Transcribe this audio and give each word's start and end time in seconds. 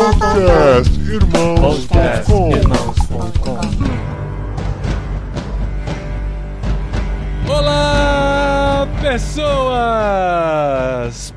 Podcast 0.00 0.88
Podcast 0.98 1.12
Irmãos.com 1.12 2.56
Irmãos.com 2.56 3.60
Olá, 7.46 8.88
pessoas! 9.02 9.74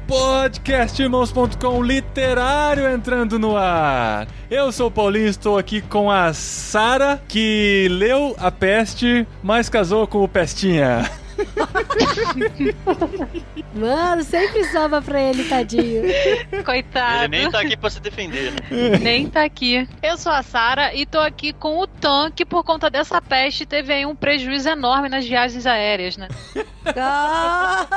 Podcastirmãos.com 0.08 1.84
literário 1.84 2.90
entrando 2.90 3.38
no 3.38 3.58
ar. 3.58 4.30
Eu 4.50 4.72
sou 4.72 4.88
o 4.88 4.92
Paulinho, 4.92 5.28
estou 5.28 5.58
aqui 5.58 5.82
com 5.82 6.10
a 6.10 6.32
Sara, 6.32 7.22
que 7.28 7.90
leu 7.92 8.34
a 8.40 8.50
peste, 8.50 9.28
mas 9.44 9.68
casou 9.68 10.08
com 10.08 10.24
o 10.24 10.28
Pestinha. 10.28 11.12
Mano, 13.74 14.24
sempre 14.24 14.66
sobra 14.66 15.02
pra 15.02 15.22
ele, 15.22 15.44
tadinho. 15.46 16.04
Coitado. 16.64 17.24
Ele 17.24 17.44
nem 17.44 17.52
tá 17.52 17.62
aqui 17.62 17.76
pra 17.76 17.90
se 17.90 18.00
defender, 18.00 18.52
né? 18.52 18.60
Nem 19.02 19.30
tá 19.30 19.44
aqui. 19.44 19.88
Eu 20.02 20.18
sou 20.18 20.32
a 20.32 20.44
Sara 20.44 20.94
e 20.94 21.06
tô 21.06 21.20
aqui 21.20 21.54
com 21.54 21.80
o 21.80 21.88
Tan, 21.88 22.32
que 22.32 22.46
por 22.46 22.64
conta 22.64 22.90
dessa 22.90 23.22
peste 23.22 23.66
teve 23.66 23.94
aí 23.94 24.06
um 24.06 24.16
prejuízo 24.16 24.70
enorme 24.70 25.10
nas 25.10 25.26
viagens 25.26 25.66
aéreas, 25.66 26.18
né? 26.18 26.28
Ah, 26.98 27.88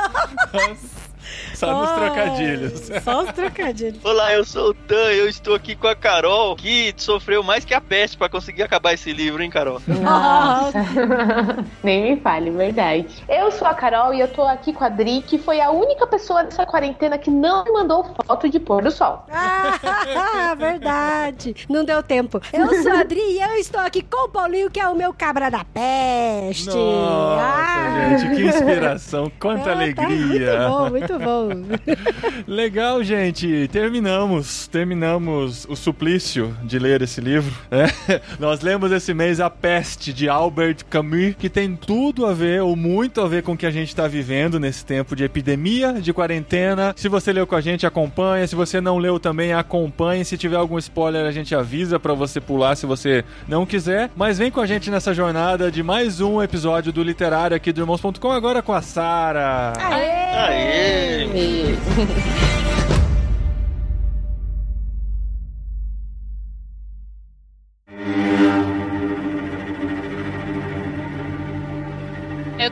Só 1.53 1.73
nos 1.73 1.91
trocadilhos. 1.91 2.91
Só 3.03 3.23
os 3.23 3.31
trocadilhos. 3.31 4.03
Olá, 4.03 4.33
eu 4.33 4.43
sou 4.45 4.69
o 4.69 4.73
Dan, 4.73 5.11
eu 5.11 5.27
estou 5.27 5.55
aqui 5.55 5.75
com 5.75 5.87
a 5.87 5.95
Carol, 5.95 6.55
que 6.55 6.93
sofreu 6.97 7.41
mais 7.43 7.65
que 7.65 7.73
a 7.73 7.81
peste 7.81 8.17
pra 8.17 8.29
conseguir 8.29 8.63
acabar 8.63 8.93
esse 8.93 9.11
livro, 9.11 9.41
hein, 9.41 9.49
Carol? 9.49 9.81
Nossa. 9.87 10.77
Nem 11.83 12.15
me 12.15 12.21
fale, 12.21 12.49
verdade. 12.51 13.07
Eu 13.27 13.51
sou 13.51 13.67
a 13.67 13.73
Carol 13.73 14.13
e 14.13 14.19
eu 14.19 14.27
tô 14.27 14.43
aqui 14.43 14.71
com 14.73 14.83
a 14.83 14.89
Dri, 14.89 15.21
que 15.25 15.37
foi 15.37 15.59
a 15.61 15.71
única 15.71 16.05
pessoa 16.07 16.43
dessa 16.43 16.65
quarentena 16.65 17.17
que 17.17 17.29
não 17.31 17.63
me 17.63 17.71
mandou 17.71 18.03
foto 18.25 18.49
de 18.49 18.59
pôr 18.59 18.83
do 18.83 18.91
sol. 18.91 19.25
Ah, 19.31 20.53
verdade. 20.57 21.55
Não 21.69 21.83
deu 21.83 22.01
tempo. 22.03 22.41
Eu 22.53 22.81
sou 22.83 22.91
a 22.91 22.99
Adri 23.01 23.19
e 23.19 23.41
eu 23.41 23.55
estou 23.55 23.79
aqui 23.81 24.01
com 24.01 24.25
o 24.25 24.29
Paulinho, 24.29 24.69
que 24.69 24.79
é 24.79 24.87
o 24.87 24.95
meu 24.95 25.13
cabra 25.13 25.49
da 25.49 25.63
peste. 25.65 26.67
Nossa, 26.67 27.41
Ah. 27.41 28.17
gente, 28.17 28.35
que 28.35 28.41
inspiração, 28.47 29.31
quanta 29.39 29.63
tá 29.65 29.71
alegria. 29.71 30.57
muito 30.59 30.69
bom, 30.69 30.89
muito 30.89 31.16
bom. 31.17 31.49
Legal, 32.47 33.03
gente. 33.03 33.67
Terminamos. 33.71 34.67
Terminamos 34.67 35.65
o 35.69 35.75
suplício 35.75 36.55
de 36.63 36.79
ler 36.79 37.01
esse 37.01 37.21
livro. 37.21 37.53
né? 37.69 37.87
Nós 38.39 38.61
lemos 38.61 38.91
esse 38.91 39.13
mês 39.13 39.39
A 39.39 39.49
Peste, 39.49 40.13
de 40.13 40.29
Albert 40.29 40.85
Camus, 40.89 41.35
que 41.37 41.49
tem 41.49 41.75
tudo 41.75 42.25
a 42.25 42.33
ver, 42.33 42.61
ou 42.61 42.75
muito 42.75 43.21
a 43.21 43.27
ver 43.27 43.43
com 43.43 43.53
o 43.53 43.57
que 43.57 43.65
a 43.65 43.71
gente 43.71 43.89
está 43.89 44.07
vivendo 44.07 44.59
nesse 44.59 44.85
tempo 44.85 45.15
de 45.15 45.23
epidemia, 45.23 45.93
de 45.93 46.13
quarentena. 46.13 46.93
Se 46.95 47.09
você 47.09 47.31
leu 47.33 47.45
com 47.47 47.55
a 47.55 47.61
gente, 47.61 47.85
acompanha. 47.85 48.47
Se 48.47 48.55
você 48.55 48.79
não 48.81 48.97
leu 48.97 49.19
também, 49.19 49.53
acompanhe. 49.53 50.25
Se 50.25 50.37
tiver 50.37 50.57
algum 50.57 50.77
spoiler, 50.77 51.25
a 51.25 51.31
gente 51.31 51.53
avisa 51.55 51.99
para 51.99 52.13
você 52.13 52.39
pular 52.39 52.75
se 52.75 52.85
você 52.85 53.23
não 53.47 53.65
quiser. 53.65 54.09
Mas 54.15 54.37
vem 54.37 54.51
com 54.51 54.61
a 54.61 54.65
gente 54.65 54.89
nessa 54.89 55.13
jornada 55.13 55.71
de 55.71 55.81
mais 55.83 56.21
um 56.21 56.41
episódio 56.41 56.91
do 56.91 57.03
Literário 57.03 57.55
aqui 57.55 57.71
do 57.71 57.81
Irmãos.com, 57.81 58.31
agora 58.31 58.61
com 58.61 58.73
a 58.73 58.81
Sara. 58.81 59.73
Aê! 59.79 61.06
Eu 61.07 62.76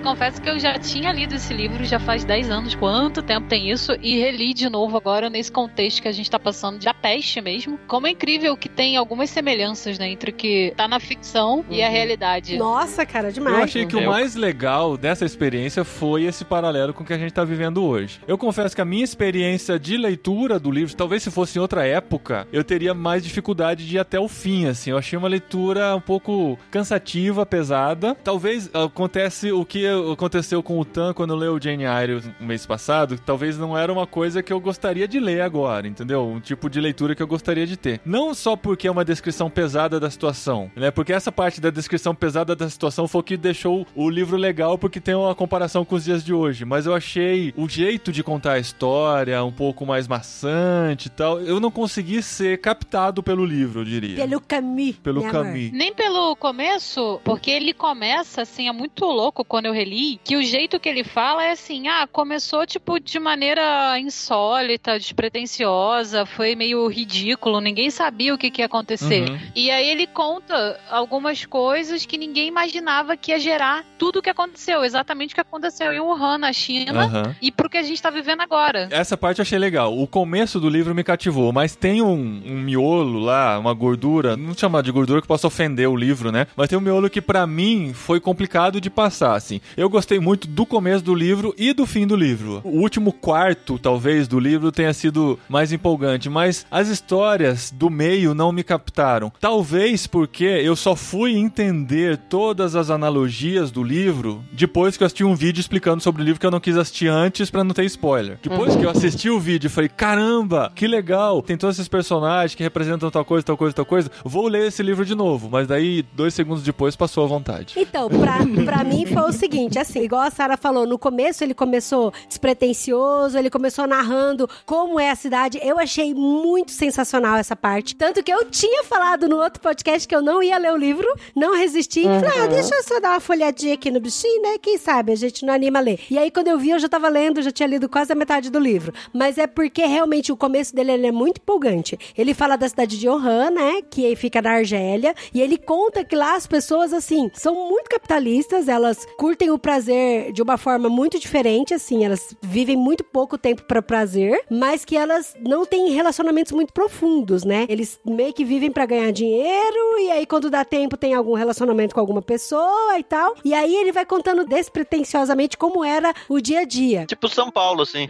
confesso 0.06 0.40
que 0.40 0.48
eu 0.48 0.60
já 0.60 0.78
tinha 0.78 1.12
lido 1.12 1.34
esse 1.34 1.52
livro 1.52 1.84
já 1.84 2.00
faz 2.00 2.24
10 2.24 2.52
anos. 2.52 2.76
Quanto 2.76 3.24
tempo 3.24 3.48
tem 3.48 3.72
isso? 3.72 3.92
E 4.04 4.20
reli 4.20 4.54
de 4.54 4.70
novo 4.70 4.96
agora 4.96 5.32
nesse 5.32 5.52
contexto 5.52 6.00
que 6.00 6.08
a 6.08 6.12
gente 6.12 6.30
tá 6.30 6.38
passando 6.38 6.78
de 6.78 6.88
a 6.88 6.94
peste 6.94 7.42
mesmo. 7.42 7.80
Como 7.88 8.06
é 8.06 8.12
incrível 8.12 8.56
que 8.56 8.70
tem 8.70 8.98
algumas 8.98 9.32
semelhanças, 9.32 9.98
né? 9.98 10.08
Entre 10.08 10.30
o 10.30 10.34
que 10.34 10.74
tá 10.78 10.88
na 10.88 11.00
ficção 11.00 11.66
e 11.72 11.82
a 11.82 11.90
realidade. 11.90 12.56
Nossa, 12.56 13.04
cara, 13.04 13.32
demais. 13.32 13.58
Eu 13.58 13.64
achei 13.64 13.86
que 13.88 13.96
o 13.96 14.06
mais 14.06 14.36
legal 14.36 14.96
dessa 14.96 15.26
experiência 15.26 15.84
foi 15.84 16.26
esse 16.26 16.46
paralelo 16.46 16.94
com 16.94 17.02
o 17.02 17.06
que 17.06 17.14
a 17.14 17.18
gente 17.18 17.34
tá 17.34 17.44
vivendo 17.44 17.84
hoje. 17.84 18.20
Eu 18.28 18.38
confesso 18.38 18.76
que 18.76 18.82
a 18.82 18.86
minha 18.86 19.04
experiência 19.04 19.80
de 19.80 19.98
leitura 19.98 20.60
do 20.60 20.70
livro, 20.70 20.96
talvez 20.96 21.24
se 21.24 21.32
fosse 21.32 21.58
em 21.58 21.62
outra 21.62 21.84
época, 21.84 22.48
eu 22.54 22.64
teria 22.64 22.94
mais 22.94 23.24
dificuldade 23.24 23.88
de 23.88 23.96
ir 23.96 24.00
até 24.00 24.20
o 24.20 24.28
fim, 24.28 24.68
assim. 24.68 24.92
Eu 24.92 25.00
achei 25.00 25.18
uma 25.18 25.28
leitura 25.28 25.96
um 25.96 26.02
pouco 26.02 26.60
cansativa, 26.70 27.44
pesada. 27.44 28.16
Talvez 28.24 28.70
acontece 28.72 29.52
o 29.52 29.66
que 29.66 29.95
aconteceu 30.12 30.62
com 30.62 30.80
o 30.80 30.86
Tan 30.86 31.14
quando 31.14 31.36
leu 31.36 31.60
Jane 31.62 31.84
Eyre 31.84 32.22
no 32.40 32.48
mês 32.48 32.66
passado, 32.66 33.20
talvez 33.20 33.58
não 33.58 33.78
era 33.78 33.92
uma 33.92 34.08
coisa 34.08 34.42
que 34.42 34.52
eu 34.52 34.60
gostaria 34.60 35.08
de 35.08 35.20
ler 35.20 35.42
agora, 35.42 35.88
entendeu? 35.88 36.26
Um 36.26 36.40
tipo 36.40 36.70
de 36.70 36.80
leitura 36.80 37.16
que 37.16 37.24
eu 37.24 37.28
gostaria 37.28 37.66
de 37.66 37.78
ter. 37.78 38.02
Não 38.06 38.34
só 38.34 38.56
porque 38.56 38.88
é 38.88 38.92
uma 38.92 39.06
descrição 39.06 39.50
pesada 39.50 40.00
da 40.00 40.10
situação, 40.10 40.72
né? 40.76 40.92
Porque 40.92 41.14
essa 41.14 41.32
parte 41.32 41.60
da 41.60 41.70
descrição 41.70 42.16
pesada 42.16 42.56
da 42.56 42.70
situação 42.70 43.08
foi 43.08 43.22
o 43.22 43.24
que 43.24 43.38
deixou 43.38 43.86
o 43.96 44.10
livro 44.10 44.38
legal, 44.38 44.78
porque 44.78 45.00
tem 45.00 45.16
uma 45.16 45.36
comparação 45.36 45.86
com 45.86 45.96
os 45.96 46.04
dias 46.04 46.24
de 46.24 46.34
hoje. 46.34 46.66
Mas 46.66 46.86
eu 46.86 46.94
achei 46.94 47.54
o 47.56 47.68
jeito 47.68 48.12
de 48.12 48.24
contar 48.24 48.54
a 48.54 48.60
história 48.60 49.44
um 49.44 49.52
pouco 49.52 49.86
mais 49.86 50.08
maçante 50.08 51.08
e 51.08 51.10
tal. 51.10 51.40
Eu 51.40 51.60
não 51.60 51.72
consegui 51.72 52.22
ser 52.22 52.60
captado 52.60 53.22
pelo 53.22 53.46
livro, 53.46 53.82
eu 53.82 53.86
diria. 53.86 54.16
Pelo 54.16 54.42
Camus. 54.42 54.96
Pelo 54.98 55.20
amor. 55.22 55.32
Camus. 55.32 55.72
Nem 55.72 55.94
pelo 55.94 56.36
começo, 56.36 57.20
porque 57.24 57.52
ele 57.52 57.74
começa 57.74 58.42
assim, 58.42 58.68
é 58.68 58.72
muito 58.72 59.06
louco 59.06 59.44
quando 59.44 59.66
eu 59.66 59.74
reli, 59.86 60.20
que 60.24 60.36
o 60.36 60.44
jeito 60.44 60.80
que 60.80 60.90
ele 60.90 61.04
fala 61.04 61.46
é 61.46 61.52
assim: 61.52 61.88
ah, 61.88 62.08
começou 62.12 62.66
tipo 62.66 63.00
de 63.00 63.20
maneira 63.20 63.98
insólita, 64.00 64.98
despretensiosa, 64.98 66.26
foi 66.26 66.56
meio 66.56 66.88
ridículo, 66.88 67.62
ninguém 67.62 67.90
sabia 67.90 68.34
o 68.34 68.38
que, 68.38 68.50
que 68.50 68.62
ia 68.62 68.66
acontecer. 68.66 69.30
Uhum. 69.30 69.40
E 69.56 69.70
aí 69.70 69.88
ele 69.88 70.08
conta 70.08 70.80
algumas 70.90 71.46
coisas 71.46 72.06
que 72.06 72.18
ninguém 72.18 72.48
imaginava 72.48 73.16
que 73.16 73.32
ia 73.32 73.40
gerar 73.40 73.86
tudo 73.98 74.20
o 74.20 74.22
que 74.22 74.30
aconteceu, 74.30 74.84
exatamente 74.84 75.32
o 75.32 75.36
que 75.36 75.42
aconteceu 75.42 75.94
em 75.94 76.00
Wuhan, 76.00 76.40
na 76.40 76.52
China, 76.52 77.06
Aham. 77.06 77.36
e 77.42 77.52
pro 77.52 77.70
que 77.70 77.78
a 77.78 77.84
gente 77.84 78.02
tá 78.02 78.10
vivendo 78.10 78.42
agora. 78.42 78.88
Essa 78.92 79.16
parte 79.16 79.40
eu 79.40 79.44
achei 79.44 79.60
legal. 79.60 79.98
O 79.98 80.08
começo 80.08 80.60
do 80.60 80.70
livro 80.70 80.96
me 80.96 81.04
cativou, 81.04 81.54
mas 81.54 81.76
tem 81.76 82.02
um, 82.02 82.42
um 82.46 82.62
miolo 82.62 83.20
lá, 83.20 83.60
uma 83.60 83.74
gordura, 83.74 84.36
não 84.36 84.56
chamar 84.56 84.82
de 84.82 84.92
gordura 84.92 85.22
que 85.22 85.28
possa 85.28 85.48
ofender 85.48 85.88
o 85.88 85.96
livro, 85.96 86.32
né? 86.32 86.48
Mas 86.56 86.70
tem 86.70 86.78
um 86.78 86.82
miolo 86.82 87.10
que 87.10 87.22
pra 87.22 87.46
mim 87.46 87.94
foi 87.94 88.20
complicado 88.20 88.82
de 88.82 88.90
passar, 88.90 89.36
assim. 89.36 89.62
Eu 89.78 89.90
gostei 89.90 90.20
muito 90.22 90.48
do 90.48 90.66
começo 90.66 91.04
do 91.04 91.14
livro 91.14 91.54
e 91.58 91.74
do 91.74 91.86
fim 91.86 92.08
do 92.08 92.16
livro. 92.16 92.62
O 92.64 92.80
último 92.80 93.12
quarto, 93.12 93.78
talvez, 93.78 94.26
do 94.26 94.40
livro 94.40 94.72
tenha 94.72 94.94
sido 94.94 95.38
mais 95.50 95.74
empolgante, 95.74 96.30
mas 96.30 96.66
as 96.72 96.88
histórias 96.88 97.72
do 97.72 97.90
meio 97.90 98.34
não 98.34 98.54
me 98.54 98.64
captaram. 98.64 99.32
Talvez 99.38 100.08
porque 100.08 100.46
eu 100.46 100.78
só 100.78 100.96
fui 100.96 101.36
entender 101.36 102.18
todas 102.30 102.74
as 102.74 102.90
analogias 102.90 103.70
do 103.70 103.84
livro 103.84 104.42
depois 104.54 104.96
que 104.96 105.04
eu 105.04 105.08
assisti 105.08 105.26
um 105.26 105.36
vídeo 105.36 105.60
explicando 105.60 106.02
sobre 106.02 106.22
o 106.22 106.26
livro 106.26 106.40
que 106.40 106.46
eu 106.46 106.52
não 106.52 106.62
quis 106.62 106.78
assistir 106.78 107.10
antes 107.10 107.50
pra 107.50 107.64
não 107.64 107.74
ter 107.74 107.84
spoiler. 107.84 108.40
Depois 108.42 108.78
que 108.78 108.84
eu 108.84 108.90
assisti 108.90 109.30
o 109.30 109.42
vídeo, 109.42 109.70
falei: 109.70 109.90
caramba, 109.90 110.72
que 110.74 110.88
legal! 110.88 111.42
Tem 111.42 111.58
todos 111.58 111.76
esses 111.76 111.90
personagens 111.90 112.56
que 112.56 112.64
representam 112.64 113.12
tal 113.12 113.26
coisa, 113.26 113.46
tal 113.46 113.58
coisa, 113.58 113.76
tal 113.76 113.86
coisa. 113.86 114.10
Vou 114.24 114.48
ler 114.48 114.68
esse 114.68 114.82
livro 114.82 115.04
de 115.04 115.16
novo. 115.16 115.50
Mas 115.52 115.68
daí, 115.68 116.06
dois 116.14 116.34
segundos 116.34 116.64
depois, 116.64 116.96
passou 116.96 117.26
à 117.26 117.28
vontade. 117.28 117.74
Então, 117.76 118.08
pra, 118.08 118.38
pra 118.64 118.84
mim 118.86 119.06
foi 119.06 119.24
o 119.24 119.34
seguinte, 119.34 119.55
assim, 119.80 120.02
igual 120.02 120.22
a 120.22 120.32
Sara 120.32 120.58
falou, 120.58 120.86
no 120.86 120.98
começo 120.98 121.44
ele 121.44 121.54
começou 121.54 122.14
despretensioso, 122.28 123.38
ele 123.38 123.50
começou 123.50 123.88
narrando 123.88 124.50
como 124.66 125.00
é 125.00 125.10
a 125.10 125.16
cidade. 125.16 125.60
Eu 125.62 125.80
achei 125.80 126.14
muito 126.14 126.72
sensacional 126.72 127.38
essa 127.38 127.56
parte. 127.56 127.96
Tanto 127.96 128.24
que 128.24 128.32
eu 128.32 128.46
tinha 128.46 128.84
falado 128.84 129.28
no 129.28 129.38
outro 129.38 129.62
podcast 129.62 130.08
que 130.08 130.16
eu 130.16 130.22
não 130.22 130.42
ia 130.42 130.58
ler 130.58 130.74
o 130.74 130.78
livro, 130.78 131.08
não 131.36 131.56
resisti. 131.56 132.04
Falei, 132.04 132.40
ah, 132.40 132.48
deixa 132.48 132.74
eu 132.74 132.84
só 132.84 133.00
dar 133.00 133.12
uma 133.12 133.20
folhadinha 133.20 133.74
aqui 133.74 133.92
no 133.92 134.00
bichinho, 134.00 134.42
né? 134.42 134.58
Quem 134.58 134.78
sabe 134.78 135.12
a 135.12 135.16
gente 135.16 135.46
não 135.46 135.54
anima 135.54 135.80
a 135.80 135.82
ler. 135.82 136.00
E 136.10 136.18
aí, 136.18 136.32
quando 136.32 136.48
eu 136.48 136.58
vi, 136.58 136.70
eu 136.70 136.80
já 136.80 136.88
tava 136.88 137.08
lendo, 137.10 137.42
já 137.42 137.52
tinha 137.52 137.68
lido 137.68 137.90
quase 137.90 138.12
a 138.12 138.16
metade 138.16 138.50
do 138.50 138.60
livro. 138.60 138.94
Mas 139.14 139.38
é 139.38 139.48
porque 139.48 139.86
realmente 139.86 140.32
o 140.32 140.38
começo 140.38 140.76
dele 140.76 140.92
ele 140.92 141.08
é 141.08 141.12
muito 141.12 141.40
empolgante. 141.40 141.98
Ele 142.18 142.34
fala 142.34 142.56
da 142.56 142.68
cidade 142.68 143.00
de 143.00 143.08
Oran, 143.08 143.52
né? 143.52 143.82
Que 143.90 144.16
fica 144.16 144.42
na 144.42 144.52
Argélia. 144.52 145.14
E 145.34 145.42
ele 145.42 145.58
conta 145.58 146.04
que 146.04 146.16
lá 146.16 146.36
as 146.36 146.48
pessoas, 146.48 146.94
assim, 146.94 147.30
são 147.34 147.68
muito 147.70 147.90
capitalistas, 147.90 148.68
elas 148.68 149.06
curtem 149.18 149.45
o 149.50 149.60
prazer 149.60 150.32
de 150.32 150.42
uma 150.42 150.58
forma 150.58 150.90
muito 150.90 151.20
diferente, 151.20 151.74
assim, 151.74 152.04
elas 152.06 152.36
vivem 152.42 152.76
muito 152.76 153.04
pouco 153.04 153.38
tempo 153.38 153.64
para 153.64 153.82
prazer, 153.82 154.42
mas 154.50 154.84
que 154.86 154.96
elas 154.98 155.36
não 155.40 155.66
têm 155.66 155.92
relacionamentos 155.92 156.52
muito 156.52 156.74
profundos, 156.74 157.44
né? 157.44 157.66
Eles 157.70 158.00
meio 158.06 158.34
que 158.34 158.44
vivem 158.46 158.72
para 158.72 158.86
ganhar 158.86 159.12
dinheiro 159.12 160.00
e 160.00 160.12
aí 160.12 160.26
quando 160.26 160.50
dá 160.50 160.64
tempo 160.66 160.98
tem 160.98 161.14
algum 161.14 161.34
relacionamento 161.34 161.94
com 161.94 162.00
alguma 162.02 162.22
pessoa 162.22 162.98
e 162.98 163.04
tal. 163.04 163.36
E 163.44 163.54
aí 163.54 163.76
ele 163.76 163.92
vai 163.92 164.06
contando 164.06 164.46
despretensiosamente 164.46 165.58
como 165.58 165.84
era 165.84 166.14
o 166.30 166.40
dia 166.40 166.62
a 166.62 166.66
dia. 166.66 167.06
Tipo 167.06 167.28
São 167.30 167.50
Paulo, 167.52 167.82
assim. 167.84 168.08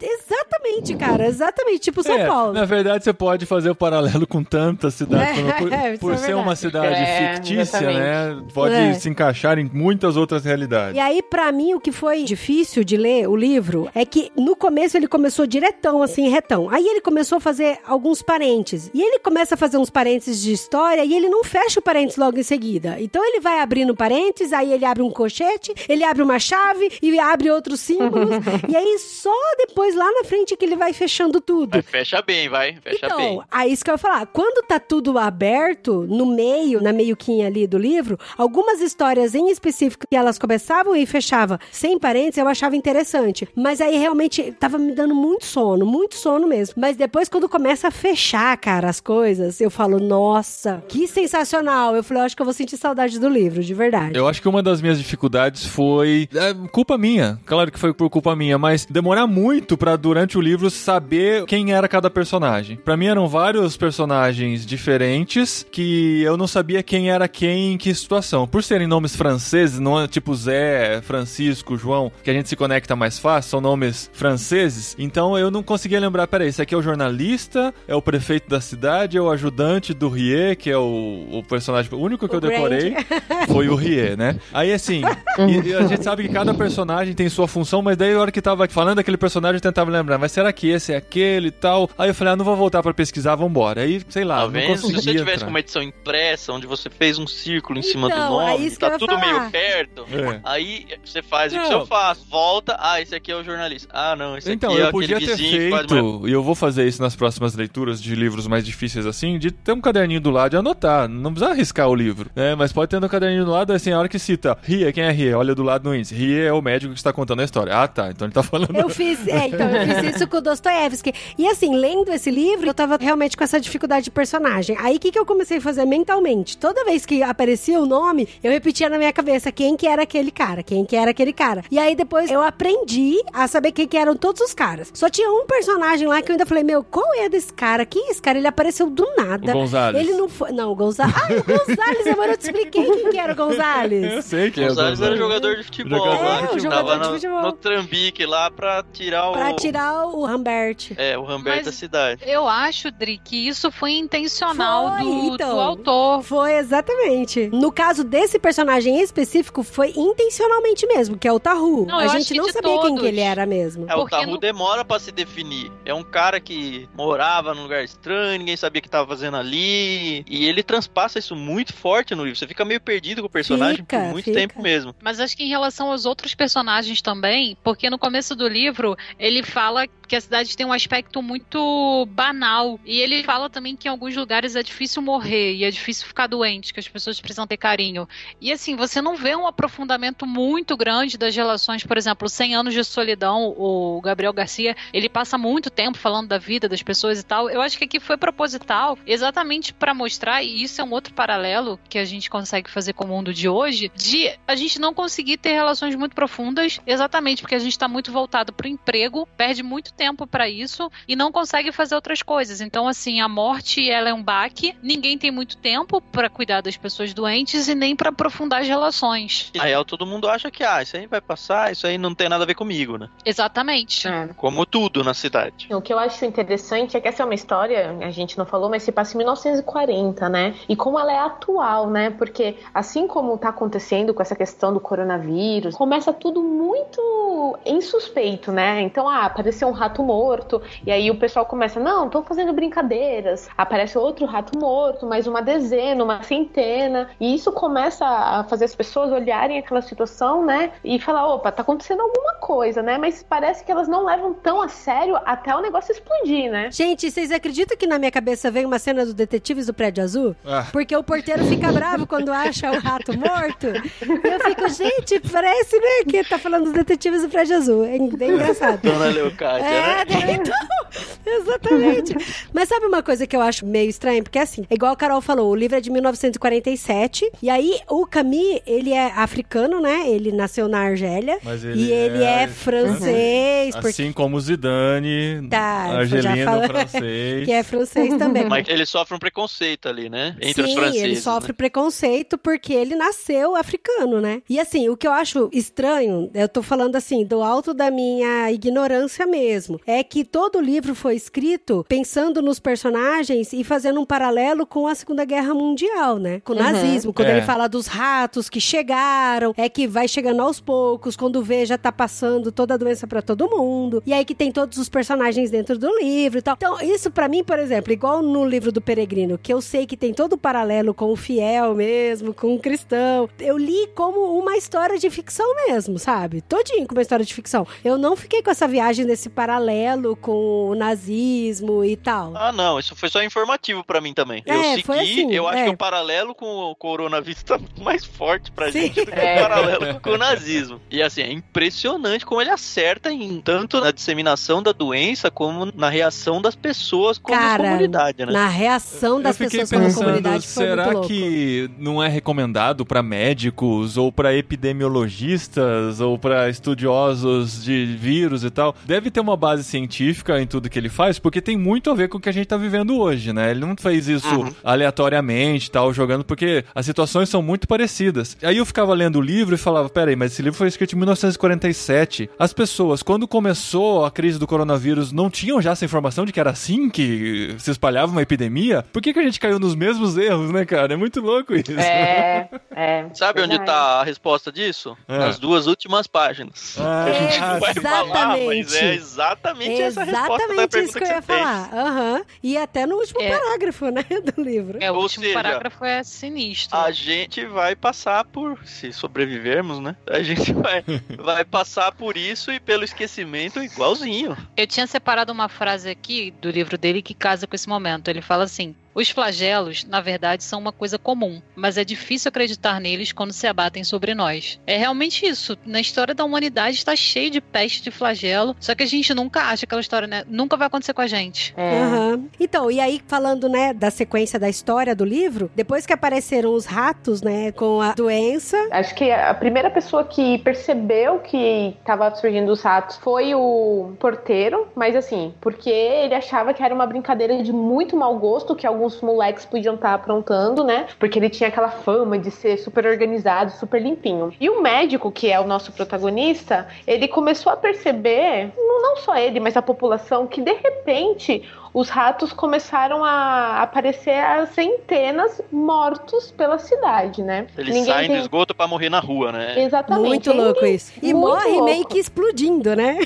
Exatamente, 0.00 0.94
cara, 0.94 1.26
exatamente, 1.26 1.80
tipo 1.80 2.02
São 2.02 2.16
É, 2.16 2.26
Paulo. 2.26 2.52
Na 2.52 2.64
verdade, 2.64 3.04
você 3.04 3.12
pode 3.12 3.46
fazer 3.46 3.70
o 3.70 3.74
paralelo 3.74 4.26
com 4.26 4.42
tantas 4.42 4.94
cidades. 4.94 5.38
É, 5.38 5.52
por 5.96 6.06
por 6.06 6.12
é 6.14 6.16
ser 6.16 6.34
uma 6.34 6.54
cidade 6.56 6.94
É, 6.94 7.34
fictícia, 7.34 7.60
exatamente. 7.60 7.98
né? 7.98 8.42
Pode 8.54 8.74
É. 8.74 8.94
se 8.94 9.08
encaixar 9.08 9.58
em 9.58 9.70
muitas 9.72 10.16
outras 10.16 10.44
realidades. 10.44 10.75
Verdade. 10.76 10.96
E 10.96 11.00
aí, 11.00 11.22
pra 11.22 11.50
mim, 11.50 11.74
o 11.74 11.80
que 11.80 11.92
foi 11.92 12.22
difícil 12.22 12.84
de 12.84 12.96
ler 12.96 13.28
o 13.28 13.36
livro 13.36 13.88
é 13.94 14.04
que 14.04 14.30
no 14.36 14.54
começo 14.54 14.96
ele 14.96 15.08
começou 15.08 15.46
diretão, 15.46 16.02
assim, 16.02 16.28
retão. 16.28 16.68
Aí 16.70 16.86
ele 16.86 17.00
começou 17.00 17.38
a 17.38 17.40
fazer 17.40 17.78
alguns 17.86 18.22
parênteses. 18.22 18.90
E 18.92 19.02
ele 19.02 19.18
começa 19.18 19.54
a 19.54 19.58
fazer 19.58 19.78
uns 19.78 19.90
parênteses 19.90 20.42
de 20.42 20.52
história 20.52 21.04
e 21.04 21.14
ele 21.14 21.28
não 21.28 21.42
fecha 21.44 21.80
o 21.80 21.82
parênteses 21.82 22.18
logo 22.18 22.38
em 22.38 22.42
seguida. 22.42 22.96
Então 23.00 23.24
ele 23.24 23.40
vai 23.40 23.60
abrindo 23.60 23.94
parênteses, 23.94 24.52
aí 24.52 24.72
ele 24.72 24.84
abre 24.84 25.02
um 25.02 25.10
colchete, 25.10 25.72
ele 25.88 26.04
abre 26.04 26.22
uma 26.22 26.38
chave 26.38 26.90
e 27.00 27.18
abre 27.18 27.50
outros 27.50 27.80
símbolos. 27.80 28.30
e 28.68 28.76
aí 28.76 28.98
só 28.98 29.34
depois 29.58 29.94
lá 29.94 30.10
na 30.12 30.24
frente 30.24 30.56
que 30.56 30.64
ele 30.64 30.76
vai 30.76 30.92
fechando 30.92 31.40
tudo. 31.40 31.76
Mas 31.76 31.86
fecha 31.86 32.22
bem, 32.22 32.48
vai. 32.48 32.76
Fecha 32.82 33.06
então, 33.06 33.18
bem. 33.18 33.40
aí 33.50 33.72
isso 33.72 33.84
que 33.84 33.90
eu 33.90 33.94
ia 33.94 33.98
falar. 33.98 34.26
Quando 34.26 34.66
tá 34.66 34.78
tudo 34.78 35.18
aberto, 35.18 36.06
no 36.08 36.26
meio, 36.26 36.80
na 36.80 36.92
meioquinha 36.92 37.46
ali 37.46 37.66
do 37.66 37.78
livro, 37.78 38.18
algumas 38.36 38.80
histórias 38.80 39.34
em 39.34 39.50
específico 39.50 40.06
que 40.08 40.16
elas 40.16 40.38
começavam 40.66 40.96
e 40.96 41.06
fechavam 41.06 41.58
sem 41.70 41.96
parênteses, 41.96 42.38
eu 42.38 42.48
achava 42.48 42.74
interessante. 42.74 43.48
Mas 43.54 43.80
aí 43.80 43.96
realmente 43.96 44.52
tava 44.58 44.78
me 44.78 44.92
dando 44.92 45.14
muito 45.14 45.46
sono, 45.46 45.86
muito 45.86 46.16
sono 46.16 46.48
mesmo. 46.48 46.74
Mas 46.76 46.96
depois, 46.96 47.28
quando 47.28 47.48
começa 47.48 47.86
a 47.86 47.90
fechar, 47.92 48.56
cara, 48.56 48.88
as 48.88 49.00
coisas, 49.00 49.60
eu 49.60 49.70
falo, 49.70 50.00
nossa, 50.00 50.82
que 50.88 51.06
sensacional. 51.06 51.94
Eu 51.94 52.02
falei, 52.02 52.22
eu 52.22 52.26
acho 52.26 52.34
que 52.34 52.42
eu 52.42 52.46
vou 52.46 52.52
sentir 52.52 52.76
saudade 52.76 53.20
do 53.20 53.28
livro, 53.28 53.62
de 53.62 53.74
verdade. 53.74 54.18
Eu 54.18 54.26
acho 54.26 54.42
que 54.42 54.48
uma 54.48 54.60
das 54.60 54.82
minhas 54.82 54.98
dificuldades 54.98 55.64
foi 55.64 56.28
é, 56.34 56.52
culpa 56.72 56.98
minha. 56.98 57.38
Claro 57.46 57.70
que 57.70 57.78
foi 57.78 57.94
por 57.94 58.10
culpa 58.10 58.34
minha, 58.34 58.58
mas 58.58 58.84
demorar 58.84 59.28
muito 59.28 59.76
pra 59.76 59.94
durante 59.94 60.36
o 60.36 60.40
livro 60.40 60.68
saber 60.68 61.44
quem 61.44 61.72
era 61.72 61.86
cada 61.86 62.10
personagem. 62.10 62.76
Pra 62.76 62.96
mim 62.96 63.06
eram 63.06 63.28
vários 63.28 63.76
personagens 63.76 64.66
diferentes 64.66 65.64
que 65.70 66.22
eu 66.22 66.36
não 66.36 66.48
sabia 66.48 66.82
quem 66.82 67.10
era 67.10 67.28
quem 67.28 67.74
em 67.74 67.78
que 67.78 67.94
situação. 67.94 68.48
Por 68.48 68.64
serem 68.64 68.88
nomes 68.88 69.14
franceses, 69.14 69.78
não 69.78 70.00
é 70.00 70.08
tipo 70.08 70.34
Zé, 70.34 70.55
Francisco, 71.02 71.76
João, 71.76 72.10
que 72.22 72.30
a 72.30 72.32
gente 72.32 72.48
se 72.48 72.56
conecta 72.56 72.94
mais 72.96 73.18
fácil, 73.18 73.50
são 73.50 73.60
nomes 73.60 74.10
franceses. 74.12 74.94
Então 74.98 75.36
eu 75.38 75.50
não 75.50 75.62
conseguia 75.62 76.00
lembrar, 76.00 76.26
peraí, 76.26 76.48
esse 76.48 76.60
aqui 76.62 76.74
é 76.74 76.78
o 76.78 76.82
jornalista, 76.82 77.72
é 77.88 77.94
o 77.94 78.02
prefeito 78.02 78.48
da 78.48 78.60
cidade, 78.60 79.16
é 79.16 79.20
o 79.20 79.30
ajudante 79.30 79.92
do 79.94 80.08
Rie, 80.08 80.56
que 80.56 80.70
é 80.70 80.76
o, 80.78 81.26
o 81.32 81.42
personagem, 81.48 81.90
o 81.92 81.98
único 81.98 82.28
que 82.28 82.34
O 82.34 82.36
eu 82.36 82.40
decorei 82.40 82.94
foi 83.48 83.68
o 83.68 83.74
Rie, 83.74 84.16
né? 84.16 84.38
Aí 84.52 84.72
assim, 84.72 85.02
e- 85.38 85.68
e 85.68 85.74
a 85.74 85.82
gente 85.86 86.02
sabe 86.02 86.22
que 86.24 86.28
cada 86.28 86.52
personagem 86.54 87.14
tem 87.14 87.28
sua 87.28 87.46
função, 87.48 87.82
mas 87.82 87.96
daí 87.96 88.12
a 88.14 88.18
hora 88.20 88.32
que 88.32 88.40
tava 88.42 88.66
falando 88.68 88.96
daquele 88.96 89.16
personagem 89.16 89.56
eu 89.56 89.60
tentava 89.60 89.90
lembrar, 89.90 90.18
mas 90.18 90.32
será 90.32 90.52
que 90.52 90.68
esse 90.68 90.92
é 90.92 90.96
aquele 90.96 91.48
e 91.48 91.50
tal? 91.50 91.88
Aí 91.98 92.08
eu 92.10 92.14
falei, 92.14 92.32
ah, 92.32 92.36
não 92.36 92.44
vou 92.44 92.56
voltar 92.56 92.82
pra 92.82 92.92
pesquisar, 92.94 93.34
vambora. 93.36 93.82
Aí, 93.82 94.00
sei 94.08 94.24
lá, 94.24 94.36
Tá 94.36 94.42
não 94.42 94.50
vendo? 94.50 94.76
Se 94.76 94.82
conseguia 94.82 95.02
você 95.02 95.10
tivesse 95.12 95.30
entrar. 95.36 95.44
com 95.46 95.50
uma 95.50 95.60
edição 95.60 95.82
impressa, 95.82 96.52
onde 96.52 96.66
você 96.66 96.88
fez 96.90 97.18
um 97.18 97.26
círculo 97.26 97.78
em 97.78 97.82
cima 97.82 98.08
do 98.08 98.14
Então, 98.14 98.42
é 98.42 98.52
nome, 98.52 98.66
isso 98.66 98.78
que 98.78 98.84
eu 98.84 98.90
tá 98.90 98.98
tudo 98.98 99.14
falar. 99.18 99.26
meio 99.40 99.50
perto, 99.50 100.06
É. 100.12 100.40
aí 100.46 100.86
você 101.04 101.22
faz 101.22 101.52
o 101.52 101.56
que 101.56 101.68
Não. 101.68 101.80
eu 101.80 101.86
faço. 101.86 102.24
Volta, 102.30 102.76
ah, 102.78 103.00
esse 103.00 103.14
aqui 103.14 103.30
é 103.32 103.36
o 103.36 103.42
jornalista. 103.42 103.88
Ah, 103.92 104.16
não, 104.16 104.36
esse 104.36 104.50
Então, 104.50 104.70
aqui 104.70 104.80
é 104.80 104.84
eu 104.84 104.88
aquele 104.88 105.14
podia 105.14 105.26
ter 105.28 105.36
feito, 105.36 106.28
e 106.28 106.32
eu 106.32 106.42
vou 106.42 106.54
fazer 106.54 106.86
isso 106.86 107.02
nas 107.02 107.14
próximas 107.16 107.54
leituras 107.54 108.02
de 108.02 108.14
livros 108.14 108.46
mais 108.46 108.64
difíceis 108.64 109.06
assim, 109.06 109.38
de 109.38 109.50
ter 109.50 109.72
um 109.72 109.80
caderninho 109.80 110.20
do 110.20 110.30
lado 110.30 110.54
e 110.54 110.58
anotar. 110.58 111.08
Não 111.08 111.32
precisa 111.32 111.52
arriscar 111.52 111.88
o 111.88 111.94
livro, 111.94 112.30
né? 112.34 112.54
Mas 112.54 112.72
pode 112.72 112.90
ter 112.90 113.00
no 113.00 113.08
caderninho 113.08 113.44
do 113.44 113.50
lado, 113.50 113.72
assim, 113.72 113.92
a 113.92 113.98
hora 113.98 114.08
que 114.08 114.18
cita 114.18 114.56
Ria, 114.62 114.92
quem 114.92 115.04
é 115.04 115.10
Ria? 115.10 115.38
Olha 115.38 115.54
do 115.54 115.62
lado 115.62 115.88
no 115.88 115.94
índice. 115.94 116.14
Ria 116.14 116.44
é 116.44 116.52
o 116.52 116.62
médico 116.62 116.92
que 116.92 116.98
está 116.98 117.12
contando 117.12 117.40
a 117.40 117.44
história. 117.44 117.74
Ah, 117.74 117.88
tá. 117.88 118.10
Então 118.10 118.26
ele 118.26 118.34
tá 118.34 118.42
falando. 118.42 118.76
Eu 118.76 118.88
fiz, 118.88 119.26
é, 119.26 119.48
então, 119.48 119.68
eu 119.68 120.02
fiz 120.02 120.16
isso 120.16 120.28
com 120.28 120.38
o 120.38 120.40
Dostoiévski. 120.40 121.12
E 121.38 121.46
assim, 121.48 121.74
lendo 121.74 122.12
esse 122.12 122.30
livro, 122.30 122.68
eu 122.68 122.74
tava 122.74 122.96
realmente 123.00 123.36
com 123.36 123.44
essa 123.44 123.60
dificuldade 123.60 124.04
de 124.04 124.10
personagem. 124.10 124.76
Aí, 124.78 124.96
o 124.96 125.00
que, 125.00 125.10
que 125.10 125.18
eu 125.18 125.26
comecei 125.26 125.58
a 125.58 125.60
fazer 125.60 125.84
mentalmente? 125.84 126.56
Toda 126.56 126.84
vez 126.84 127.04
que 127.04 127.22
aparecia 127.22 127.80
o 127.80 127.86
nome, 127.86 128.28
eu 128.42 128.50
repetia 128.50 128.88
na 128.88 128.98
minha 128.98 129.12
cabeça 129.12 129.50
quem 129.50 129.76
que 129.76 129.86
era 129.86 130.02
aquele 130.02 130.30
cara, 130.36 130.62
quem 130.62 130.84
que 130.84 130.94
era 130.94 131.10
aquele 131.12 131.32
cara. 131.32 131.62
E 131.70 131.78
aí, 131.78 131.94
depois, 131.96 132.30
eu 132.30 132.42
aprendi 132.42 133.16
a 133.32 133.48
saber 133.48 133.72
quem 133.72 133.88
que 133.88 133.96
eram 133.96 134.14
todos 134.14 134.42
os 134.42 134.52
caras. 134.52 134.90
Só 134.94 135.08
tinha 135.08 135.30
um 135.30 135.46
personagem 135.46 136.06
lá 136.06 136.20
que 136.20 136.30
eu 136.30 136.34
ainda 136.34 136.44
falei, 136.44 136.62
meu, 136.62 136.84
qual 136.84 137.06
é 137.14 137.28
desse 137.28 137.52
cara? 137.52 137.86
Quem 137.86 138.08
é 138.08 138.10
esse 138.10 138.20
cara? 138.20 138.36
Ele 138.38 138.46
apareceu 138.46 138.90
do 138.90 139.06
nada. 139.16 139.50
O 139.52 139.54
Gonzalez. 139.60 140.06
Ele 140.06 140.16
não 140.16 140.28
foi... 140.28 140.52
Não, 140.52 140.70
o 140.72 140.74
Gonzalez... 140.74 141.14
Ah, 141.16 141.28
o 141.32 141.42
Gonzalez, 141.44 142.06
agora 142.06 142.32
eu 142.32 142.36
te 142.36 142.42
expliquei 142.46 142.84
quem 142.84 143.10
que 143.10 143.18
era 143.18 143.32
o 143.32 143.36
Eu 143.40 143.46
Gonzalez. 143.46 144.24
sei 144.26 144.50
que 144.50 144.60
é 144.60 144.64
o 144.64 144.68
Gonzalez 144.68 145.00
era 145.00 145.16
jogador 145.16 145.56
de 145.56 145.62
futebol 145.64 145.98
Jogador 145.98 146.22
lá, 146.24 146.40
de 146.42 146.48
que 146.48 146.48
tava 146.48 146.56
É, 146.56 146.60
jogador 146.60 146.92
de 146.92 147.06
no, 147.08 147.14
futebol. 147.14 147.42
no 147.42 147.52
trambique 147.52 148.26
lá 148.26 148.50
pra 148.50 148.84
tirar 148.92 149.30
o... 149.30 149.32
Pra 149.32 149.54
tirar 149.54 150.04
o 150.06 150.24
Rambert. 150.24 150.92
É, 150.96 151.16
o 151.16 151.22
Rambert 151.24 151.56
Mas- 151.56 151.66
da 151.66 151.72
cidade. 151.72 152.22
Eu 152.26 152.46
acho, 152.46 152.90
Dri, 152.90 153.18
que 153.22 153.48
isso 153.48 153.70
foi 153.70 153.92
intencional 153.92 154.96
Foi, 154.96 155.04
do, 155.04 155.34
então. 155.34 155.54
do 155.54 155.60
autor. 155.60 156.22
Foi 156.22 156.52
exatamente. 156.56 157.48
No 157.52 157.72
caso 157.72 158.04
desse 158.04 158.38
personagem 158.38 158.98
em 158.98 159.02
específico, 159.02 159.62
foi 159.62 159.92
intencionalmente 160.26 160.86
mesmo, 160.86 161.16
que 161.16 161.26
é 161.28 161.32
o 161.32 161.38
Tahu. 161.40 161.86
Não, 161.86 161.98
a 161.98 162.08
gente 162.08 162.34
não 162.34 162.44
sabia 162.50 162.70
quem 162.72 162.80
todos. 162.80 163.00
que 163.00 163.06
ele 163.06 163.20
era 163.20 163.46
mesmo. 163.46 163.86
É, 163.88 163.94
o 163.94 163.98
Porque 164.00 164.16
Tahu 164.16 164.26
no- 164.32 164.38
demora 164.38 164.84
pra 164.84 164.98
se 164.98 165.12
definir. 165.12 165.70
É 165.84 165.94
um 165.94 166.02
cara 166.02 166.40
que 166.40 166.88
morava 166.96 167.54
num 167.54 167.62
lugar 167.62 167.84
estranho, 167.84 168.38
ninguém 168.38 168.56
sabia 168.56 168.80
o 168.80 168.82
que 168.82 168.88
tava 168.88 169.06
fazendo 169.08 169.36
ali. 169.36 170.24
E 170.28 170.44
ele 170.46 170.62
transpassa 170.62 171.18
isso 171.18 171.34
muito 171.36 171.72
forte 171.72 172.14
no 172.14 172.24
livro. 172.24 172.38
Você 172.38 172.46
fica 172.46 172.64
meio 172.64 172.80
perdido 172.80 173.20
com 173.22 173.28
o 173.28 173.30
personagem 173.30 173.76
Fica, 173.76 173.98
por 174.00 174.08
muito 174.12 174.24
fica. 174.24 174.38
tempo 174.38 174.60
mesmo. 174.62 174.94
Mas 175.02 175.20
acho 175.20 175.36
que 175.36 175.44
em 175.44 175.48
relação 175.48 175.90
aos 175.90 176.04
outros 176.06 176.34
personagens 176.34 177.00
também, 177.00 177.56
porque 177.62 177.88
no 177.90 177.98
começo 177.98 178.34
do 178.34 178.48
livro 178.48 178.96
ele 179.18 179.42
fala 179.42 179.86
que 180.08 180.14
a 180.16 180.20
cidade 180.20 180.56
tem 180.56 180.64
um 180.66 180.72
aspecto 180.72 181.20
muito 181.22 182.06
banal. 182.10 182.78
E 182.84 183.00
ele 183.00 183.22
fala 183.24 183.50
também 183.50 183.74
que 183.76 183.88
em 183.88 183.90
alguns 183.90 184.14
lugares 184.14 184.54
é 184.56 184.62
difícil 184.62 185.02
morrer 185.02 185.54
e 185.54 185.64
é 185.64 185.70
difícil 185.70 186.06
ficar 186.06 186.26
doente, 186.26 186.72
que 186.72 186.80
as 186.80 186.88
pessoas 186.88 187.20
precisam 187.20 187.46
ter 187.46 187.56
carinho. 187.56 188.08
E 188.40 188.52
assim, 188.52 188.76
você 188.76 189.02
não 189.02 189.16
vê 189.16 189.34
um 189.34 189.46
aprofundamento 189.46 190.05
muito 190.26 190.76
grande 190.76 191.16
das 191.16 191.34
relações, 191.34 191.84
por 191.84 191.96
exemplo, 191.96 192.28
100 192.28 192.54
anos 192.54 192.74
de 192.74 192.84
solidão, 192.84 193.54
o 193.56 194.00
Gabriel 194.02 194.32
Garcia, 194.32 194.76
ele 194.92 195.08
passa 195.08 195.38
muito 195.38 195.70
tempo 195.70 195.98
falando 195.98 196.28
da 196.28 196.38
vida 196.38 196.68
das 196.68 196.82
pessoas 196.82 197.20
e 197.20 197.22
tal. 197.22 197.48
Eu 197.48 197.60
acho 197.60 197.78
que 197.78 197.84
aqui 197.84 197.98
foi 197.98 198.16
proposital, 198.16 198.98
exatamente 199.06 199.72
para 199.72 199.94
mostrar, 199.94 200.42
e 200.42 200.62
isso 200.62 200.80
é 200.80 200.84
um 200.84 200.92
outro 200.92 201.14
paralelo 201.14 201.78
que 201.88 201.98
a 201.98 202.04
gente 202.04 202.30
consegue 202.30 202.70
fazer 202.70 202.92
com 202.92 203.04
o 203.04 203.08
mundo 203.08 203.32
de 203.32 203.48
hoje, 203.48 203.90
de 203.94 204.30
a 204.46 204.54
gente 204.54 204.78
não 204.78 204.94
conseguir 204.94 205.36
ter 205.36 205.52
relações 205.52 205.94
muito 205.94 206.14
profundas, 206.14 206.80
exatamente 206.86 207.42
porque 207.42 207.54
a 207.54 207.58
gente 207.58 207.72
está 207.72 207.88
muito 207.88 208.12
voltado 208.12 208.52
para 208.52 208.66
o 208.66 208.70
emprego, 208.70 209.28
perde 209.36 209.62
muito 209.62 209.92
tempo 209.92 210.26
para 210.26 210.48
isso 210.48 210.90
e 211.08 211.16
não 211.16 211.32
consegue 211.32 211.72
fazer 211.72 211.94
outras 211.94 212.22
coisas. 212.22 212.60
Então, 212.60 212.86
assim, 212.86 213.20
a 213.20 213.28
morte 213.28 213.88
ela 213.88 214.08
é 214.08 214.14
um 214.14 214.22
baque, 214.22 214.76
ninguém 214.82 215.18
tem 215.18 215.30
muito 215.30 215.56
tempo 215.56 216.00
para 216.00 216.28
cuidar 216.28 216.60
das 216.60 216.76
pessoas 216.76 217.14
doentes 217.14 217.68
e 217.68 217.74
nem 217.74 217.94
para 217.94 218.10
aprofundar 218.10 218.60
as 218.60 218.68
relações. 218.68 219.50
Na 219.54 219.64
real, 219.64 219.84
todo 219.96 220.06
mundo 220.06 220.28
acha 220.28 220.50
que, 220.50 220.62
ah, 220.62 220.82
isso 220.82 220.96
aí 220.96 221.06
vai 221.06 221.22
passar, 221.22 221.72
isso 221.72 221.86
aí 221.86 221.96
não 221.96 222.14
tem 222.14 222.28
nada 222.28 222.44
a 222.44 222.46
ver 222.46 222.54
comigo, 222.54 222.98
né? 222.98 223.08
Exatamente. 223.24 224.06
É. 224.06 224.28
Como 224.36 224.66
tudo 224.66 225.02
na 225.02 225.14
cidade. 225.14 225.68
O 225.72 225.80
que 225.80 225.92
eu 225.92 225.98
acho 225.98 226.24
interessante 226.24 226.96
é 226.96 227.00
que 227.00 227.08
essa 227.08 227.22
é 227.22 227.24
uma 227.24 227.34
história, 227.34 227.96
a 228.02 228.10
gente 228.10 228.36
não 228.36 228.44
falou, 228.44 228.68
mas 228.68 228.82
se 228.82 228.92
passa 228.92 229.14
em 229.14 229.18
1940, 229.18 230.28
né? 230.28 230.54
E 230.68 230.76
como 230.76 230.98
ela 230.98 231.12
é 231.12 231.18
atual, 231.18 231.88
né? 231.88 232.10
Porque 232.10 232.56
assim 232.74 233.06
como 233.06 233.38
tá 233.38 233.48
acontecendo 233.48 234.12
com 234.12 234.20
essa 234.20 234.36
questão 234.36 234.72
do 234.72 234.80
coronavírus, 234.80 235.74
começa 235.74 236.12
tudo 236.12 236.42
muito 236.42 237.58
insuspeito, 237.64 238.52
né? 238.52 238.82
Então, 238.82 239.08
ah, 239.08 239.24
apareceu 239.24 239.68
um 239.68 239.72
rato 239.72 240.02
morto, 240.02 240.60
e 240.84 240.92
aí 240.92 241.10
o 241.10 241.16
pessoal 241.16 241.46
começa, 241.46 241.80
não, 241.80 242.10
tô 242.10 242.22
fazendo 242.22 242.52
brincadeiras. 242.52 243.48
Aparece 243.56 243.96
outro 243.96 244.26
rato 244.26 244.58
morto, 244.58 245.06
mais 245.06 245.26
uma 245.26 245.40
dezena, 245.40 246.04
uma 246.04 246.22
centena, 246.22 247.08
e 247.18 247.34
isso 247.34 247.50
começa 247.50 248.04
a 248.06 248.44
fazer 248.44 248.66
as 248.66 248.74
pessoas 248.74 249.10
olharem 249.10 249.58
aquela 249.58 249.80
situação, 249.86 250.44
né? 250.44 250.72
E 250.84 251.00
falar, 251.00 251.26
opa, 251.26 251.50
tá 251.52 251.62
acontecendo 251.62 252.00
alguma 252.02 252.34
coisa, 252.34 252.82
né? 252.82 252.98
Mas 252.98 253.22
parece 253.26 253.64
que 253.64 253.70
elas 253.72 253.88
não 253.88 254.04
levam 254.04 254.34
tão 254.34 254.60
a 254.62 254.68
sério 254.68 255.16
até 255.24 255.54
o 255.54 255.60
negócio 255.60 255.92
explodir, 255.92 256.50
né? 256.50 256.70
Gente, 256.70 257.10
vocês 257.10 257.30
acreditam 257.32 257.76
que 257.76 257.86
na 257.86 257.98
minha 257.98 258.10
cabeça 258.10 258.50
veio 258.50 258.66
uma 258.66 258.78
cena 258.78 259.04
do 259.06 259.14
Detetives 259.14 259.66
do 259.66 259.74
Prédio 259.74 260.02
Azul? 260.04 260.36
Ah. 260.44 260.66
Porque 260.72 260.94
o 260.96 261.02
porteiro 261.02 261.44
fica 261.46 261.70
bravo 261.72 262.06
quando 262.06 262.30
acha 262.32 262.70
o 262.70 262.78
rato 262.78 263.16
morto. 263.18 263.66
E 263.68 264.28
eu 264.28 264.40
fico, 264.40 264.68
gente, 264.68 265.20
parece, 265.30 265.76
né, 265.78 266.04
que 266.08 266.24
tá 266.24 266.38
falando 266.38 266.64
dos 266.64 266.72
Detetives 266.72 267.22
do 267.22 267.28
Prédio 267.28 267.56
Azul. 267.56 267.84
É 267.84 267.98
bem 267.98 268.30
engraçado. 268.32 268.80
Dona 268.82 269.06
Leocádia, 269.06 269.64
É, 269.66 270.04
né? 270.04 270.32
então, 270.32 270.54
exatamente. 271.26 272.14
Mas 272.52 272.68
sabe 272.68 272.86
uma 272.86 273.02
coisa 273.02 273.26
que 273.26 273.36
eu 273.36 273.40
acho 273.40 273.64
meio 273.66 273.88
estranha? 273.88 274.22
Porque 274.22 274.38
assim, 274.38 274.64
igual 274.70 274.92
a 274.92 274.96
Carol 274.96 275.20
falou, 275.20 275.50
o 275.50 275.54
livro 275.54 275.76
é 275.76 275.80
de 275.80 275.90
1947, 275.90 277.30
e 277.42 277.50
aí 277.50 277.80
o 277.88 278.06
Camus, 278.06 278.60
ele 278.66 278.92
é 278.92 279.06
africano, 279.12 279.75
né? 279.80 280.08
Ele 280.08 280.32
nasceu 280.32 280.68
na 280.68 280.80
Argélia, 280.80 281.38
Mas 281.42 281.62
e 281.64 281.90
ele 281.90 282.22
é, 282.22 282.46
francês, 282.48 283.74
porque 283.74 283.88
Assim 284.02 284.12
como 284.12 284.38
Zidane, 284.40 285.46
Tá, 285.48 285.98
argelino 285.98 286.36
já 286.36 286.44
fala- 286.44 286.66
francês. 286.66 287.44
que 287.44 287.52
é 287.52 287.62
francês 287.62 288.14
também. 288.16 288.44
Mas 288.48 288.68
ele 288.68 288.84
sofre 288.86 289.14
um 289.14 289.18
preconceito 289.18 289.88
ali, 289.88 290.08
né? 290.08 290.36
Entre 290.40 290.62
os 290.62 290.70
Sim, 290.70 290.76
franceses. 290.76 291.02
ele 291.02 291.16
sofre 291.16 291.52
né? 291.52 291.54
preconceito 291.56 292.38
porque 292.38 292.72
ele 292.72 292.94
nasceu 292.94 293.56
africano, 293.56 294.20
né? 294.20 294.42
E 294.48 294.58
assim, 294.60 294.88
o 294.88 294.96
que 294.96 295.06
eu 295.06 295.12
acho 295.12 295.48
estranho, 295.52 296.30
eu 296.34 296.48
tô 296.48 296.62
falando 296.62 296.94
assim, 296.96 297.06
assim, 297.06 297.24
do 297.24 297.40
alto 297.40 297.72
da 297.72 297.88
minha 297.88 298.50
ignorância 298.50 299.24
mesmo, 299.26 299.80
é 299.86 300.02
que 300.02 300.24
todo 300.24 300.56
o 300.58 300.60
livro 300.60 300.92
foi 300.92 301.14
escrito 301.14 301.84
pensando 301.88 302.42
nos 302.42 302.58
personagens 302.58 303.52
e 303.52 303.62
fazendo 303.62 304.00
um 304.00 304.04
paralelo 304.04 304.66
com 304.66 304.88
a 304.88 304.94
Segunda 304.94 305.24
Guerra 305.24 305.54
Mundial, 305.54 306.18
né? 306.18 306.40
Com 306.40 306.52
o 306.52 306.56
Uhum. 306.56 306.62
nazismo. 306.62 307.12
Quando 307.12 307.28
É. 307.28 307.36
ele 307.36 307.46
fala 307.46 307.68
dos 307.68 307.86
ratos 307.86 308.48
que 308.50 308.60
chegaram, 308.60 309.54
é 309.56 309.65
que 309.68 309.86
vai 309.86 310.06
chegando 310.08 310.40
aos 310.42 310.60
poucos, 310.60 311.16
quando 311.16 311.42
vê 311.42 311.64
já 311.66 311.76
tá 311.78 311.90
passando 311.92 312.50
toda 312.52 312.74
a 312.74 312.76
doença 312.76 313.06
pra 313.06 313.22
todo 313.22 313.48
mundo. 313.48 314.02
E 314.06 314.12
aí 314.12 314.24
que 314.24 314.34
tem 314.34 314.50
todos 314.52 314.78
os 314.78 314.88
personagens 314.88 315.50
dentro 315.50 315.78
do 315.78 315.88
livro 315.98 316.38
e 316.38 316.42
tal. 316.42 316.54
Então, 316.56 316.80
isso 316.80 317.10
pra 317.10 317.28
mim, 317.28 317.42
por 317.44 317.58
exemplo, 317.58 317.92
igual 317.92 318.22
no 318.22 318.44
livro 318.44 318.70
do 318.72 318.80
Peregrino, 318.80 319.38
que 319.38 319.52
eu 319.52 319.60
sei 319.60 319.86
que 319.86 319.96
tem 319.96 320.12
todo 320.12 320.34
o 320.34 320.38
paralelo 320.38 320.92
com 320.94 321.12
o 321.12 321.16
fiel 321.16 321.74
mesmo, 321.74 322.32
com 322.34 322.54
o 322.54 322.58
cristão. 322.58 323.28
Eu 323.38 323.56
li 323.58 323.88
como 323.94 324.38
uma 324.38 324.56
história 324.56 324.98
de 324.98 325.08
ficção 325.10 325.46
mesmo, 325.68 325.98
sabe? 325.98 326.40
Todinho 326.42 326.86
como 326.86 326.98
uma 326.98 327.02
história 327.02 327.24
de 327.24 327.34
ficção. 327.34 327.66
Eu 327.84 327.96
não 327.98 328.16
fiquei 328.16 328.42
com 328.42 328.50
essa 328.50 328.66
viagem 328.68 329.06
desse 329.06 329.28
paralelo 329.28 330.16
com 330.16 330.70
o 330.70 330.74
nazismo 330.74 331.84
e 331.84 331.96
tal. 331.96 332.32
Ah, 332.36 332.52
não, 332.52 332.78
isso 332.78 332.94
foi 332.96 333.08
só 333.08 333.22
informativo 333.22 333.84
pra 333.84 334.00
mim 334.00 334.12
também. 334.12 334.42
É, 334.46 334.56
eu 334.56 334.62
segui, 334.70 334.82
foi 334.82 334.98
assim, 335.00 335.32
eu 335.32 335.46
acho 335.48 335.58
é. 335.58 335.64
que 335.64 335.70
o 335.70 335.76
paralelo 335.76 336.34
com 336.34 336.46
o 336.46 336.74
coronavírus 336.74 337.42
tá 337.42 337.58
mais 337.80 338.04
forte 338.04 338.50
pra 338.50 338.70
Sim. 338.72 338.82
gente 338.82 339.04
do 339.04 339.12
que 339.12 339.18
É. 339.18 339.36
o 339.36 339.40
paralelo 339.42 339.55
com 340.02 340.10
o 340.10 340.18
nazismo. 340.18 340.80
E 340.90 341.02
assim, 341.02 341.22
é 341.22 341.32
impressionante 341.32 342.24
como 342.26 342.40
ele 342.40 342.50
acerta 342.50 343.10
em 343.12 343.40
tanto 343.40 343.80
na 343.80 343.90
disseminação 343.90 344.62
da 344.62 344.72
doença 344.72 345.30
como 345.30 345.70
na 345.74 345.88
reação 345.88 346.40
das 346.40 346.54
pessoas 346.54 347.18
como 347.18 347.38
Cara, 347.38 347.62
comunidade, 347.64 348.24
né? 348.24 348.32
Na 348.32 348.48
reação 348.48 349.20
das 349.20 349.38
eu 349.40 349.44
fiquei 349.46 349.60
pessoas 349.60 349.70
como 349.70 349.84
pensando, 349.86 350.04
comunidade 350.04 350.46
foi 350.46 350.66
muito 350.66 350.76
será 350.82 350.92
louco. 350.92 351.08
que 351.08 351.70
não 351.78 352.02
é 352.02 352.08
recomendado 352.08 352.84
pra 352.84 353.02
médicos 353.02 353.96
ou 353.96 354.10
pra 354.12 354.34
epidemiologistas 354.34 356.00
ou 356.00 356.18
pra 356.18 356.48
estudiosos 356.48 357.62
de 357.64 357.86
vírus 357.98 358.44
e 358.44 358.50
tal? 358.50 358.74
Deve 358.84 359.10
ter 359.10 359.20
uma 359.20 359.36
base 359.36 359.64
científica 359.64 360.40
em 360.40 360.46
tudo 360.46 360.68
que 360.68 360.78
ele 360.78 360.88
faz, 360.88 361.18
porque 361.18 361.40
tem 361.40 361.56
muito 361.56 361.90
a 361.90 361.94
ver 361.94 362.08
com 362.08 362.18
o 362.18 362.20
que 362.20 362.28
a 362.28 362.32
gente 362.32 362.46
tá 362.46 362.56
vivendo 362.56 362.98
hoje, 362.98 363.32
né? 363.32 363.50
Ele 363.50 363.60
não 363.60 363.76
fez 363.76 364.08
isso 364.08 364.26
Uhum. 364.26 364.52
aleatoriamente, 364.64 365.70
tal, 365.70 365.92
jogando, 365.92 366.24
porque 366.24 366.64
as 366.74 366.84
situações 366.86 367.28
são 367.28 367.40
muito 367.42 367.68
parecidas. 367.68 368.36
Aí 368.42 368.56
eu 368.56 368.66
ficava 368.66 368.92
lendo 368.94 369.16
o 369.18 369.22
livro 369.22 369.45
e 369.54 369.58
falava, 369.58 369.88
peraí, 369.88 370.16
mas 370.16 370.32
esse 370.32 370.42
livro 370.42 370.56
foi 370.58 370.68
escrito 370.68 370.94
em 370.94 370.98
1947. 370.98 372.30
As 372.38 372.52
pessoas, 372.52 373.02
quando 373.02 373.26
começou 373.28 374.04
a 374.04 374.10
crise 374.10 374.38
do 374.38 374.46
coronavírus, 374.46 375.12
não 375.12 375.30
tinham 375.30 375.60
já 375.60 375.72
essa 375.72 375.84
informação 375.84 376.24
de 376.24 376.32
que 376.32 376.40
era 376.40 376.50
assim 376.50 376.88
que 376.90 377.54
se 377.58 377.70
espalhava 377.70 378.12
uma 378.12 378.22
epidemia? 378.22 378.84
Por 378.92 379.00
que, 379.02 379.12
que 379.12 379.18
a 379.18 379.22
gente 379.22 379.38
caiu 379.40 379.58
nos 379.58 379.74
mesmos 379.74 380.16
erros, 380.16 380.50
né, 380.50 380.64
cara? 380.64 380.94
É 380.94 380.96
muito 380.96 381.20
louco 381.20 381.54
isso. 381.54 381.72
É, 381.78 382.48
é. 382.70 383.06
Sabe 383.14 383.42
onde 383.42 383.58
tá 383.64 384.00
a 384.00 384.04
resposta 384.04 384.50
disso? 384.50 384.96
É. 385.08 385.18
Nas 385.18 385.38
duas 385.38 385.66
últimas 385.66 386.06
páginas. 386.06 386.76
Ah, 386.78 387.04
a 387.04 387.12
gente 387.12 387.40
não 387.40 387.60
vai 387.60 387.74
falar, 387.74 388.28
mas 388.28 388.72
Exatamente. 388.72 388.76
é 388.76 388.94
exatamente 388.94 389.82
essa 389.82 390.04
resposta 390.04 390.26
da 390.48 390.54
Exatamente 390.54 390.70
pergunta 390.70 390.80
isso 390.80 390.98
que 390.98 391.04
eu 391.04 391.06
você 391.06 391.12
ia 391.14 391.22
fez. 391.22 391.38
falar. 391.40 391.70
Aham. 391.74 392.24
E 392.42 392.56
até 392.56 392.86
no 392.86 392.96
último 392.96 393.20
É. 393.22 393.30
parágrafo, 393.38 393.88
né, 393.90 394.04
do 394.34 394.42
livro. 394.42 394.78
É, 394.80 394.90
o 394.90 394.94
Ou 394.94 395.02
último 395.02 395.24
seja, 395.24 395.34
parágrafo 395.34 395.84
é 395.84 396.02
sinistro. 396.02 396.76
A 396.76 396.90
gente 396.90 397.44
vai 397.46 397.74
passar 397.76 398.24
por, 398.24 398.58
se 398.66 398.92
sobrevivermos, 399.36 399.80
né? 399.80 399.96
A 400.08 400.22
gente 400.22 400.52
vai, 400.54 400.82
vai 401.18 401.44
passar 401.44 401.92
por 401.92 402.16
isso 402.16 402.50
e 402.50 402.58
pelo 402.58 402.84
esquecimento 402.84 403.62
igualzinho. 403.62 404.36
Eu 404.56 404.66
tinha 404.66 404.86
separado 404.86 405.32
uma 405.32 405.48
frase 405.48 405.88
aqui 405.88 406.32
do 406.40 406.50
livro 406.50 406.76
dele 406.76 407.02
que 407.02 407.14
casa 407.14 407.46
com 407.46 407.54
esse 407.54 407.68
momento. 407.68 408.08
Ele 408.08 408.22
fala 408.22 408.44
assim: 408.44 408.74
Os 408.96 409.10
flagelos, 409.10 409.84
na 409.84 410.00
verdade, 410.00 410.42
são 410.42 410.58
uma 410.58 410.72
coisa 410.72 410.98
comum, 410.98 411.42
mas 411.54 411.76
é 411.76 411.84
difícil 411.84 412.30
acreditar 412.30 412.80
neles 412.80 413.12
quando 413.12 413.30
se 413.30 413.46
abatem 413.46 413.84
sobre 413.84 414.14
nós. 414.14 414.58
É 414.66 414.78
realmente 414.78 415.26
isso. 415.26 415.54
Na 415.66 415.78
história 415.78 416.14
da 416.14 416.24
humanidade 416.24 416.78
está 416.78 416.96
cheio 416.96 417.30
de 417.30 417.42
peste 417.42 417.82
de 417.82 417.90
flagelo, 417.90 418.56
só 418.58 418.74
que 418.74 418.82
a 418.82 418.86
gente 418.86 419.12
nunca 419.12 419.42
acha 419.42 419.66
aquela 419.66 419.82
história, 419.82 420.08
né? 420.08 420.24
Nunca 420.26 420.56
vai 420.56 420.68
acontecer 420.68 420.94
com 420.94 421.02
a 421.02 421.06
gente. 421.06 421.52
É. 421.58 421.78
Aham. 421.78 422.24
Então, 422.40 422.70
e 422.70 422.80
aí, 422.80 423.02
falando, 423.06 423.50
né, 423.50 423.74
da 423.74 423.90
sequência 423.90 424.38
da 424.38 424.48
história 424.48 424.94
do 424.94 425.04
livro, 425.04 425.50
depois 425.54 425.84
que 425.84 425.92
apareceram 425.92 426.54
os 426.54 426.64
ratos, 426.64 427.20
né, 427.20 427.52
com 427.52 427.82
a 427.82 427.92
doença. 427.92 428.56
Acho 428.70 428.94
que 428.94 429.10
a 429.10 429.34
primeira 429.34 429.68
pessoa 429.68 430.04
que 430.04 430.38
percebeu 430.38 431.18
que 431.18 431.76
tava 431.84 432.14
surgindo 432.14 432.50
os 432.50 432.62
ratos 432.62 432.96
foi 432.96 433.34
o 433.34 433.92
porteiro, 434.00 434.68
mas 434.74 434.96
assim, 434.96 435.34
porque 435.38 435.68
ele 435.68 436.14
achava 436.14 436.54
que 436.54 436.62
era 436.62 436.74
uma 436.74 436.86
brincadeira 436.86 437.42
de 437.42 437.52
muito 437.52 437.94
mau 437.94 438.18
gosto 438.18 438.56
que 438.56 438.66
alguns 438.86 439.00
moleques 439.00 439.44
podiam 439.44 439.74
estar 439.74 439.94
aprontando, 439.94 440.62
né? 440.62 440.86
Porque 440.98 441.18
ele 441.18 441.28
tinha 441.28 441.48
aquela 441.48 441.68
fama 441.68 442.18
de 442.18 442.30
ser 442.30 442.56
super 442.58 442.86
organizado, 442.86 443.50
super 443.52 443.82
limpinho. 443.82 444.32
E 444.40 444.48
o 444.48 444.62
médico, 444.62 445.10
que 445.10 445.30
é 445.30 445.38
o 445.40 445.46
nosso 445.46 445.72
protagonista, 445.72 446.68
ele 446.86 447.08
começou 447.08 447.52
a 447.52 447.56
perceber, 447.56 448.52
não 448.56 448.96
só 448.96 449.16
ele, 449.16 449.40
mas 449.40 449.56
a 449.56 449.62
população, 449.62 450.26
que 450.26 450.40
de 450.40 450.52
repente 450.52 451.42
os 451.78 451.90
ratos 451.90 452.32
começaram 452.32 453.04
a 453.04 453.60
aparecer 453.60 454.18
a 454.18 454.46
centenas 454.46 455.42
mortos 455.52 456.30
pela 456.30 456.58
cidade, 456.58 457.22
né? 457.22 457.46
Eles 457.58 457.74
Ninguém 457.74 457.84
saem 457.92 458.08
tem- 458.08 458.16
do 458.16 458.22
esgoto 458.22 458.54
pra 458.54 458.66
morrer 458.66 458.88
na 458.88 458.98
rua, 458.98 459.30
né? 459.30 459.60
Exatamente. 459.62 460.06
Muito 460.08 460.30
Aí 460.30 460.36
louco 460.38 460.60
ninguém- 460.60 460.74
isso. 460.74 460.92
E 461.02 461.12
Muito 461.12 461.18
morre 461.28 461.50
louco. 461.50 461.64
meio 461.66 461.84
que 461.86 461.98
explodindo, 461.98 462.74
né? 462.74 462.96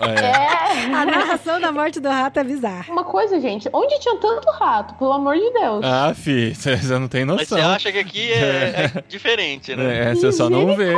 É. 0.00 0.84
É. 0.88 0.94
A 0.94 1.06
narração 1.06 1.58
da 1.58 1.72
morte 1.72 2.00
do 2.00 2.08
rato 2.10 2.38
é 2.38 2.44
bizarra. 2.44 2.92
Uma 2.92 3.04
coisa, 3.04 3.40
gente, 3.40 3.66
onde 3.72 3.98
tinha 3.98 4.16
tanto 4.16 4.50
rato, 4.50 4.92
pelo 4.94 5.12
amor 5.12 5.34
de 5.36 5.50
Deus? 5.50 5.82
Ah, 5.84 6.12
fi, 6.14 6.54
você 6.54 6.76
não 6.98 7.08
tem 7.08 7.24
Mas 7.24 7.48
você 7.48 7.54
noção. 7.54 7.70
acha 7.72 7.90
que 7.90 7.98
aqui 7.98 8.30
é, 8.30 8.92
é 8.96 9.04
diferente, 9.08 9.74
né? 9.74 10.10
É, 10.10 10.14
você 10.14 10.30
só 10.32 10.50
não 10.50 10.76
vê. 10.76 10.92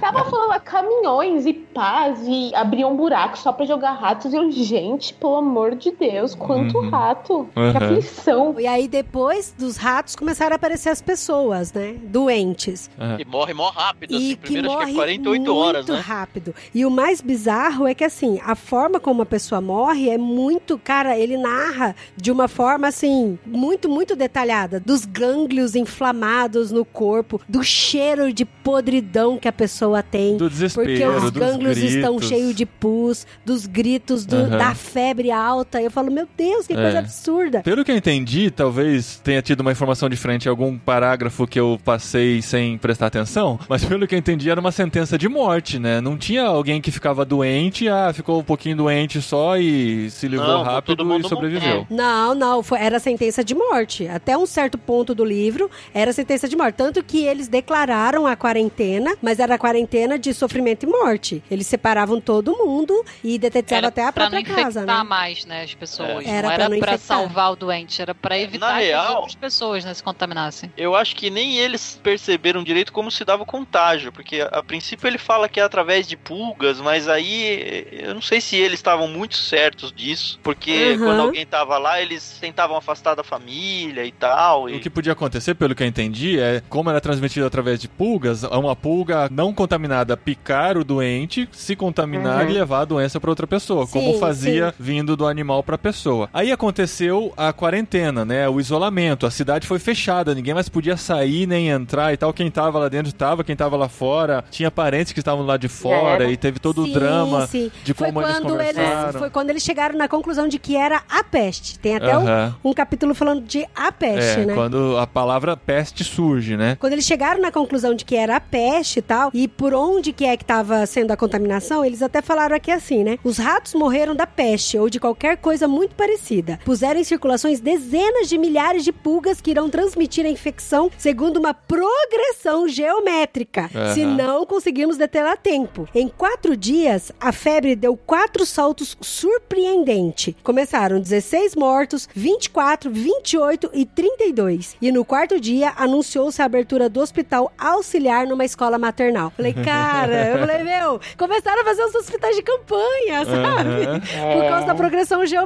Tava 0.00 0.24
falando 0.24 0.48
lá, 0.48 0.60
caminhões 0.60 1.44
e 1.44 1.52
pás 1.52 2.20
e 2.26 2.54
abriam 2.54 2.92
um 2.92 2.96
buraco 2.96 3.36
só 3.38 3.52
pra 3.52 3.66
jogar 3.66 3.92
ratos. 3.92 4.32
E 4.32 4.36
eu, 4.36 4.50
gente, 4.50 5.12
pelo 5.12 5.36
amor 5.36 5.74
de 5.74 5.90
Deus, 5.90 6.05
quanto 6.38 6.78
Uhum. 6.78 6.90
rato. 6.90 7.48
Uhum. 7.56 7.70
Que 7.72 7.76
aflição. 7.76 8.60
E 8.60 8.66
aí, 8.66 8.88
depois 8.88 9.54
dos 9.56 9.76
ratos, 9.76 10.14
começaram 10.16 10.52
a 10.52 10.56
aparecer 10.56 10.88
as 10.90 11.00
pessoas, 11.02 11.72
né? 11.72 11.96
Doentes. 12.04 12.90
Ah, 12.98 13.16
E 13.18 13.24
morre 13.24 13.52
mó 13.54 13.70
rápido, 13.70 14.12
E 14.12 14.16
assim. 14.16 14.28
que 14.30 14.36
Primeiro 14.36 14.68
acho 14.68 14.76
morre 14.78 14.86
que 14.86 14.92
é 14.92 14.94
48 15.02 15.40
muito 15.42 15.54
horas, 15.56 15.86
né? 15.86 15.98
rápido. 15.98 16.54
E 16.74 16.84
o 16.84 16.90
mais 16.90 17.20
bizarro 17.20 17.86
é 17.86 17.94
que, 17.94 18.04
assim, 18.04 18.40
a 18.44 18.54
forma 18.54 18.98
como 19.00 19.22
a 19.22 19.26
pessoa 19.26 19.60
morre 19.60 20.08
é 20.10 20.18
muito... 20.18 20.78
Cara, 20.78 21.18
ele 21.18 21.36
narra 21.36 21.94
de 22.16 22.30
uma 22.30 22.48
forma, 22.48 22.88
assim, 22.88 23.38
muito, 23.46 23.88
muito 23.88 24.14
detalhada. 24.16 24.80
Dos 24.80 25.04
gânglios 25.04 25.74
inflamados 25.74 26.70
no 26.70 26.84
corpo, 26.84 27.40
do 27.48 27.62
cheiro 27.62 28.32
de 28.32 28.44
podridão 28.44 29.38
que 29.38 29.48
a 29.48 29.52
pessoa 29.52 30.02
tem. 30.02 30.32
do 30.36 30.44
Porque 30.50 30.54
desespero, 30.54 31.16
os 31.16 31.30
dos 31.30 31.32
gânglios 31.32 31.78
estão 31.78 32.18
cheios 32.20 32.54
de 32.54 32.66
pus, 32.66 33.26
dos 33.44 33.66
gritos, 33.66 34.24
do- 34.26 34.36
Aham. 34.36 34.58
da 34.58 34.74
febre 34.74 35.30
alta. 35.30 35.80
Eu 35.80 35.90
falo, 35.96 36.10
meu 36.12 36.28
Deus, 36.36 36.66
que 36.66 36.72
É. 36.74 36.76
coisa 36.76 36.98
absurda. 37.00 37.62
Pelo 37.62 37.84
que 37.84 37.90
eu 37.90 37.96
entendi, 37.96 38.50
talvez 38.50 39.20
tenha 39.24 39.40
tido 39.42 39.60
uma 39.60 39.72
informação 39.72 40.08
diferente 40.08 40.46
em 40.46 40.48
algum 40.48 40.76
parágrafo 40.78 41.46
que 41.46 41.58
eu 41.58 41.80
passei 41.84 42.42
sem 42.42 42.76
prestar 42.78 43.06
atenção, 43.06 43.58
mas 43.68 43.84
pelo 43.84 44.06
que 44.06 44.14
eu 44.14 44.18
entendi 44.18 44.50
era 44.50 44.60
uma 44.60 44.72
sentença 44.72 45.16
de 45.18 45.28
morte, 45.28 45.78
né? 45.78 46.00
Não 46.00 46.16
tinha 46.16 46.44
alguém 46.44 46.80
que 46.80 46.90
ficava 46.90 47.24
doente, 47.24 47.88
ah, 47.88 48.12
ficou 48.12 48.40
um 48.40 48.44
pouquinho 48.44 48.76
doente 48.76 49.20
só 49.22 49.56
e 49.56 50.10
se 50.10 50.28
livrou 50.28 50.48
Não, 50.48 50.62
rápido 50.62 51.16
e 51.18 51.28
sobreviveu. 51.28 51.86
Não, 51.90 52.34
não, 52.34 52.62
foi, 52.62 52.78
era 52.78 52.98
sentença 52.98 53.42
de 53.42 53.54
morte. 53.54 54.06
Até 54.06 54.36
um 54.36 54.46
certo 54.46 54.76
ponto 54.76 55.14
do 55.14 55.24
livro 55.24 55.70
era 55.94 56.12
sentença 56.12 56.48
de 56.48 56.56
morte. 56.56 56.74
Tanto 56.76 57.02
que 57.02 57.24
eles 57.24 57.48
declararam 57.48 58.26
a 58.26 58.36
quarentena, 58.36 59.16
mas 59.22 59.38
era 59.38 59.54
a 59.54 59.58
quarentena 59.58 60.18
de 60.18 60.32
sofrimento 60.34 60.84
e 60.84 60.86
morte. 60.86 61.42
Eles 61.50 61.66
separavam 61.66 62.20
todo 62.20 62.56
mundo 62.56 62.94
e 63.24 63.38
detetizavam 63.38 63.78
Era 63.78 63.88
até 63.88 64.04
a 64.04 64.12
pra 64.12 64.24
não 64.24 64.30
própria 64.32 64.52
infectar 64.52 64.64
casa, 64.64 64.84
né? 64.86 65.02
mais, 65.02 65.44
né, 65.46 65.62
as 65.62 65.74
pessoas. 65.76 66.24
É. 66.26 66.30
Era 66.30 66.48
não 66.48 66.52
era 66.54 66.76
infectar. 66.76 66.98
salvar 66.98 67.52
o 67.52 67.56
doente, 67.56 68.00
era 68.02 68.14
pra 68.14 68.38
evitar 68.38 68.78
que 68.80 68.86
real- 68.86 69.04
as 69.04 69.14
outras 69.16 69.34
pessoas 69.34 69.84
né, 69.84 69.94
se 69.94 70.02
contaminassem. 70.02 70.72
Eu 70.76 70.94
acho 70.96 71.14
que 71.14 71.30
nem 71.30 71.56
eles 71.58 72.00
perceberam 72.02 72.62
direito 72.64 72.92
como 72.92 73.10
se 73.10 73.24
dava 73.24 73.42
o 73.42 73.46
contágio, 73.46 74.12
porque 74.12 74.40
a, 74.40 74.46
a 74.46 74.62
princípio 74.62 75.06
ele 75.06 75.18
fala 75.18 75.48
que 75.48 75.60
é 75.60 75.62
através 75.62 76.06
de 76.06 76.16
pulgas, 76.16 76.80
mas 76.80 77.08
aí 77.08 77.86
eu 77.92 78.14
não 78.14 78.22
sei 78.22 78.40
se 78.40 78.56
eles 78.56 78.78
estavam 78.78 79.08
muito 79.08 79.36
certos 79.36 79.92
disso, 79.92 80.38
porque 80.42 80.92
Uhum. 80.92 80.98
quando 80.98 81.20
alguém 81.22 81.46
tava 81.46 81.78
lá, 81.78 82.00
eles 82.00 82.38
tentavam 82.40 82.76
afastar 82.76 83.14
da 83.14 83.22
família 83.24 84.04
e 84.04 84.12
tal. 84.12 84.68
E... 84.68 84.76
O 84.76 84.80
que 84.80 84.90
podia 84.90 85.12
acontecer, 85.12 85.54
pelo 85.54 85.74
que 85.74 85.82
eu 85.82 85.86
entendi, 85.86 86.38
é 86.38 86.62
como 86.68 86.90
era 86.90 87.00
transmitido 87.00 87.46
através 87.46 87.78
de 87.80 87.88
pulgas, 87.88 88.42
uma 88.44 88.74
pulga 88.76 89.28
não 89.30 89.52
contaminada 89.52 90.16
picar 90.16 90.76
o 90.76 90.84
doente, 90.84 91.48
se 91.52 91.74
contaminar 91.76 92.44
Uhum. 92.44 92.50
e 92.50 92.54
levar 92.54 92.80
a 92.80 92.84
doença 92.84 93.20
para 93.20 93.30
outra 93.30 93.46
pessoa, 93.46 93.86
como 93.86 94.12
Sim, 94.14 94.20
fazia 94.20 94.74
vindo 94.78 95.16
do 95.16 95.26
animal 95.26 95.62
pra 95.66 95.76
pessoa. 95.76 96.28
Aí 96.32 96.50
aconteceu 96.52 97.32
a 97.36 97.52
quarentena, 97.52 98.24
né? 98.24 98.48
O 98.48 98.60
isolamento. 98.60 99.26
A 99.26 99.30
cidade 99.30 99.66
foi 99.66 99.78
fechada, 99.78 100.34
ninguém 100.34 100.54
mais 100.54 100.68
podia 100.68 100.96
sair 100.96 101.46
nem 101.46 101.68
entrar 101.68 102.12
e 102.12 102.16
tal. 102.16 102.32
Quem 102.32 102.50
tava 102.50 102.78
lá 102.78 102.88
dentro 102.88 103.12
tava, 103.12 103.42
quem 103.44 103.56
tava 103.56 103.76
lá 103.76 103.88
fora. 103.88 104.44
Tinha 104.50 104.70
parentes 104.70 105.12
que 105.12 105.18
estavam 105.18 105.44
lá 105.44 105.56
de 105.56 105.68
fora 105.68 106.22
era. 106.24 106.30
e 106.30 106.36
teve 106.36 106.58
todo 106.60 106.84
Sim, 106.84 106.90
o 106.90 106.94
drama 106.94 107.46
sim. 107.46 107.70
de 107.84 107.92
foi 107.92 108.06
como 108.12 108.22
eles 108.22 108.38
conversaram. 108.38 109.18
Foi 109.18 109.30
quando 109.30 109.50
eles 109.50 109.62
chegaram 109.62 109.96
na 109.98 110.08
conclusão 110.08 110.46
de 110.48 110.58
que 110.58 110.76
era 110.76 111.02
a 111.08 111.24
peste. 111.24 111.78
Tem 111.78 111.96
até 111.96 112.16
um- 112.16 112.70
um, 112.70 112.72
capítulo 112.72 113.14
falando 113.14 113.42
de 113.42 113.66
a 113.74 113.90
peste, 113.90 114.40
É, 114.40 114.46
né? 114.46 114.54
quando 114.54 114.96
a 114.98 115.06
palavra 115.06 115.56
peste 115.56 116.04
surge, 116.04 116.56
né? 116.56 116.76
Quando 116.78 116.92
eles 116.92 117.04
chegaram 117.04 117.40
na 117.40 117.50
conclusão 117.50 117.94
de 117.94 118.04
que 118.04 118.14
era 118.14 118.36
a 118.36 118.40
peste 118.40 118.98
e 118.98 119.02
tal, 119.02 119.30
e 119.34 119.48
por 119.48 119.74
onde 119.74 120.12
que 120.12 120.24
é 120.24 120.36
que 120.36 120.44
estava 120.44 120.84
sendo 120.86 121.10
a 121.10 121.16
contaminação, 121.16 121.84
eles 121.84 122.02
até 122.02 122.22
falaram 122.22 122.54
aqui 122.54 122.70
assim, 122.70 123.02
né? 123.02 123.18
Os 123.24 123.38
ratos 123.38 123.74
morreram 123.74 124.14
da 124.14 124.26
peste 124.26 124.78
ou 124.78 124.88
de 124.88 125.00
qualquer 125.00 125.36
coisa 125.38 125.55
muito 125.64 125.94
parecida. 125.94 126.58
Puseram 126.64 127.00
em 127.00 127.04
circulações 127.04 127.60
dezenas 127.60 128.28
de 128.28 128.36
milhares 128.36 128.84
de 128.84 128.92
pulgas 128.92 129.40
que 129.40 129.50
irão 129.50 129.70
transmitir 129.70 130.26
a 130.26 130.28
infecção 130.28 130.90
segundo 130.98 131.38
uma 131.38 131.54
progressão 131.54 132.68
geométrica, 132.68 133.70
Aham. 133.74 133.94
se 133.94 134.04
não 134.04 134.44
conseguirmos 134.44 134.96
detê-la 134.96 135.32
a 135.32 135.36
tempo. 135.36 135.88
Em 135.94 136.08
quatro 136.08 136.56
dias, 136.56 137.12
a 137.20 137.32
febre 137.32 137.76
deu 137.76 137.96
quatro 137.96 138.44
saltos 138.44 138.96
surpreendentes. 139.00 140.34
Começaram 140.42 141.00
16 141.00 141.54
mortos, 141.54 142.08
24, 142.14 142.90
28 142.90 143.70
e 143.72 143.84
32. 143.86 144.76
E 144.80 144.90
no 144.90 145.04
quarto 145.04 145.40
dia, 145.40 145.72
anunciou-se 145.76 146.40
a 146.42 146.44
abertura 146.44 146.88
do 146.88 147.00
hospital 147.00 147.52
auxiliar 147.58 148.26
numa 148.26 148.44
escola 148.44 148.78
maternal. 148.78 149.30
Falei, 149.36 149.52
cara, 149.64 150.28
eu 150.30 150.38
falei, 150.40 150.64
meu, 150.64 151.00
começaram 151.16 151.62
a 151.62 151.64
fazer 151.64 151.84
os 151.84 151.94
hospitais 151.94 152.36
de 152.36 152.42
campanha, 152.42 153.24
sabe? 153.24 153.86
Aham. 153.86 154.00
Por 154.00 154.48
causa 154.48 154.66
da 154.66 154.74
progressão 154.74 155.24
geométrica. 155.24 155.45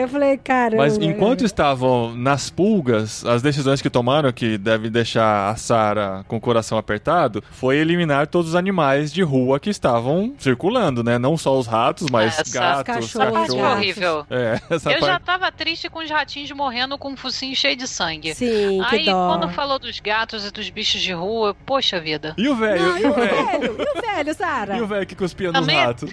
Eu 0.00 0.08
falei, 0.08 0.36
cara. 0.36 0.76
Mas 0.76 0.96
enquanto 0.98 1.44
estavam 1.44 2.14
nas 2.14 2.50
pulgas, 2.50 3.24
as 3.24 3.40
decisões 3.42 3.80
que 3.80 3.88
tomaram, 3.90 4.32
que 4.32 4.58
devem 4.58 4.90
deixar 4.90 5.50
a 5.50 5.56
Sara 5.56 6.24
com 6.28 6.36
o 6.36 6.40
coração 6.40 6.76
apertado, 6.78 7.42
foi 7.50 7.76
eliminar 7.78 8.26
todos 8.26 8.50
os 8.50 8.54
animais 8.54 9.12
de 9.12 9.22
rua 9.22 9.58
que 9.58 9.70
estavam 9.70 10.34
circulando, 10.38 11.02
né? 11.02 11.18
Não 11.18 11.36
só 11.36 11.58
os 11.58 11.66
ratos, 11.66 12.08
mas 12.10 12.38
Essa- 12.38 12.58
gatos, 12.58 12.82
cachorros, 12.84 13.12
cachorros. 13.12 13.32
Parte 13.32 13.56
gatos. 13.56 13.76
horrível. 13.76 14.26
É, 14.30 14.60
essa 14.70 14.92
Eu 14.92 15.00
já 15.00 15.06
parte. 15.06 15.22
tava 15.24 15.52
triste 15.52 15.88
com 15.88 16.00
os 16.00 16.10
ratinhos 16.10 16.50
morrendo 16.52 16.98
com 16.98 17.10
um 17.12 17.16
focinho 17.16 17.56
cheio 17.56 17.76
de 17.76 17.86
sangue. 17.88 18.34
Sim, 18.34 18.82
que 18.90 18.96
Aí, 18.96 19.04
dó. 19.06 19.28
quando 19.38 19.52
falou 19.52 19.78
dos 19.78 19.98
gatos 20.00 20.46
e 20.46 20.50
dos 20.50 20.68
bichos 20.70 21.00
de 21.00 21.12
rua, 21.12 21.54
poxa 21.64 21.98
vida. 22.00 22.34
E 22.36 22.48
o 22.48 22.54
velho? 22.54 22.82
Não, 22.82 22.98
E 22.98 23.02
e 23.02 23.06
o 23.06 23.12
velho? 23.14 23.46
velho? 23.46 23.76
E 23.78 23.98
o 23.98 24.02
velho, 24.02 24.34
Sara? 24.34 24.76
E 24.76 24.80
o 24.82 24.86
velho 24.86 25.06
que 25.06 25.14
cuspia 25.14 25.50
nos 25.52 25.66
ratos? 25.66 26.10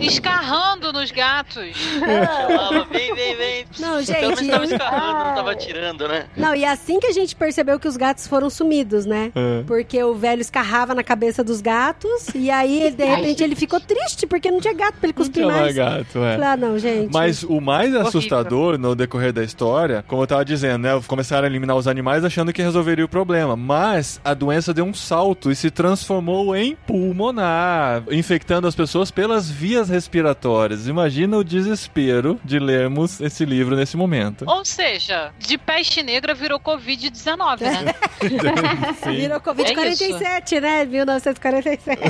Escarrando 0.00 0.92
nos 0.92 1.10
gatos. 1.10 1.74
Chamava, 2.34 2.84
vem, 2.90 3.14
vem, 3.14 3.36
vem. 3.36 3.64
Não, 3.78 4.04
Pelo 4.04 4.20
menos 4.20 4.38
gente, 4.38 4.50
tava 4.50 4.64
eu- 4.64 4.70
escarrando, 4.70 5.24
não 5.28 5.34
tava 5.34 5.50
atirando, 5.52 6.08
né? 6.08 6.26
Não, 6.36 6.54
e 6.54 6.64
assim 6.64 6.98
que 7.00 7.06
a 7.06 7.12
gente 7.12 7.34
percebeu 7.36 7.78
que 7.78 7.88
os 7.88 7.96
gatos 7.96 8.26
foram 8.26 8.48
sumidos, 8.50 9.06
né? 9.06 9.32
É. 9.34 9.62
Porque 9.66 10.02
o 10.02 10.14
velho 10.14 10.40
escarrava 10.40 10.94
na 10.94 11.02
cabeça 11.02 11.42
dos 11.44 11.60
gatos 11.60 12.28
e 12.34 12.50
aí, 12.50 12.90
de 12.90 13.04
repente, 13.04 13.42
ele 13.42 13.54
ficou 13.54 13.80
triste 13.80 14.26
porque 14.26 14.50
não 14.50 14.60
tinha 14.60 14.74
gato 14.74 14.94
pra 14.98 15.08
ele 15.08 15.14
Não 15.16 15.24
cuspir 15.24 15.42
tinha 15.42 15.46
mais. 15.46 15.60
mais 15.62 15.74
gato, 15.76 16.18
é. 16.18 16.32
Falei, 16.34 16.48
ah, 16.48 16.56
não, 16.56 16.78
gente. 16.78 17.12
Mas 17.12 17.42
o 17.42 17.60
mais 17.60 17.94
assustador 17.94 18.78
no 18.78 18.94
decorrer 18.94 19.32
da 19.32 19.42
história, 19.42 20.04
como 20.08 20.22
eu 20.22 20.26
tava 20.26 20.44
dizendo, 20.44 20.78
né? 20.82 21.00
Começaram 21.06 21.44
a 21.44 21.50
eliminar 21.50 21.76
os 21.76 21.86
animais 21.88 22.24
achando 22.24 22.52
que 22.52 22.62
resolveria 22.62 23.04
o 23.04 23.08
problema. 23.08 23.56
Mas 23.56 24.20
a 24.24 24.34
doença 24.34 24.72
deu 24.74 24.84
um 24.84 24.94
salto 24.94 25.50
e 25.50 25.56
se 25.56 25.70
transformou 25.70 26.54
em 26.56 26.76
pulmonar, 26.86 28.02
infectando 28.10 28.66
as 28.66 28.74
pessoas 28.74 29.10
pelas 29.10 29.50
vias 29.50 29.88
respiratórias. 29.88 30.86
Imagina 30.88 31.36
o 31.36 31.44
desespero 31.44 32.23
de 32.44 32.58
lermos 32.58 33.20
esse 33.20 33.44
livro 33.44 33.76
nesse 33.76 33.96
momento. 33.96 34.44
Ou 34.48 34.64
seja, 34.64 35.32
de 35.38 35.58
peste 35.58 36.02
negra 36.02 36.34
virou 36.34 36.58
Covid-19, 36.58 37.60
né? 37.60 37.94
Virou 39.14 39.40
Covid-47, 39.40 40.60
né? 40.60 40.84
1947. 40.84 42.00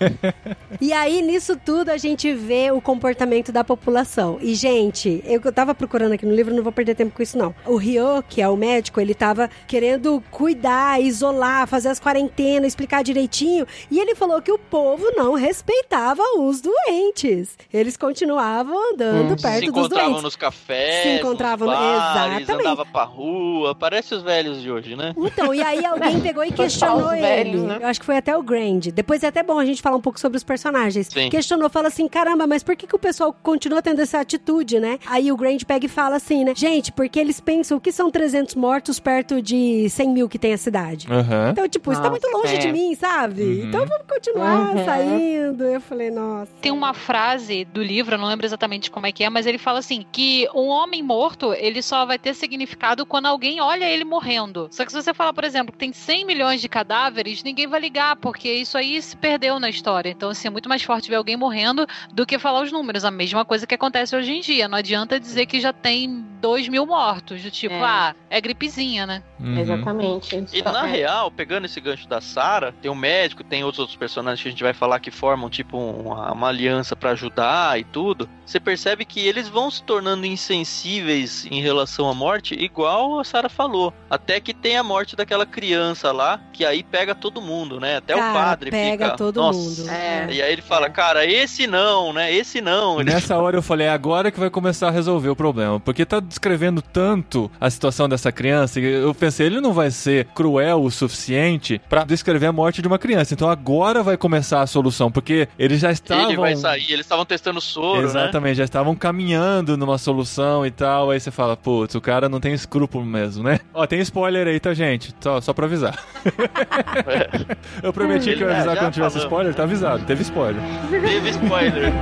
e 0.80 0.92
aí, 0.92 1.22
nisso 1.22 1.56
tudo, 1.56 1.90
a 1.90 1.96
gente 1.96 2.32
vê 2.34 2.70
o 2.70 2.80
comportamento 2.80 3.50
da 3.52 3.64
população. 3.64 4.38
E, 4.40 4.54
gente, 4.54 5.22
eu 5.24 5.40
tava 5.52 5.74
procurando 5.74 6.12
aqui 6.12 6.26
no 6.26 6.34
livro, 6.34 6.54
não 6.54 6.62
vou 6.62 6.72
perder 6.72 6.94
tempo 6.94 7.14
com 7.14 7.22
isso, 7.22 7.38
não. 7.38 7.54
O 7.64 7.76
Ryo, 7.76 8.22
que 8.28 8.42
é 8.42 8.48
o 8.48 8.56
médico, 8.56 9.00
ele 9.00 9.14
tava 9.14 9.48
querendo 9.66 10.22
cuidar, 10.30 11.00
isolar, 11.00 11.66
fazer 11.66 11.88
as 11.88 12.00
quarentenas, 12.00 12.68
explicar 12.68 13.02
direitinho. 13.02 13.66
E 13.90 13.98
ele 13.98 14.14
falou 14.14 14.42
que 14.42 14.52
o 14.52 14.58
povo 14.58 15.10
não 15.16 15.34
respeitava 15.34 16.22
os 16.38 16.60
doentes. 16.60 17.56
Eles 17.72 17.96
continuavam 17.96 18.92
andando 18.92 19.29
Se 19.36 19.42
perto 19.42 19.60
dos 19.60 19.68
encontravam 19.68 20.06
doentes. 20.10 20.22
nos 20.24 20.36
cafés, 20.36 21.02
Se 21.02 21.08
encontravam- 21.18 21.68
nos 21.68 21.76
bares, 21.76 22.42
exatamente. 22.42 22.52
andava 22.52 22.86
pra 22.86 23.04
rua. 23.04 23.74
Parece 23.74 24.14
os 24.14 24.22
velhos 24.22 24.60
de 24.60 24.70
hoje, 24.70 24.96
né? 24.96 25.12
Então, 25.16 25.54
e 25.54 25.62
aí 25.62 25.84
alguém 25.84 26.20
pegou 26.20 26.44
e 26.44 26.52
questionou 26.52 27.12
ele. 27.12 27.20
velhos, 27.22 27.62
né? 27.62 27.78
Eu 27.80 27.86
acho 27.88 28.00
que 28.00 28.06
foi 28.06 28.16
até 28.16 28.36
o 28.36 28.42
Grand. 28.42 28.80
Depois 28.92 29.22
é 29.22 29.28
até 29.28 29.42
bom 29.42 29.58
a 29.58 29.64
gente 29.64 29.80
falar 29.82 29.96
um 29.96 30.00
pouco 30.00 30.18
sobre 30.20 30.36
os 30.36 30.44
personagens. 30.44 31.08
Sim. 31.08 31.28
Questionou, 31.30 31.68
fala 31.70 31.88
assim, 31.88 32.08
caramba, 32.08 32.46
mas 32.46 32.62
por 32.62 32.76
que, 32.76 32.86
que 32.86 32.96
o 32.96 32.98
pessoal 32.98 33.32
continua 33.42 33.82
tendo 33.82 34.00
essa 34.00 34.20
atitude, 34.20 34.78
né? 34.80 34.98
Aí 35.06 35.30
o 35.32 35.36
Grand 35.36 35.58
pega 35.66 35.86
e 35.86 35.88
fala 35.88 36.16
assim, 36.16 36.44
né? 36.44 36.52
Gente, 36.56 36.92
porque 36.92 37.18
eles 37.18 37.40
pensam 37.40 37.78
o 37.78 37.80
que 37.80 37.92
são 37.92 38.10
300 38.10 38.54
mortos 38.54 38.98
perto 39.00 39.40
de 39.42 39.88
100 39.88 40.08
mil 40.10 40.28
que 40.28 40.38
tem 40.38 40.52
a 40.52 40.58
cidade. 40.58 41.06
Aham. 41.10 41.50
Então, 41.50 41.68
tipo, 41.68 41.92
isso 41.92 42.00
tá 42.02 42.10
muito 42.10 42.26
longe 42.28 42.54
é. 42.54 42.58
de 42.58 42.72
mim, 42.72 42.94
sabe? 42.94 43.42
Uhum. 43.42 43.64
Então 43.68 43.86
vamos 43.86 44.06
continuar 44.08 44.76
Uhum. 44.76 44.84
saindo. 44.84 45.64
Eu 45.64 45.80
falei, 45.80 46.10
nossa. 46.10 46.50
Tem 46.60 46.72
uma 46.72 46.92
frase 46.94 47.64
do 47.64 47.82
livro, 47.82 48.14
eu 48.14 48.18
não 48.18 48.28
lembro 48.28 48.46
exatamente 48.46 48.90
como 48.90 49.06
é 49.06 49.12
que 49.12 49.19
é, 49.24 49.30
mas 49.30 49.46
ele 49.46 49.58
fala 49.58 49.80
assim: 49.80 50.06
que 50.10 50.48
um 50.54 50.68
homem 50.68 51.02
morto, 51.02 51.52
ele 51.54 51.82
só 51.82 52.06
vai 52.06 52.18
ter 52.18 52.34
significado 52.34 53.04
quando 53.04 53.26
alguém 53.26 53.60
olha 53.60 53.84
ele 53.84 54.04
morrendo. 54.04 54.68
Só 54.70 54.84
que 54.84 54.92
se 54.92 55.02
você 55.02 55.12
falar, 55.12 55.32
por 55.32 55.44
exemplo, 55.44 55.72
que 55.72 55.78
tem 55.78 55.92
100 55.92 56.24
milhões 56.24 56.60
de 56.60 56.68
cadáveres, 56.68 57.42
ninguém 57.42 57.66
vai 57.66 57.80
ligar, 57.80 58.16
porque 58.16 58.50
isso 58.52 58.78
aí 58.78 59.00
se 59.02 59.16
perdeu 59.16 59.58
na 59.58 59.68
história. 59.68 60.10
Então, 60.10 60.30
assim, 60.30 60.48
é 60.48 60.50
muito 60.50 60.68
mais 60.68 60.82
forte 60.82 61.10
ver 61.10 61.16
alguém 61.16 61.36
morrendo 61.36 61.86
do 62.12 62.24
que 62.24 62.38
falar 62.38 62.62
os 62.62 62.72
números. 62.72 63.04
A 63.04 63.10
mesma 63.10 63.44
coisa 63.44 63.66
que 63.66 63.74
acontece 63.74 64.14
hoje 64.14 64.32
em 64.32 64.40
dia. 64.40 64.68
Não 64.68 64.78
adianta 64.78 65.18
dizer 65.18 65.46
que 65.46 65.60
já 65.60 65.72
tem 65.72 66.24
2 66.40 66.68
mil 66.68 66.86
mortos. 66.86 67.42
Do 67.42 67.50
tipo, 67.50 67.74
É. 67.74 67.82
ah, 67.82 68.14
é 68.28 68.40
gripezinha, 68.40 69.06
né? 69.06 69.22
Uhum. 69.38 69.58
Exatamente. 69.58 70.44
E 70.52 70.62
na 70.62 70.86
é. 70.86 70.90
real, 70.90 71.30
pegando 71.30 71.64
esse 71.64 71.80
gancho 71.80 72.08
da 72.08 72.20
Sarah, 72.20 72.72
tem 72.72 72.90
um 72.90 72.94
médico, 72.94 73.42
tem 73.42 73.64
outros 73.64 73.80
outros 73.80 73.96
personagens 73.96 74.42
que 74.42 74.48
a 74.48 74.50
gente 74.50 74.62
vai 74.62 74.72
falar 74.72 75.00
que 75.00 75.10
formam 75.10 75.48
tipo 75.50 75.76
uma, 75.76 76.32
uma 76.32 76.48
aliança 76.48 76.94
pra 76.94 77.10
ajudar 77.10 77.78
e 77.78 77.84
tudo. 77.84 78.28
Você 78.44 78.60
percebe 78.60 78.99
que 79.04 79.20
eles 79.20 79.48
vão 79.48 79.70
se 79.70 79.82
tornando 79.82 80.26
insensíveis 80.26 81.46
em 81.50 81.60
relação 81.60 82.08
à 82.08 82.14
morte, 82.14 82.54
igual 82.54 83.18
a 83.20 83.24
Sarah 83.24 83.48
falou. 83.48 83.92
Até 84.08 84.40
que 84.40 84.52
tem 84.54 84.76
a 84.76 84.82
morte 84.82 85.16
daquela 85.16 85.44
criança 85.46 86.12
lá, 86.12 86.40
que 86.52 86.64
aí 86.64 86.82
pega 86.82 87.14
todo 87.14 87.40
mundo, 87.40 87.78
né? 87.80 87.96
Até 87.96 88.14
Cara, 88.14 88.30
o 88.30 88.34
padre 88.34 88.70
pega 88.70 89.04
fica. 89.06 89.16
todo 89.16 89.40
Nossa. 89.40 89.58
mundo. 89.82 89.90
É. 89.90 90.28
E 90.30 90.42
aí 90.42 90.52
ele 90.52 90.62
fala, 90.62 90.88
cara, 90.90 91.24
esse 91.26 91.66
não, 91.66 92.12
né? 92.12 92.32
Esse 92.32 92.60
não. 92.60 93.00
Ele- 93.00 93.10
Nessa 93.12 93.36
hora 93.36 93.56
eu 93.56 93.62
falei, 93.62 93.86
é 93.86 93.90
agora 93.90 94.30
que 94.30 94.38
vai 94.40 94.50
começar 94.50 94.88
a 94.88 94.90
resolver 94.90 95.28
o 95.28 95.36
problema. 95.36 95.78
Porque 95.80 96.04
tá 96.04 96.20
descrevendo 96.20 96.82
tanto 96.82 97.50
a 97.60 97.68
situação 97.70 98.08
dessa 98.08 98.30
criança, 98.32 98.80
e 98.80 98.84
eu 98.84 99.14
pensei, 99.14 99.46
ele 99.46 99.60
não 99.60 99.72
vai 99.72 99.90
ser 99.90 100.26
cruel 100.34 100.82
o 100.82 100.90
suficiente 100.90 101.80
pra 101.88 102.04
descrever 102.04 102.46
a 102.46 102.52
morte 102.52 102.80
de 102.82 102.88
uma 102.88 102.98
criança. 102.98 103.34
Então 103.34 103.48
agora 103.48 104.02
vai 104.02 104.16
começar 104.16 104.62
a 104.62 104.66
solução, 104.66 105.10
porque 105.10 105.48
eles 105.58 105.80
já 105.80 105.90
estavam. 105.90 106.24
Ele 106.30 106.36
vai 106.36 106.56
sair, 106.56 106.92
eles 106.92 107.06
estavam 107.06 107.24
testando 107.24 107.60
soro, 107.60 108.00
né? 108.02 108.04
Exatamente, 108.06 108.56
já 108.56 108.64
estavam 108.64 108.89
caminhando 108.94 109.76
numa 109.76 109.98
solução 109.98 110.64
e 110.66 110.70
tal. 110.70 111.10
Aí 111.10 111.20
você 111.20 111.30
fala, 111.30 111.56
putz, 111.56 111.94
o 111.94 112.00
cara 112.00 112.28
não 112.28 112.40
tem 112.40 112.52
escrúpulo 112.52 113.04
mesmo, 113.04 113.42
né? 113.44 113.60
Ó, 113.74 113.86
tem 113.86 114.00
spoiler 114.00 114.46
aí, 114.46 114.58
tá, 114.60 114.72
gente? 114.74 115.14
Só, 115.20 115.40
só 115.40 115.52
pra 115.52 115.66
avisar. 115.66 115.98
eu 117.82 117.92
prometi 117.92 118.34
que 118.36 118.42
eu 118.42 118.48
ia 118.48 118.52
Ele- 118.52 118.54
avisar 118.54 118.76
quando 118.76 118.92
tivesse 118.92 119.18
spoiler, 119.18 119.54
tá 119.54 119.62
avisado, 119.64 120.04
teve 120.04 120.22
spoiler. 120.22 120.62
Teve 120.90 121.30
spoiler. 121.30 121.92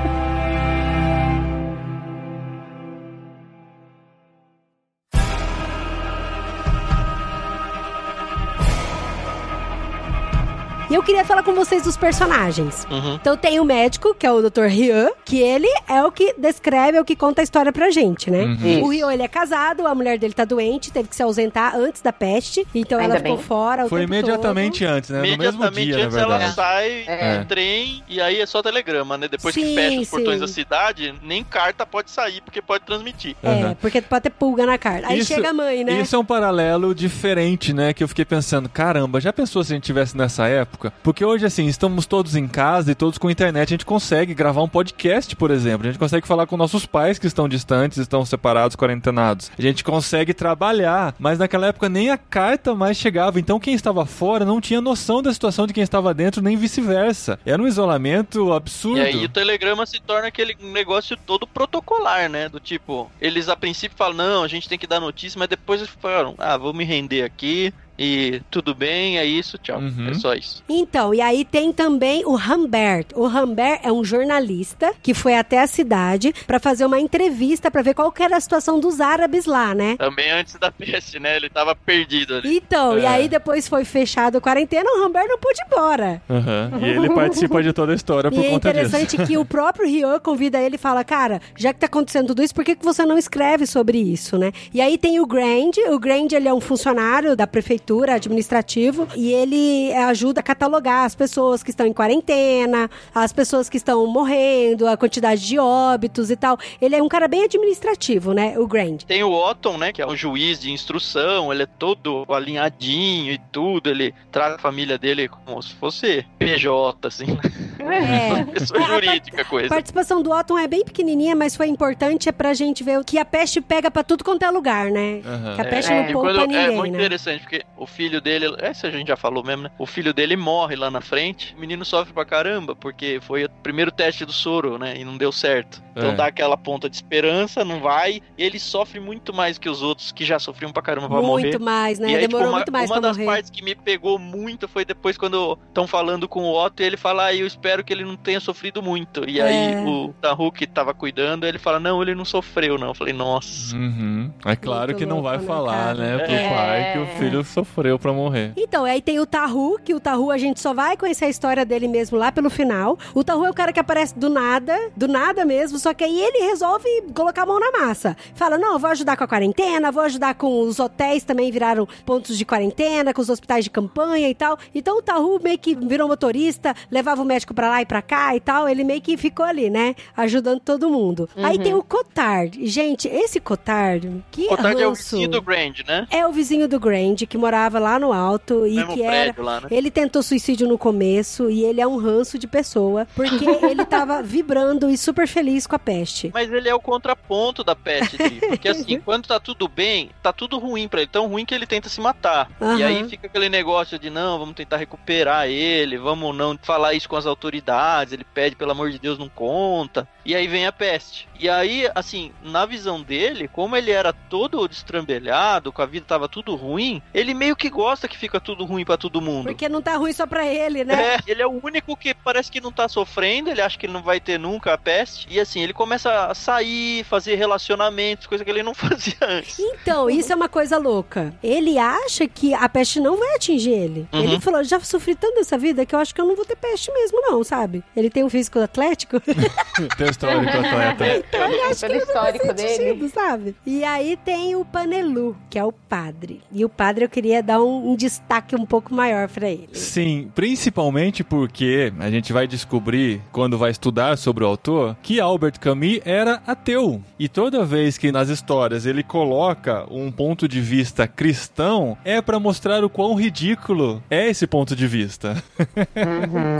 E 10.91 10.95
eu 10.95 11.03
queria 11.03 11.25
falar 11.25 11.43
com 11.43 11.53
vocês 11.55 11.83
dos 11.83 11.97
personagens. 11.97 12.87
Uhum. 12.91 13.15
Então 13.17 13.37
tem 13.37 13.61
o 13.61 13.65
médico, 13.65 14.15
que 14.15 14.27
é 14.27 14.33
o 14.33 14.41
Dr. 14.49 14.65
Ryan, 14.65 15.11
que 15.25 15.39
ele 15.41 15.69
é 15.87 16.03
o 16.03 16.11
que 16.11 16.35
descreve, 16.39 16.97
é 16.97 17.01
o 17.01 17.05
que 17.05 17.15
conta 17.15 17.43
a 17.43 17.45
história 17.45 17.71
pra 17.73 17.91
gente, 17.91 18.31
né? 18.31 18.45
Uhum. 18.45 18.85
O 18.85 18.89
Ryan, 18.89 19.13
ele 19.13 19.23
é 19.23 19.29
casado, 19.29 19.87
a 19.87 19.95
mulher 19.95 20.19
dele 20.19 20.33
tá 20.33 20.45
doente, 20.47 20.91
teve 20.91 21.09
que 21.09 21.15
se 21.17 21.23
ausentar 21.23 21.77
antes 21.77 22.01
da 22.01 22.13
peste, 22.13 22.67
então 22.75 22.99
Ainda 22.99 23.15
ela 23.17 23.23
ficou 23.23 23.37
bem. 23.37 23.45
fora 23.45 23.85
o 23.85 23.89
Foi 23.89 24.01
tempo 24.01 24.15
imediatamente 24.15 24.85
antes, 24.85 25.11
né? 25.11 25.19
No 25.19 25.23
mesmo 25.25 25.43
Imediatamente 25.45 25.85
dia, 25.87 25.99
na 25.99 26.05
antes 26.05 26.17
ela 26.17 26.39
verdade. 26.39 26.55
sai 26.55 27.05
É. 27.07 27.39
do 27.39 27.45
trem 27.45 28.03
e 28.09 28.21
aí 28.21 28.41
é 28.41 28.47
só 28.47 28.63
telegrama, 28.63 29.19
né? 29.19 29.29
Depois 29.29 29.55
Sim, 29.55 29.61
que 29.63 29.75
fecha 29.75 30.01
os 30.01 30.09
portões 30.09 30.35
sim. 30.37 30.41
da 30.41 30.49
cidade, 30.49 31.15
nem 31.23 31.45
carta 31.45 31.85
pode 31.85 32.11
sair 32.11 32.41
porque 32.41 32.63
pode 32.63 32.85
transmitir. 32.85 33.37
todo. 33.43 33.53
É, 33.53 33.77
porque 33.79 34.01
pode 34.01 34.23
ter 34.23 34.31
pulga 34.31 34.65
na 34.65 34.79
carta. 34.79 35.09
Aí 35.09 35.19
Isso- 35.19 35.35
chega 35.35 35.51
a 35.51 35.53
mãe, 35.53 35.85
né? 35.85 36.01
Isso 36.01 36.17
é 36.17 36.19
um 36.19 36.25
paralelo 36.25 36.95
diferente, 36.95 37.75
né? 37.75 37.93
Que 37.93 38.03
eu 38.03 38.09
fiquei 38.09 38.25
pensando, 38.25 38.69
caramba, 38.71 39.21
já 39.21 39.33
pensou 39.35 39.63
se 39.63 39.73
a 39.73 39.77
gente 39.77 39.85
tivesse 39.85 40.17
nessa 40.17 40.47
época? 40.49 40.78
Época. 40.79 40.93
Porque 41.03 41.25
hoje, 41.25 41.45
assim, 41.45 41.67
estamos 41.67 42.07
todos 42.07 42.37
em 42.37 42.47
casa 42.47 42.93
e 42.93 42.95
todos 42.95 43.19
com 43.19 43.29
internet, 43.29 43.69
a 43.69 43.75
gente 43.75 43.85
consegue 43.85 44.33
gravar 44.33 44.63
um 44.63 44.69
podcast, 44.69 45.35
por 45.35 45.51
exemplo. 45.51 45.87
A 45.87 45.91
gente 45.91 45.99
consegue 45.99 46.27
falar 46.27 46.47
com 46.47 46.57
nossos 46.57 46.87
pais 46.87 47.19
que 47.19 47.27
estão 47.27 47.49
distantes, 47.49 47.99
estão 47.99 48.25
separados, 48.25 48.77
quarentenados. 48.77 49.51
A 49.59 49.61
gente 49.61 49.83
consegue 49.83 50.33
trabalhar, 50.33 51.15
mas 51.19 51.39
naquela 51.39 51.67
época 51.67 51.89
nem 51.89 52.11
a 52.11 52.17
carta 52.17 52.75
mais 52.75 52.97
chegava. 52.97 53.41
Então 53.41 53.59
quem 53.59 53.75
estava 53.75 54.07
fora 54.07 54.45
não 54.45 54.61
tinha 54.61 54.81
noção 54.81 55.21
da 55.21 55.33
situação 55.33 55.67
de 55.67 55.73
quem 55.73 55.83
estava 55.83 56.15
dentro, 56.15 56.41
nem 56.41 56.57
vice-versa. 56.57 57.39
Era 57.45 57.61
um 57.61 57.67
isolamento 57.67 58.53
absurdo. 58.53 58.99
E 58.99 59.03
aí 59.03 59.25
o 59.25 59.29
telegrama 59.29 59.85
se 59.85 60.01
torna 60.01 60.29
aquele 60.29 60.57
negócio 60.61 61.17
todo 61.27 61.47
protocolar, 61.47 62.29
né? 62.29 62.49
Do 62.49 62.61
tipo, 62.61 63.11
eles 63.21 63.49
a 63.49 63.57
princípio 63.57 63.97
falam, 63.97 64.15
não, 64.15 64.45
a 64.45 64.49
gente 64.49 64.69
tem 64.69 64.79
que 64.79 64.87
dar 64.87 65.01
notícia, 65.01 65.39
mas 65.39 65.49
depois 65.49 65.81
eles 65.81 65.93
falam, 66.01 66.35
ah, 66.39 66.57
vou 66.57 66.73
me 66.73 66.85
render 66.85 67.23
aqui, 67.23 67.73
e 67.99 68.41
tudo 68.51 68.75
bem, 68.75 69.19
é 69.19 69.25
isso, 69.25 69.59
tchau. 69.59 69.79
Uhum. 69.81 70.09
É 70.11 70.15
só 70.15 70.35
isso. 70.35 70.63
Então, 70.69 71.13
e 71.13 71.21
aí 71.21 71.45
tem 71.45 71.73
também 71.73 72.25
o 72.25 72.37
Humbert. 72.37 73.07
O 73.15 73.27
Humbert 73.27 73.81
é 73.83 73.91
um 73.93 74.05
jornalista 74.05 74.93
que 75.03 75.15
foi 75.15 75.35
até 75.35 75.61
a 75.61 75.67
cidade 75.67 76.33
para 76.47 76.59
fazer 76.61 76.85
uma 76.85 77.01
entrevista 77.01 77.71
para 77.71 77.83
ver 77.83 77.95
qual 77.95 78.13
que 78.13 78.23
era 78.23 78.37
a 78.37 78.41
situação 78.41 78.79
dos 78.79 79.01
árabes 79.01 79.47
lá, 79.47 79.75
né? 79.75 79.97
Também 79.99 80.31
antes 80.31 80.55
da 80.55 80.71
peste, 80.71 81.19
né? 81.19 81.37
Ele 81.37 81.49
tava 81.51 81.75
perdido 81.75 82.37
ali. 82.37 82.57
Então, 82.57 82.97
e 82.99 83.03
É. 83.03 83.09
aí 83.09 83.29
depois 83.29 83.67
foi 83.69 83.85
fechado 83.85 84.39
a 84.39 84.41
quarentena, 84.41 84.89
o 84.91 85.05
Humbert 85.07 85.27
não 85.29 85.39
pôde 85.39 85.61
ir 85.61 85.67
embora. 85.67 86.23
Uhum. 86.29 86.79
E 86.87 86.91
ele 86.91 87.11
participa 87.11 87.63
de 87.63 87.73
toda 87.73 87.93
a 87.93 87.95
história 87.97 88.31
por 88.31 88.39
E 88.43 88.47
é 88.47 88.51
conta 88.51 88.73
disso. 88.73 88.87
interessante 88.87 89.27
que 89.27 89.37
o 89.37 89.45
próprio 89.45 89.87
Rian 89.89 90.19
convida 90.21 90.61
ele 90.61 90.77
e 90.77 90.79
fala, 90.79 91.03
cara, 91.03 91.41
já 91.57 91.73
que 91.73 91.81
tá 91.81 91.87
acontecendo 91.87 92.29
tudo 92.29 92.43
isso, 92.43 92.55
por 92.55 92.65
que, 92.65 92.77
que 92.77 92.85
você 92.85 93.05
não 93.05 93.19
escreve 93.19 93.67
sobre 93.67 93.99
isso, 93.99 94.39
né? 94.39 94.53
E 94.73 94.81
aí 94.81 94.97
tem 94.97 95.19
o 95.21 95.27
Grand, 95.27 95.73
o 95.91 95.99
Grand 95.99 96.29
ele 96.33 96.47
é 96.49 96.55
um 96.55 96.61
funcionário 96.61 97.35
da 97.35 97.47
prefeitura 97.47 97.88
administrativo 98.15 99.07
e 99.17 99.33
ele 99.33 99.91
é, 99.91 100.05
ajuda 100.05 100.41
a 100.41 100.43
catalogar 100.43 101.05
as 101.05 101.15
pessoas 101.15 101.63
que 101.63 101.71
estão 101.71 101.87
em 101.87 101.93
quarentena, 101.93 102.91
as 103.15 103.33
pessoas 103.33 103.69
que 103.69 103.77
estão 103.77 104.07
morrendo, 104.07 104.87
a 104.87 104.97
quantidade 104.97 105.47
de 105.47 105.59
óbitos 105.59 106.31
e 106.31 106.37
tal. 106.37 106.59
Ele 106.81 106.95
é 106.95 107.03
um 107.03 107.09
cara 107.09 107.27
bem 107.27 107.45
administrativo, 107.45 108.33
né? 108.33 108.59
O 108.59 108.67
Grand. 108.67 108.99
Tem 109.07 109.23
o 109.23 109.33
Otton, 109.33 109.79
né? 109.79 109.93
Que 109.93 110.03
é 110.03 110.07
um 110.07 110.17
juiz 110.17 110.61
de 110.61 110.71
instrução, 110.71 111.53
ele 111.53 111.63
é 111.63 111.67
todo 111.67 112.25
alinhadinho 112.29 113.33
e 113.33 113.39
tudo, 113.51 113.89
ele 113.91 114.15
trata 114.31 114.57
a 114.57 114.59
família 114.59 114.99
dele 114.99 115.29
como 115.29 115.63
se 115.63 115.75
fosse 115.75 116.27
PJ, 116.39 117.07
assim, 117.07 117.27
né? 117.27 117.68
É. 117.83 118.45
pessoa 118.45 118.81
É, 118.81 118.85
a 118.85 118.87
par- 118.89 118.95
jurídica, 119.05 119.43
A 119.43 119.45
coisa. 119.45 119.69
participação 119.69 120.23
do 120.23 120.31
Otton 120.31 120.59
é 120.59 120.67
bem 120.67 120.85
pequenininha, 120.85 121.35
mas 121.37 121.57
foi 121.57 121.69
importante 121.69 122.31
pra 122.33 122.55
gente 122.55 122.83
ver 122.85 123.03
que 123.05 123.19
a 123.19 123.25
peste 123.25 123.61
pega 123.61 123.91
pra 123.91 124.03
tudo 124.03 124.25
quanto 124.25 124.43
é 124.45 124.51
lugar, 124.51 124.91
né? 124.91 125.21
Aham. 125.25 125.55
Que 125.55 125.61
a 125.61 125.65
peste 125.65 125.93
É, 125.93 126.05
não 126.07 126.13
poupa 126.13 126.29
quando- 126.29 126.41
ninguém, 126.47 126.65
é 126.67 126.71
muito 126.71 126.93
né? 126.93 126.99
interessante, 126.99 127.41
porque 127.43 127.63
o 127.77 127.87
filho 127.87 128.21
dele, 128.21 128.55
essa 128.61 128.87
a 128.87 128.91
gente 128.91 129.09
já 129.09 129.17
falou 129.17 129.45
mesmo, 129.45 129.65
né? 129.65 129.71
O 129.79 129.87
filho 129.87 130.13
dele 130.13 130.37
morre 130.37 130.77
lá 130.77 130.91
na 130.91 131.01
frente, 131.01 131.55
o 131.57 131.61
menino 131.61 131.85
sofre 131.85 132.13
pra 132.13 132.25
caramba, 132.25 132.75
porque 132.75 133.19
foi 133.23 133.45
o 133.45 133.51
primeiro 133.63 133.91
teste 133.91 134.25
do 134.25 134.33
soro, 134.33 134.79
né? 134.79 134.95
E 134.97 135.05
não 135.05 135.17
deu 135.17 135.31
certo. 135.33 135.83
Então 135.97 136.11
É. 136.11 136.15
dá 136.15 136.27
aquela 136.27 136.57
ponta 136.57 136.89
de 136.89 136.95
esperança, 136.97 137.65
não 137.65 137.81
vai, 137.81 138.21
e 138.37 138.43
ele 138.45 138.59
sofre 138.61 139.01
muito 139.01 139.35
mais 139.35 139.59
que 139.59 139.69
os 139.69 139.83
outros 139.83 140.13
que 140.13 140.25
já 140.25 140.39
sofriam 140.39 140.73
pra 140.73 140.81
caramba 140.83 141.09
pra 141.09 141.21
morrer. 141.21 141.43
Muito 141.45 141.61
mais, 141.61 141.99
né? 141.99 142.11
E 142.11 142.15
aí, 142.15 142.21
Demorou 142.29 142.47
tipo, 142.47 142.51
uma, 142.53 142.59
muito 142.59 142.73
mais 142.73 142.89
uma 142.91 143.01
pra 143.01 143.09
das 143.09 143.17
morrer. 143.17 143.27
partes 143.27 143.51
que 143.51 143.63
me 143.63 143.75
pegou 143.75 144.19
muito 144.19 144.69
foi 144.69 144.85
depois 144.85 145.17
quando 145.19 145.59
estão 145.69 145.87
falando 145.87 146.29
com 146.29 146.43
o 146.45 146.55
Otto 146.65 146.83
e 146.83 146.87
ele 146.87 146.97
fala, 146.97 147.27
ah, 147.27 147.35
eu 147.35 147.47
espero 147.47 147.68
que 147.85 147.93
ele 147.93 148.05
não 148.05 148.17
tenha 148.17 148.41
sofrido 148.41 148.83
muito. 148.83 149.29
E 149.29 149.41
aí 149.41 149.75
É. 149.75 149.85
o 149.87 150.13
Tahu 150.21 150.51
que 150.51 150.67
tava 150.67 150.93
cuidando, 150.95 151.45
ele 151.47 151.59
fala, 151.59 151.79
não, 151.79 152.03
ele 152.03 152.15
não 152.15 152.25
sofreu, 152.25 152.79
não. 152.79 152.89
Eu 152.89 152.95
falei, 152.95 153.13
nossa. 153.13 153.75
Uhum. 153.77 154.31
É 154.45 154.57
claro 154.57 154.89
Muito 154.89 154.99
que 154.99 155.07
não 155.07 155.23
vai 155.23 155.39
né, 155.39 155.45
falar, 155.45 155.95
cara? 155.95 155.99
né, 155.99 156.19
pro 156.25 156.35
É. 156.35 156.49
pai 156.55 156.93
que 156.93 156.99
o 156.99 157.07
filho 157.19 157.45
sofreu 157.45 157.99
pra 157.99 158.13
morrer. 158.13 158.53
Então, 158.57 158.85
aí 158.85 159.01
tem 159.03 159.19
o 159.21 159.27
Tahu, 159.27 159.79
que 159.85 159.95
o 159.95 160.01
Tahu 160.01 160.31
a 160.31 160.39
gente 160.39 160.61
só 160.61 160.73
vai 160.75 160.97
conhecer 160.97 161.27
a 161.27 161.29
história 161.29 161.65
dele 161.65 161.87
mesmo 161.89 162.17
lá 162.19 162.33
pelo 162.33 162.51
final. 162.51 162.99
O 163.15 163.23
Tahu 163.23 163.45
é 163.45 163.51
o 163.51 163.55
cara 163.55 163.73
que 163.73 163.81
aparece 163.81 164.19
do 164.19 164.29
nada, 164.31 164.77
do 164.97 165.07
nada 165.09 165.45
mesmo, 165.45 165.79
só 165.79 165.93
que 165.95 166.05
aí 166.05 166.21
ele 166.21 166.47
resolve 166.49 166.89
colocar 167.15 167.43
a 167.43 167.47
mão 167.47 167.61
na 167.61 167.71
massa. 167.71 168.17
Fala, 168.35 168.57
não, 168.59 168.73
eu 168.75 168.79
vou 168.79 168.91
ajudar 168.91 169.17
com 169.17 169.25
a 169.25 169.29
quarentena, 169.29 169.93
vou 169.93 170.03
ajudar 170.03 170.35
com 170.35 170.61
os 170.63 170.79
hotéis 170.79 171.25
também 171.25 171.51
viraram 171.51 171.87
pontos 172.07 172.37
de 172.39 172.45
quarentena, 172.45 173.13
com 173.13 173.21
os 173.21 173.29
hospitais 173.29 173.65
de 173.65 173.71
campanha 173.71 174.29
e 174.29 174.35
tal. 174.35 174.59
Então 174.75 174.99
o 174.99 175.03
Tahu 175.03 175.41
meio 175.43 175.59
que 175.59 175.75
virou 175.75 176.09
motorista, 176.09 176.75
levava 176.91 177.23
o 177.23 177.25
médico 177.25 177.53
pra 177.59 177.71
lá 177.71 177.83
e 177.83 177.87
pra 177.87 178.01
cá 178.01 178.37
e 178.37 178.41
tal. 178.41 178.69
Ele 178.69 178.85
meio 178.85 179.01
que 179.03 179.17
ficou 179.17 179.45
ali, 179.45 179.69
né? 179.69 179.97
Ajudando 180.17 180.61
todo 180.61 180.89
mundo. 180.89 181.29
Aí 181.37 181.59
tem 181.59 181.75
o 181.75 181.83
Cotard. 181.83 182.65
Gente, 182.67 183.09
esse 183.09 183.41
Cotard, 183.41 184.25
que 184.31 184.45
O 184.45 184.49
Cotard 184.51 184.81
é 184.81 184.87
o 184.87 184.95
vizinho 184.95 185.29
do 185.29 185.43
Grand, 185.43 185.73
né? 185.87 186.07
É 186.09 186.25
o 186.25 186.31
vizinho 186.33 186.69
do 186.69 186.79
Grand, 186.79 187.17
que 187.29 187.37
morava 187.37 187.81
lá 187.81 187.99
no 187.99 188.13
alto 188.13 188.65
e 188.65 188.77
Mesmo 188.77 188.95
que 188.95 189.03
era. 189.03 189.35
lá, 189.43 189.61
né? 189.63 189.69
Ele 189.73 189.91
tentou 189.91 190.23
suicídio 190.23 190.69
no 190.69 190.79
começo 190.79 191.51
e 191.51 191.65
ele 191.65 191.81
é 191.81 191.87
um 191.87 191.97
ranço 191.97 192.39
de 192.39 192.47
pessoa, 192.47 193.09
porque 193.17 193.45
ele 193.67 193.85
tava 193.85 194.23
vibrando 194.23 194.89
e 194.89 194.97
super 194.97 195.27
feliz 195.27 195.67
com 195.67 195.75
a 195.75 195.79
peste. 195.81 196.31
Mas 196.33 196.53
ele 196.53 196.69
é 196.69 196.75
o 196.75 196.81
contraponto 196.81 197.65
da 197.65 197.75
peste, 197.75 198.17
porque 198.49 198.69
assim, 198.69 199.01
quando 199.01 199.27
tá 199.27 199.41
tudo 199.41 199.67
bem, 199.67 200.11
tá 200.23 200.33
tudo 200.33 200.59
ruim 200.59 200.87
pra 200.87 201.01
ele, 201.01 201.11
tão 201.11 201.27
ruim 201.27 201.45
que 201.45 201.55
ele 201.55 201.67
tenta 201.67 201.89
se 201.89 202.01
matar. 202.01 202.51
E 202.61 202.65
Aham. 202.65 202.85
aí 202.87 203.09
fica 203.09 203.27
aquele 203.27 203.49
negócio 203.49 203.99
de 203.99 204.11
não, 204.11 204.39
vamos 204.39 204.55
tentar 204.55 204.77
recuperar 204.77 205.49
ele, 205.49 205.99
vamos 205.99 206.37
não 206.37 206.57
falar 206.63 206.95
isso 206.95 207.09
com 207.09 207.17
as 207.17 207.27
autoridades, 207.27 207.48
ele 207.57 208.25
pede, 208.25 208.57
pelo 208.57 208.73
amor 208.73 208.91
de 208.91 208.99
Deus, 208.99 209.19
não 209.19 209.29
conta. 209.29 210.09
E 210.25 210.35
aí 210.35 210.47
vem 210.47 210.67
a 210.67 210.73
peste. 210.73 211.29
E 211.39 211.49
aí, 211.49 211.89
assim, 211.95 212.33
na 212.43 212.67
visão 212.67 213.01
dele, 213.01 213.49
como 213.49 213.77
ele 213.77 213.91
era 213.91 214.13
todo 214.13 214.69
destrambelhado, 214.69 215.73
com 215.73 215.81
a 215.81 215.87
vida 215.87 216.05
tava 216.07 216.29
tudo 216.29 216.55
ruim, 216.55 217.01
ele 217.15 217.33
meio 217.33 217.57
que 217.57 217.71
gosta 217.71 218.09
que 218.09 218.19
fica 218.19 218.41
tudo 218.41 218.65
ruim 218.65 218.85
pra 218.85 218.97
todo 218.97 219.21
mundo. 219.21 219.47
Porque 219.47 219.69
não 219.69 219.81
tá 219.81 219.97
ruim 219.97 220.13
só 220.13 220.27
pra 220.27 220.47
ele, 220.47 220.85
né? 220.85 221.15
É, 221.15 221.19
ele 221.27 221.43
é 221.43 221.47
o 221.47 221.61
único 221.63 221.97
que 221.97 222.13
parece 222.13 222.51
que 222.51 222.61
não 222.61 222.73
tá 222.73 222.89
sofrendo, 222.89 223.51
ele 223.51 223.61
acha 223.61 223.79
que 223.79 223.87
ele 223.87 223.93
não 223.93 224.03
vai 224.03 224.21
ter 224.21 224.39
nunca 224.39 224.75
a 224.75 224.79
peste. 224.79 225.27
E 225.31 225.39
assim, 225.41 225.61
ele 225.61 225.73
começa 225.73 226.27
a 226.27 226.35
sair, 226.35 227.05
fazer 227.05 227.37
relacionamentos, 227.37 228.27
coisa 228.27 228.45
que 228.45 228.51
ele 228.51 228.63
não 228.63 228.75
fazia 228.77 229.17
antes. 229.23 229.59
Então, 229.59 230.11
isso 230.11 230.33
é 230.33 230.37
uma 230.37 230.49
coisa 230.49 230.77
louca. 230.77 231.35
Ele 231.43 231.79
acha 231.79 232.27
que 232.27 232.53
a 232.53 232.69
peste 232.69 233.01
não 233.01 233.17
vai 233.17 233.37
atingir 233.37 233.71
ele. 233.71 234.09
Uhum. 234.13 234.23
Ele 234.23 234.41
falou: 234.41 234.63
já 234.65 234.81
sofri 234.81 235.15
tanto 235.15 235.37
nessa 235.37 235.57
vida 235.57 235.87
que 235.87 235.95
eu 235.95 235.99
acho 235.99 236.15
que 236.15 236.21
eu 236.21 236.27
não 236.27 236.37
vou 236.37 236.45
ter 236.45 236.57
peste 236.57 236.93
mesmo, 236.93 237.21
não, 237.21 237.38
sabe? 237.45 237.83
Ele 237.97 238.11
tem 238.11 238.25
um 238.25 238.31
físico 238.31 238.59
atlético. 238.59 239.21
Teu 239.97 240.09
histórico 240.11 240.51
atleta. 240.57 241.07
Então 241.19 241.45
ele 241.49 241.61
acha 241.63 241.87
Pelo 241.89 242.01
que 242.01 242.07
não 242.07 242.15
histórico 242.15 242.55
dele. 242.55 242.69
atingido, 242.91 243.09
sabe? 243.09 243.57
E 243.67 243.85
aí 243.85 244.17
tem 244.25 244.57
o 244.57 244.65
Panelu, 244.65 245.37
que 245.51 245.59
é 245.59 245.65
o 245.65 245.73
padre. 245.73 246.41
E 246.53 246.65
o 246.65 246.69
padre 246.69 247.05
eu 247.05 247.09
queria 247.09 247.43
dar 247.43 247.61
um, 247.63 247.93
um 247.93 247.97
destaque 247.97 248.55
um 248.57 248.67
pouco 248.67 248.93
maior 248.95 249.29
pra 249.29 249.49
ele. 249.49 249.69
Sim, 249.73 250.31
principalmente 250.35 251.23
porque 251.25 251.93
a 251.99 252.11
gente 252.11 252.33
vai 252.33 252.47
descobrir, 252.47 253.21
quando 253.33 253.57
vai 253.59 253.71
estudar 253.71 254.17
sobre 254.19 254.45
o 254.45 254.47
autor, 254.47 254.97
que 255.03 255.21
Albert 255.21 255.59
Camus 255.61 256.01
era 256.05 256.43
ateu. 256.47 257.03
E 257.19 257.29
toda 257.29 257.65
vez 257.65 257.97
que 257.99 258.11
nas 258.13 258.29
histórias 258.29 258.87
ele 258.87 259.03
coloca 259.03 259.87
um 259.91 260.11
ponto 260.11 260.47
de 260.49 260.61
vista 260.61 261.07
cristão, 261.07 261.97
é 262.05 262.21
pra 262.21 262.39
mostrar 262.41 262.85
o 262.85 262.91
quão 262.91 263.15
ridículo 263.15 264.03
é 264.11 264.29
esse 264.29 264.47
ponto 264.47 264.75
de 264.75 264.87
vista. 264.87 265.43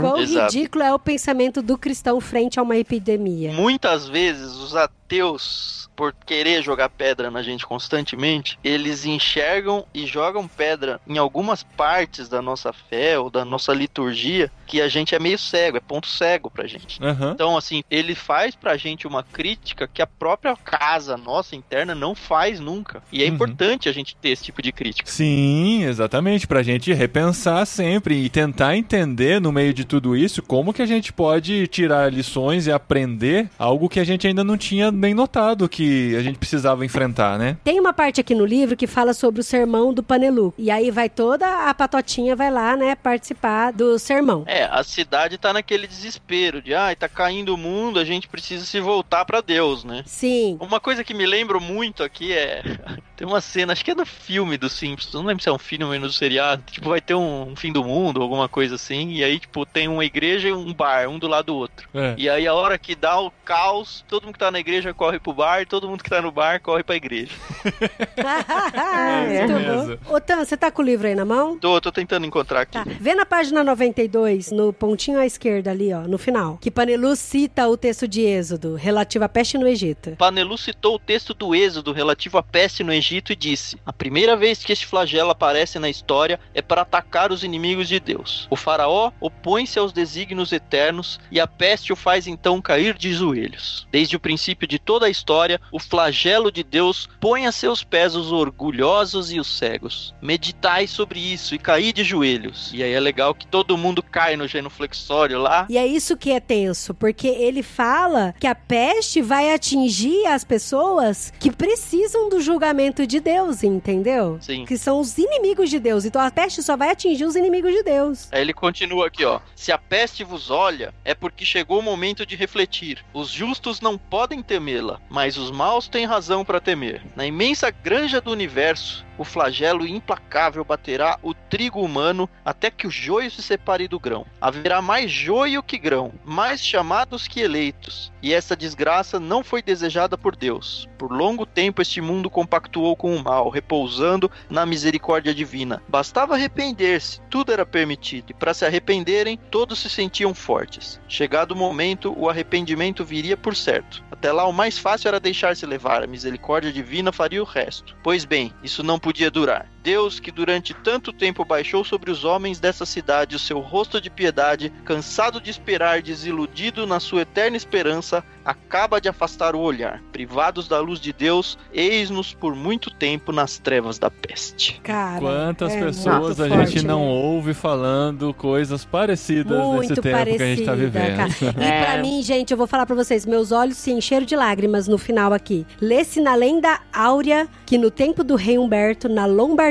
Quão 0.01 0.17
Exato. 0.19 0.53
ridículo 0.53 0.68
é 0.77 0.93
o 0.93 0.99
pensamento 0.99 1.61
do 1.61 1.77
cristão 1.77 2.21
frente 2.21 2.59
a 2.59 2.63
uma 2.63 2.77
epidemia. 2.77 3.53
Muitas 3.53 4.07
vezes 4.07 4.51
os 4.55 4.75
ateus, 4.75 5.88
por 5.99 6.15
querer 6.25 6.63
jogar 6.63 6.87
pedra 6.87 7.29
na 7.29 7.43
gente 7.43 7.65
constantemente, 7.65 8.57
eles 8.63 9.03
enxergam 9.03 9.85
e 9.93 10.05
jogam 10.07 10.47
pedra 10.47 10.97
em 11.05 11.17
algumas 11.17 11.61
partes 11.61 12.29
da 12.29 12.41
nossa 12.41 12.71
fé 12.71 13.19
ou 13.19 13.29
da 13.29 13.43
nossa 13.43 13.73
liturgia 13.73 14.49
que 14.65 14.81
a 14.81 14.87
gente 14.87 15.13
é 15.13 15.19
meio 15.19 15.37
cego, 15.37 15.75
é 15.75 15.81
ponto 15.81 16.07
cego 16.07 16.49
pra 16.49 16.67
gente. 16.67 17.03
Aham. 17.03 17.31
Então, 17.33 17.57
assim, 17.57 17.81
ele 17.91 18.15
faz 18.15 18.55
pra 18.55 18.77
gente 18.77 19.05
uma 19.07 19.23
crítica 19.23 19.89
que 19.93 20.01
a 20.01 20.07
própria 20.07 20.55
casa 20.55 21.17
nossa 21.17 21.53
interna 21.53 21.93
não 21.93 22.15
faz 22.15 22.61
nunca. 22.61 23.03
E 23.11 23.21
é 23.21 23.27
Uhum. 23.27 23.33
importante 23.33 23.89
a 23.89 23.91
gente 23.91 24.15
ter 24.15 24.29
esse 24.29 24.43
tipo 24.45 24.61
de 24.61 24.71
crítica. 24.71 25.11
Sim, 25.11 25.83
exatamente, 25.83 26.47
pra 26.47 26.63
gente 26.63 26.93
repensar 26.93 27.65
sempre 27.65 28.15
e 28.23 28.29
tentar 28.29 28.77
entender 28.77 29.41
no 29.41 29.51
meio 29.51 29.73
de 29.73 29.83
tudo 29.83 30.15
isso 30.15 30.41
como 30.41 30.71
que 30.73 30.81
a 30.81 30.85
gente 30.85 31.11
pode 31.11 31.67
tirar 31.67 32.13
lições 32.13 32.67
e 32.67 32.71
aprender 32.71 33.49
algo 33.59 33.89
que 33.89 33.99
a 33.99 34.03
gente 34.05 34.25
ainda 34.27 34.45
não 34.45 34.55
tinha 34.55 34.91
nem 34.91 35.13
notado 35.13 35.67
que 35.67 35.88
a 36.17 36.21
gente 36.21 36.37
precisava 36.37 36.85
enfrentar, 36.85 37.37
né? 37.37 37.57
Tem 37.63 37.79
uma 37.79 37.93
parte 37.93 38.21
aqui 38.21 38.35
no 38.35 38.45
livro 38.45 38.75
que 38.75 38.87
fala 38.87 39.13
sobre 39.13 39.41
o 39.41 39.43
sermão 39.43 39.93
do 39.93 40.03
Panelu. 40.03 40.53
E 40.57 40.71
aí 40.71 40.91
vai 40.91 41.09
toda 41.09 41.69
a 41.69 41.73
patotinha, 41.73 42.35
vai 42.35 42.51
lá, 42.51 42.75
né, 42.75 42.95
participar 42.95 43.71
do 43.71 43.97
sermão. 43.99 44.43
É, 44.45 44.63
a 44.63 44.83
cidade 44.83 45.37
tá 45.37 45.53
naquele 45.53 45.87
desespero 45.87 46.61
de, 46.61 46.73
ai, 46.73 46.95
tá 46.95 47.07
caindo 47.07 47.53
o 47.53 47.57
mundo, 47.57 47.99
a 47.99 48.05
gente 48.05 48.27
precisa 48.27 48.65
se 48.65 48.79
voltar 48.79 49.25
pra 49.25 49.41
Deus, 49.41 49.83
né? 49.83 50.03
Sim. 50.05 50.57
Uma 50.59 50.79
coisa 50.79 51.03
que 51.03 51.13
me 51.13 51.25
lembro 51.25 51.59
muito 51.61 52.03
aqui 52.03 52.33
é. 52.33 52.63
Tem 53.19 53.27
uma 53.27 53.41
cena, 53.41 53.73
acho 53.73 53.83
que 53.83 53.91
é 53.91 53.95
do 53.95 54.05
filme 54.05 54.57
dos 54.57 54.71
Simpsons, 54.71 55.13
não 55.13 55.25
lembro 55.25 55.43
se 55.43 55.49
é 55.49 55.51
um 55.51 55.57
filme 55.57 55.83
ou 55.83 55.99
no 55.99 56.09
seriado. 56.09 56.63
Tipo, 56.71 56.89
vai 56.89 57.01
ter 57.01 57.15
um, 57.15 57.49
um 57.49 57.55
fim 57.55 57.69
do 57.69 57.83
mundo, 57.83 58.21
alguma 58.21 58.47
coisa 58.47 58.75
assim. 58.75 59.11
E 59.11 59.23
aí, 59.23 59.39
tipo, 59.39 59.65
tem 59.65 59.89
uma 59.89 60.05
igreja 60.05 60.47
e 60.47 60.53
um 60.53 60.73
bar, 60.73 61.09
um 61.09 61.19
do 61.19 61.27
lado 61.27 61.47
do 61.47 61.55
outro. 61.55 61.89
É. 61.93 62.15
E 62.17 62.29
aí, 62.29 62.47
a 62.47 62.53
hora 62.53 62.77
que 62.77 62.95
dá 62.95 63.19
o 63.19 63.31
caos, 63.43 64.05
todo 64.07 64.23
mundo 64.23 64.33
que 64.33 64.39
tá 64.39 64.49
na 64.49 64.59
igreja 64.59 64.93
corre 64.93 65.19
pro 65.19 65.33
bar, 65.33 65.65
todo 65.67 65.78
todo 65.79 65.89
mundo 65.89 66.03
que 66.03 66.09
tá 66.09 66.21
no 66.21 66.29
bar 66.29 66.59
corre 66.61 66.83
pra 66.83 66.95
igreja. 66.95 67.31
É 68.19 69.47
mesmo. 69.47 69.97
bom. 70.03 70.15
Ô, 70.15 70.19
Tan, 70.19 70.43
você 70.43 70.57
tá 70.57 70.71
com 70.71 70.81
o 70.81 70.85
livro 70.85 71.07
aí 71.07 71.15
na 71.15 71.23
mão? 71.23 71.57
Tô, 71.57 71.79
tô 71.79 71.91
tentando 71.91 72.25
encontrar 72.25 72.61
aqui. 72.61 72.73
Tá. 72.73 72.85
Vê 72.99 73.15
na 73.15 73.25
página 73.25 73.63
92, 73.63 74.51
no 74.51 74.73
pontinho 74.73 75.19
à 75.19 75.25
esquerda 75.25 75.71
ali, 75.71 75.93
ó, 75.93 76.01
no 76.01 76.17
final, 76.17 76.57
que 76.57 76.69
Panelu 76.71 77.15
cita 77.15 77.67
o 77.67 77.77
texto 77.77 78.07
de 78.07 78.21
Êxodo, 78.21 78.75
relativo 78.75 79.23
à 79.23 79.29
peste 79.29 79.57
no 79.57 79.67
Egito. 79.67 80.15
Panelu 80.17 80.57
citou 80.57 80.95
o 80.95 80.99
texto 80.99 81.33
do 81.33 81.55
Êxodo 81.55 81.91
relativo 81.91 82.37
à 82.37 82.43
peste 82.43 82.83
no 82.83 82.91
Egito 82.91 83.31
e 83.31 83.35
disse: 83.35 83.77
A 83.85 83.93
primeira 83.93 84.35
vez 84.35 84.63
que 84.63 84.73
este 84.73 84.85
flagelo 84.85 85.31
aparece 85.31 85.79
na 85.79 85.89
história 85.89 86.39
é 86.53 86.61
para 86.61 86.81
atacar 86.81 87.31
os 87.31 87.43
inimigos 87.43 87.87
de 87.87 87.99
Deus. 87.99 88.47
O 88.49 88.55
faraó 88.55 89.11
opõe-se 89.21 89.79
aos 89.79 89.93
desígnios 89.93 90.51
eternos 90.51 91.19
e 91.31 91.39
a 91.39 91.47
peste 91.47 91.93
o 91.93 91.95
faz 91.95 92.27
então 92.27 92.61
cair 92.61 92.97
de 92.97 93.13
joelhos. 93.13 93.87
Desde 93.91 94.15
o 94.15 94.19
princípio 94.19 94.67
de 94.67 94.79
toda 94.79 95.05
a 95.05 95.09
história, 95.09 95.59
o 95.71 95.79
flagelo 95.79 96.51
de 96.51 96.63
Deus 96.63 97.09
põe 97.19 97.45
a 97.45 97.51
seus 97.51 97.83
pés 97.83 98.15
os 98.15 98.31
orgulhosos 98.31 99.31
e 99.31 99.39
os 99.39 99.57
cegos. 99.57 100.13
Meditai 100.21 100.87
sobre 100.87 101.19
isso 101.19 101.55
e 101.55 101.59
caí 101.59 101.91
de 101.91 102.03
joelhos. 102.03 102.71
E 102.73 102.83
aí 102.83 102.91
é 102.91 102.99
legal 102.99 103.33
que 103.33 103.47
todo 103.47 103.77
mundo 103.77 104.01
cai 104.01 104.35
no 104.35 104.47
genuflexório 104.47 105.39
lá. 105.39 105.65
E 105.69 105.77
é 105.77 105.85
isso 105.85 106.17
que 106.17 106.31
é 106.31 106.39
tenso, 106.39 106.93
porque 106.93 107.27
ele 107.27 107.63
fala 107.63 108.33
que 108.39 108.47
a 108.47 108.55
peste 108.55 109.21
vai 109.21 109.53
atingir 109.53 110.25
as 110.25 110.43
pessoas 110.43 111.33
que 111.39 111.51
precisam 111.51 112.29
do 112.29 112.41
julgamento 112.41 113.05
de 113.05 113.19
Deus, 113.19 113.63
entendeu? 113.63 114.37
Sim. 114.41 114.65
Que 114.65 114.77
são 114.77 114.99
os 114.99 115.17
inimigos 115.17 115.69
de 115.69 115.79
Deus. 115.79 116.05
Então 116.05 116.21
a 116.21 116.31
peste 116.31 116.61
só 116.63 116.75
vai 116.75 116.89
atingir 116.89 117.25
os 117.25 117.35
inimigos 117.35 117.73
de 117.73 117.83
Deus. 117.83 118.27
Aí 118.31 118.41
ele 118.41 118.53
continua 118.53 119.07
aqui, 119.07 119.25
ó. 119.25 119.39
Se 119.55 119.71
a 119.71 119.77
peste 119.77 120.23
vos 120.23 120.49
olha, 120.49 120.93
é 121.03 121.13
porque 121.13 121.45
chegou 121.45 121.79
o 121.79 121.83
momento 121.83 122.25
de 122.25 122.35
refletir. 122.35 123.03
Os 123.13 123.29
justos 123.29 123.81
não 123.81 123.97
podem 123.97 124.41
temê-la, 124.41 124.99
mas 125.09 125.37
os 125.37 125.51
maus 125.59 125.89
têm 125.89 126.05
razão 126.05 126.45
para 126.45 126.61
temer. 126.61 127.01
Na 127.17 127.25
imensa 127.25 127.69
granja 127.69 128.21
do 128.21 128.31
universo, 128.31 129.05
o 129.19 129.25
flagelo 129.25 129.85
implacável 129.85 130.63
baterá 130.63 131.19
o 131.21 131.33
trigo 131.33 131.81
humano 131.81 132.29
até 132.43 132.71
que 132.71 132.87
o 132.87 132.89
joio 132.89 133.29
se 133.29 133.43
separe 133.43 133.85
do 133.85 133.99
grão. 133.99 134.25
Haverá 134.39 134.81
mais 134.81 135.11
joio 135.11 135.61
que 135.61 135.77
grão, 135.77 136.13
mais 136.23 136.63
chamados 136.63 137.27
que 137.27 137.41
eleitos. 137.41 138.13
E 138.21 138.33
essa 138.33 138.55
desgraça 138.55 139.19
não 139.19 139.43
foi 139.43 139.61
desejada 139.61 140.17
por 140.17 140.37
Deus. 140.37 140.87
Por 140.97 141.11
longo 141.11 141.45
tempo 141.45 141.81
este 141.81 141.99
mundo 141.99 142.29
compactuou 142.29 142.95
com 142.95 143.13
o 143.13 143.21
mal, 143.21 143.49
repousando 143.49 144.31
na 144.49 144.65
misericórdia 144.65 145.33
divina. 145.33 145.83
Bastava 145.87 146.35
arrepender-se, 146.35 147.19
tudo 147.29 147.51
era 147.51 147.65
permitido, 147.65 148.31
e 148.31 148.33
para 148.33 148.53
se 148.53 148.65
arrependerem, 148.65 149.37
todos 149.51 149.79
se 149.79 149.89
sentiam 149.89 150.33
fortes. 150.33 150.99
Chegado 151.09 151.51
o 151.51 151.57
momento, 151.57 152.13
o 152.17 152.29
arrependimento 152.29 153.03
viria 153.03 153.35
por 153.35 153.55
certo. 153.55 154.03
Até 154.09 154.31
lá, 154.31 154.45
o 154.45 154.53
mais 154.53 154.77
fácil 154.77 155.09
era 155.09 155.19
deixar-se 155.19 155.65
levar, 155.65 156.03
a 156.03 156.07
misericórdia 156.07 156.71
divina 156.71 157.11
faria 157.11 157.41
o 157.41 157.45
resto. 157.45 157.95
Pois 158.01 158.25
bem, 158.25 158.53
isso 158.63 158.83
não 158.83 158.99
podia 158.99 159.08
durar. 159.33 159.65
Deus, 159.83 160.19
que 160.19 160.31
durante 160.31 160.73
tanto 160.73 161.11
tempo 161.13 161.43
baixou 161.45 161.83
sobre 161.83 162.11
os 162.11 162.23
homens 162.23 162.59
dessa 162.59 162.85
cidade 162.85 163.35
o 163.35 163.39
seu 163.39 163.59
rosto 163.59 163.99
de 164.01 164.09
piedade, 164.09 164.71
cansado 164.85 165.39
de 165.41 165.49
esperar, 165.49 166.01
desiludido 166.01 166.85
na 166.85 166.99
sua 166.99 167.21
eterna 167.21 167.55
esperança, 167.57 168.23
acaba 168.43 168.99
de 168.99 169.07
afastar 169.07 169.55
o 169.55 169.59
olhar. 169.59 170.01
Privados 170.11 170.67
da 170.67 170.79
luz 170.79 170.99
de 170.99 171.13
Deus, 171.13 171.57
eis-nos 171.71 172.33
por 172.33 172.55
muito 172.55 172.89
tempo 172.91 173.31
nas 173.31 173.57
trevas 173.59 173.97
da 173.99 174.09
peste. 174.09 174.79
Cara. 174.83 175.19
Quantas 175.19 175.73
é 175.73 175.79
pessoas 175.83 176.39
a 176.39 176.47
forte, 176.47 176.71
gente 176.71 176.85
não 176.85 176.99
né? 177.01 177.11
ouve 177.11 177.53
falando 177.53 178.33
coisas 178.33 178.83
parecidas 178.85 179.57
nesse 179.57 179.73
Muito 179.87 180.01
tempo 180.01 180.17
parecida, 180.17 180.37
que 180.37 180.43
a 180.43 180.55
gente 180.55 180.65
tá 180.65 180.75
vivendo. 180.75 181.15
cara. 181.17 181.29
E 181.59 181.63
É. 181.69 181.83
pra 181.85 182.01
mim, 182.01 182.21
gente, 182.21 182.51
eu 182.51 182.57
vou 182.57 182.67
falar 182.67 182.85
pra 182.85 182.95
vocês, 182.95 183.25
meus 183.25 183.51
olhos 183.51 183.77
se 183.77 183.91
encheram 183.91 184.25
de 184.25 184.35
lágrimas 184.35 184.87
no 184.87 184.97
final 184.97 185.31
aqui. 185.31 185.65
Lê-se 185.79 186.19
na 186.19 186.35
lenda 186.35 186.79
áurea 186.91 187.47
que 187.65 187.77
no 187.77 187.91
tempo 187.91 188.23
do 188.23 188.35
rei 188.35 188.57
Humberto, 188.57 189.07
na 189.07 189.25
Lombardia, 189.25 189.68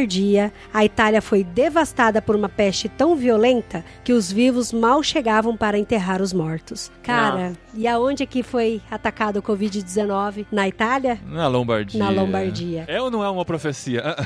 a 0.73 0.85
Itália 0.85 1.21
foi 1.23 1.43
devastada 1.43 2.21
por 2.23 2.37
uma 2.37 2.49
peste 2.49 2.89
tão 2.89 3.17
violenta 3.17 3.85
que 4.05 4.13
os 4.13 4.31
vivos 4.31 4.73
mal 4.73 5.03
chegavam 5.03 5.57
para 5.57 5.79
enterrar 5.79 6.21
os 6.23 6.33
mortos. 6.33 6.91
Cara, 7.03 7.53
e 7.75 7.87
aonde 7.87 8.23
é 8.23 8.27
que 8.27 8.43
foi 8.43 8.81
atacado 8.91 9.39
o 9.39 9.43
Covid-19? 9.43 10.47
Na 10.53 10.69
Itália? 10.69 11.19
Na 11.27 11.49
Lombardia. 11.49 11.99
Na 11.99 12.11
Lombardia. 12.11 12.85
É 12.89 13.01
ou 13.01 13.11
não 13.11 13.25
é 13.25 13.29
uma 13.31 13.45
profecia? 13.45 14.03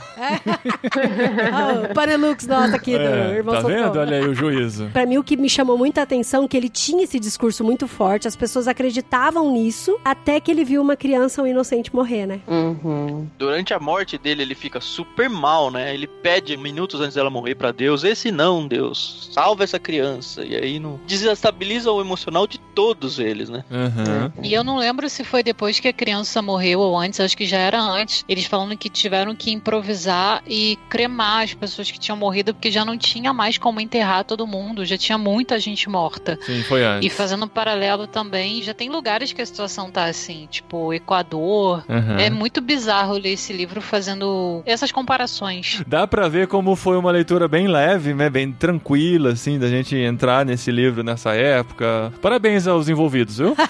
Ah, 1.53 1.89
o 1.91 1.95
Panelux 1.95 2.47
nosso 2.47 2.75
aqui 2.75 2.93
do 2.97 3.03
É, 3.05 3.37
Irmão 3.37 3.55
tá 3.55 3.61
Socorro. 3.63 3.83
vendo? 3.85 3.99
Olha 3.99 4.17
aí 4.17 4.27
o 4.29 4.35
juízo. 4.35 4.91
Pra 4.93 5.07
mim, 5.07 5.19
o 5.19 5.25
que 5.25 5.37
me 5.37 5.49
chamou 5.49 5.77
muita 5.79 6.03
atenção 6.03 6.45
é 6.45 6.49
que 6.49 6.57
ele 6.57 6.69
tinha 6.69 7.05
esse 7.05 7.19
discurso 7.19 7.65
muito 7.65 7.87
forte, 7.87 8.29
as 8.29 8.37
pessoas 8.37 8.69
acreditavam 8.69 9.53
nisso, 9.53 9.99
até 10.05 10.41
que 10.41 10.51
ele 10.51 10.65
viu 10.65 10.81
uma 10.83 10.97
criança, 10.97 11.43
um 11.43 11.47
inocente, 11.47 11.95
morrer, 11.95 12.27
né? 12.27 12.41
Uhum. 12.47 13.27
Durante 13.39 13.73
a 13.75 13.79
morte 13.81 14.19
dele, 14.19 14.43
ele 14.43 14.55
fica 14.55 14.81
super 14.81 15.29
mal, 15.29 15.62
né? 15.71 15.93
Ele 15.95 16.07
pede 16.07 16.57
minutos 16.57 17.01
antes 17.01 17.15
dela 17.15 17.31
morrer 17.31 17.55
pra 17.55 17.73
Deus: 17.73 18.05
Esse 18.05 18.31
não, 18.31 18.67
Deus, 18.67 19.29
salva 19.33 19.65
essa 19.65 19.79
criança. 19.79 20.45
E 20.45 20.55
aí 20.57 20.79
não 20.79 21.01
desestabiliza 21.07 21.91
o 21.91 22.01
emocional 22.01 22.47
de 22.47 22.59
todos 22.59 23.19
eles, 23.19 23.49
né? 23.49 23.65
Uhum. 23.71 24.33
E 24.43 24.53
eu 24.53 24.65
não 24.65 24.79
lembro 24.79 25.09
se 25.09 25.25
foi 25.25 25.43
depois 25.43 25.79
que 25.81 25.89
a 25.89 25.93
criança 25.93 26.41
morreu 26.43 26.81
ou 26.81 26.99
antes, 26.99 27.21
acho 27.21 27.37
que 27.37 27.47
já 27.47 27.59
era 27.59 27.81
antes. 27.81 28.25
Eles 28.29 28.45
falando 28.47 28.77
que 28.77 28.89
tiveram 28.89 29.35
que 29.35 29.51
improvisar 29.51 30.43
e 30.47 30.79
cremar 30.89 31.45
as 31.45 31.55
pessoas 31.55 31.91
que 31.91 31.99
tinham 31.99 32.17
morrido, 32.17 32.55
porque 32.55 32.71
já 32.71 32.85
não 32.85 32.97
tinha 32.97 33.33
mais 33.33 33.59
como 33.59 33.81
enterrar 33.81 34.25
todo 34.25 34.47
mundo, 34.47 34.85
já 34.85 34.97
tinha 34.97 35.19
muita 35.19 35.59
gente 35.59 35.89
morta. 35.89 36.39
Sim, 36.45 36.63
foi 36.63 36.81
E 36.81 36.85
antes. 36.85 37.13
fazendo 37.13 37.45
um 37.45 37.49
paralelo 37.49 38.07
também, 38.07 38.63
já 38.63 38.73
tem 38.75 38.89
lugares 38.91 39.33
que 39.33 39.43
a 39.43 39.47
situação 39.47 39.91
tá 39.91 40.05
assim, 40.05 40.47
tipo 40.51 40.93
Equador. 40.93 41.85
Uhum. 41.89 42.19
É 42.19 42.31
muito 42.31 42.61
bizarro 42.61 43.15
ler 43.15 43.33
esse 43.33 43.53
livro 43.53 43.81
fazendo 43.81 44.63
essas 44.65 44.91
comparações. 44.93 45.52
Dá 45.87 46.07
pra 46.07 46.29
ver 46.29 46.47
como 46.47 46.75
foi 46.77 46.97
uma 46.97 47.11
leitura 47.11 47.47
bem 47.49 47.67
leve, 47.69 48.15
né? 48.15 48.29
Bem 48.31 48.51
tranquila, 48.53 49.31
assim, 49.33 49.59
da 49.59 49.69
gente 49.69 49.97
entrar 49.97 50.45
nesse 50.47 50.71
livro 50.71 51.03
nessa 51.03 51.35
época. 51.35 52.13
Parabéns 52.23 52.67
aos 52.67 52.89
envolvidos, 52.89 53.39
viu? 53.39 53.55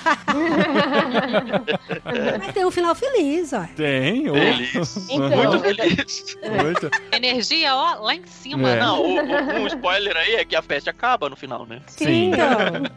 Mas 2.38 2.52
tem 2.52 2.64
um 2.64 2.70
final 2.70 2.94
feliz, 2.94 3.52
ó. 3.52 3.64
Tem. 3.76 4.28
ô. 4.28 4.34
Feliz. 4.34 5.08
Então. 5.10 5.28
Muito 5.30 5.60
feliz. 5.60 6.36
Muito. 6.62 6.90
Energia, 7.12 7.74
ó, 7.74 8.00
lá 8.02 8.14
em 8.14 8.22
cima. 8.26 8.70
É. 8.70 8.80
Não, 8.80 9.00
o, 9.00 9.16
o- 9.16 9.62
um 9.62 9.66
spoiler 9.66 10.16
aí 10.16 10.34
é 10.34 10.44
que 10.44 10.54
a 10.56 10.62
peste 10.62 10.90
acaba 10.90 11.28
no 11.28 11.36
final, 11.36 11.66
né? 11.66 11.80
Sim. 11.86 12.30
Então. 12.32 12.46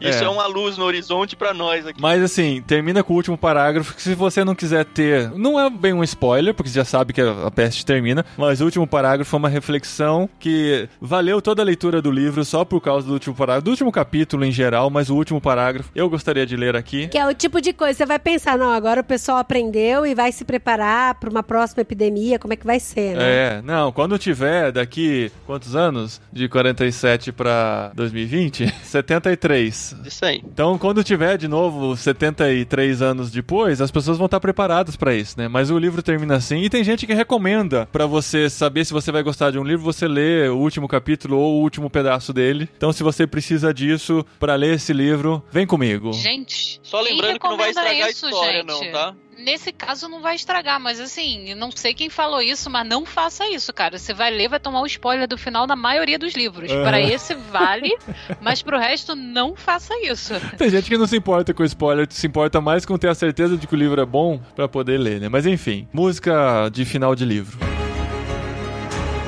Isso 0.00 0.22
é, 0.22 0.26
É. 0.26 0.28
uma 0.28 0.46
luz 0.46 0.76
no 0.76 0.84
horizonte 0.84 1.36
pra 1.36 1.52
nós 1.54 1.86
aqui. 1.86 2.00
Mas 2.00 2.22
assim, 2.22 2.62
termina 2.66 3.02
com 3.02 3.12
o 3.12 3.16
último 3.16 3.36
parágrafo, 3.38 3.94
que 3.94 4.02
se 4.02 4.14
você 4.14 4.44
não 4.44 4.54
quiser 4.54 4.84
ter. 4.84 5.30
Não 5.30 5.58
é 5.58 5.68
bem 5.70 5.92
um 5.92 6.02
spoiler, 6.04 6.52
porque 6.54 6.68
você 6.70 6.76
já 6.78 6.84
sabe 6.84 7.12
que 7.12 7.20
a, 7.20 7.46
a 7.46 7.50
peste 7.50 7.84
termina, 7.86 8.24
mas 8.36 8.60
o 8.60 8.64
último 8.64 8.75
parágrafo 8.84 9.36
é 9.36 9.38
uma 9.38 9.48
reflexão 9.48 10.28
que 10.40 10.88
valeu 11.00 11.40
toda 11.40 11.62
a 11.62 11.64
leitura 11.64 12.02
do 12.02 12.10
livro 12.10 12.44
só 12.44 12.64
por 12.64 12.80
causa 12.80 13.06
do 13.06 13.12
último 13.12 13.36
parágrafo, 13.36 13.64
do 13.66 13.70
último 13.70 13.92
capítulo 13.92 14.44
em 14.44 14.50
geral, 14.50 14.90
mas 14.90 15.08
o 15.08 15.14
último 15.14 15.40
parágrafo 15.40 15.88
eu 15.94 16.10
gostaria 16.10 16.44
de 16.44 16.56
ler 16.56 16.74
aqui. 16.74 17.06
Que 17.06 17.18
é 17.18 17.28
o 17.28 17.32
tipo 17.32 17.60
de 17.60 17.72
coisa, 17.72 17.98
você 17.98 18.06
vai 18.06 18.18
pensar, 18.18 18.58
não, 18.58 18.72
agora 18.72 19.02
o 19.02 19.04
pessoal 19.04 19.38
aprendeu 19.38 20.04
e 20.04 20.16
vai 20.16 20.32
se 20.32 20.44
preparar 20.44 21.14
pra 21.14 21.30
uma 21.30 21.44
próxima 21.44 21.82
epidemia, 21.82 22.40
como 22.40 22.52
é 22.52 22.56
que 22.56 22.66
vai 22.66 22.80
ser, 22.80 23.16
né? 23.16 23.22
É, 23.22 23.62
não, 23.62 23.92
quando 23.92 24.18
tiver 24.18 24.72
daqui 24.72 25.30
quantos 25.46 25.76
anos? 25.76 26.20
De 26.32 26.48
47 26.48 27.30
pra 27.30 27.92
2020? 27.94 28.74
73. 28.82 29.96
Isso 30.04 30.24
aí. 30.24 30.42
Então, 30.44 30.78
quando 30.78 31.04
tiver 31.04 31.36
de 31.36 31.46
novo 31.46 31.96
73 31.96 33.02
anos 33.02 33.30
depois, 33.30 33.80
as 33.80 33.90
pessoas 33.90 34.18
vão 34.18 34.26
estar 34.26 34.40
preparadas 34.40 34.96
pra 34.96 35.14
isso, 35.14 35.38
né? 35.38 35.48
Mas 35.48 35.70
o 35.70 35.78
livro 35.78 36.02
termina 36.02 36.36
assim 36.36 36.62
e 36.62 36.70
tem 36.70 36.82
gente 36.82 37.06
que 37.06 37.14
recomenda 37.14 37.86
pra 37.92 38.06
você 38.06 38.48
saber 38.48 38.65
se 38.84 38.92
você 38.92 39.10
vai 39.12 39.22
gostar 39.22 39.50
de 39.50 39.58
um 39.58 39.64
livro, 39.64 39.84
você 39.84 40.06
lê 40.06 40.48
o 40.48 40.56
último 40.56 40.88
capítulo 40.88 41.38
ou 41.38 41.56
o 41.56 41.62
último 41.62 41.90
pedaço 41.90 42.32
dele. 42.32 42.68
Então, 42.76 42.92
se 42.92 43.02
você 43.02 43.26
precisa 43.26 43.72
disso 43.72 44.24
pra 44.38 44.54
ler 44.54 44.74
esse 44.74 44.92
livro, 44.92 45.42
vem 45.50 45.66
comigo. 45.66 46.12
Gente, 46.12 46.80
Só 46.82 47.00
lembrando 47.00 47.38
que 47.38 47.48
não 47.48 47.56
vai 47.56 47.70
estragar 47.70 48.08
isso, 48.10 48.26
a 48.26 48.30
história, 48.30 48.58
gente? 48.60 48.66
não, 48.66 48.92
tá? 48.92 49.14
Nesse 49.38 49.70
caso 49.70 50.08
não 50.08 50.22
vai 50.22 50.34
estragar, 50.34 50.80
mas 50.80 50.98
assim, 50.98 51.54
não 51.54 51.70
sei 51.70 51.92
quem 51.92 52.08
falou 52.08 52.40
isso, 52.40 52.70
mas 52.70 52.88
não 52.88 53.04
faça 53.04 53.46
isso, 53.50 53.70
cara. 53.72 53.98
Você 53.98 54.14
vai 54.14 54.30
ler, 54.30 54.48
vai 54.48 54.58
tomar 54.58 54.80
o 54.80 54.86
spoiler 54.86 55.28
do 55.28 55.36
final 55.36 55.66
da 55.66 55.76
maioria 55.76 56.18
dos 56.18 56.32
livros. 56.34 56.70
Aham. 56.70 56.82
Pra 56.82 57.00
esse 57.00 57.34
vale, 57.34 57.94
mas 58.40 58.62
pro 58.62 58.78
resto 58.78 59.14
não 59.14 59.54
faça 59.54 59.92
isso. 60.06 60.32
Tem 60.56 60.70
gente 60.70 60.88
que 60.88 60.96
não 60.96 61.06
se 61.06 61.16
importa 61.16 61.52
com 61.52 61.62
spoiler, 61.64 62.06
se 62.08 62.26
importa 62.26 62.62
mais 62.62 62.86
com 62.86 62.96
ter 62.96 63.08
a 63.08 63.14
certeza 63.14 63.58
de 63.58 63.66
que 63.66 63.74
o 63.74 63.78
livro 63.78 64.00
é 64.00 64.06
bom 64.06 64.40
pra 64.54 64.66
poder 64.66 64.98
ler, 64.98 65.20
né? 65.20 65.28
Mas 65.28 65.44
enfim, 65.44 65.86
música 65.92 66.70
de 66.72 66.86
final 66.86 67.14
de 67.14 67.26
livro. 67.26 67.75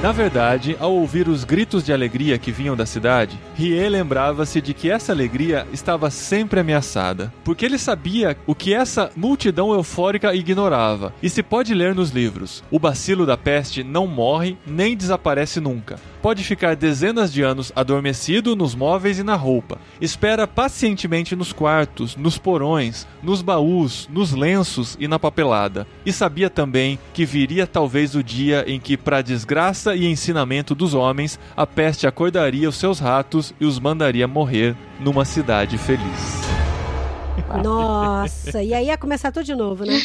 Na 0.01 0.13
verdade, 0.13 0.77
ao 0.79 0.93
ouvir 0.93 1.29
os 1.29 1.43
gritos 1.43 1.85
de 1.85 1.93
alegria 1.93 2.39
que 2.39 2.53
vinham 2.53 2.77
da 2.77 2.87
cidade, 2.87 3.37
Rie 3.59 3.89
lembrava-se 3.89 4.61
de 4.61 4.73
que 4.73 4.89
essa 4.89 5.11
alegria 5.11 5.67
estava 5.73 6.11
sempre 6.11 6.61
ameaçada, 6.61 7.35
porque 7.43 7.65
ele 7.67 7.77
sabia 7.77 8.37
o 8.47 8.55
que 8.55 8.73
essa 8.73 9.11
multidão 9.17 9.73
eufórica 9.73 10.33
ignorava. 10.33 11.13
E 11.21 11.29
se 11.29 11.43
pode 11.43 11.75
ler 11.75 11.93
nos 11.93 12.11
livros: 12.11 12.63
o 12.71 12.79
bacilo 12.79 13.27
da 13.27 13.37
peste 13.37 13.83
não 13.83 14.07
morre 14.07 14.57
nem 14.65 14.97
desaparece 14.97 15.59
nunca. 15.59 15.99
Pode 16.23 16.43
ficar 16.43 16.75
dezenas 16.75 17.33
de 17.33 17.43
anos 17.43 17.73
adormecido 17.75 18.57
nos 18.57 18.75
móveis 18.75 19.19
e 19.19 19.23
na 19.23 19.35
roupa. 19.35 19.79
Espera 20.01 20.47
pacientemente 20.47 21.37
nos 21.37 21.53
quartos, 21.53 22.17
nos 22.17 22.37
porões, 22.39 23.07
nos 23.23 23.41
baús, 23.41 24.09
nos 24.13 24.33
lenços 24.33 24.97
e 24.99 25.07
na 25.07 25.19
papelada. 25.19 25.87
E 26.05 26.13
sabia 26.13 26.51
também 26.51 26.99
que 27.15 27.25
viria 27.25 27.67
talvez 27.69 28.17
o 28.17 28.23
dia 28.23 28.65
em 28.67 28.81
que, 28.81 28.97
para 28.97 29.23
desgraça 29.23 29.95
e 29.95 30.07
ensinamento 30.07 30.75
dos 30.75 30.93
homens, 30.93 31.39
a 31.57 31.65
peste 31.65 32.07
acordaria 32.07 32.69
os 32.69 32.77
seus 32.77 32.99
ratos 32.99 33.48
e 33.61 33.65
os 33.65 33.79
mandaria 33.79 34.27
morrer 34.27 34.77
numa 35.01 35.25
cidade 35.25 35.79
feliz. 35.79 36.68
Nossa, 37.63 38.63
e 38.63 38.75
aí 38.75 38.87
ia 38.87 38.97
começar 38.97 39.33
tudo 39.33 39.45
de 39.45 39.55
novo, 39.55 39.85
né? 39.85 39.99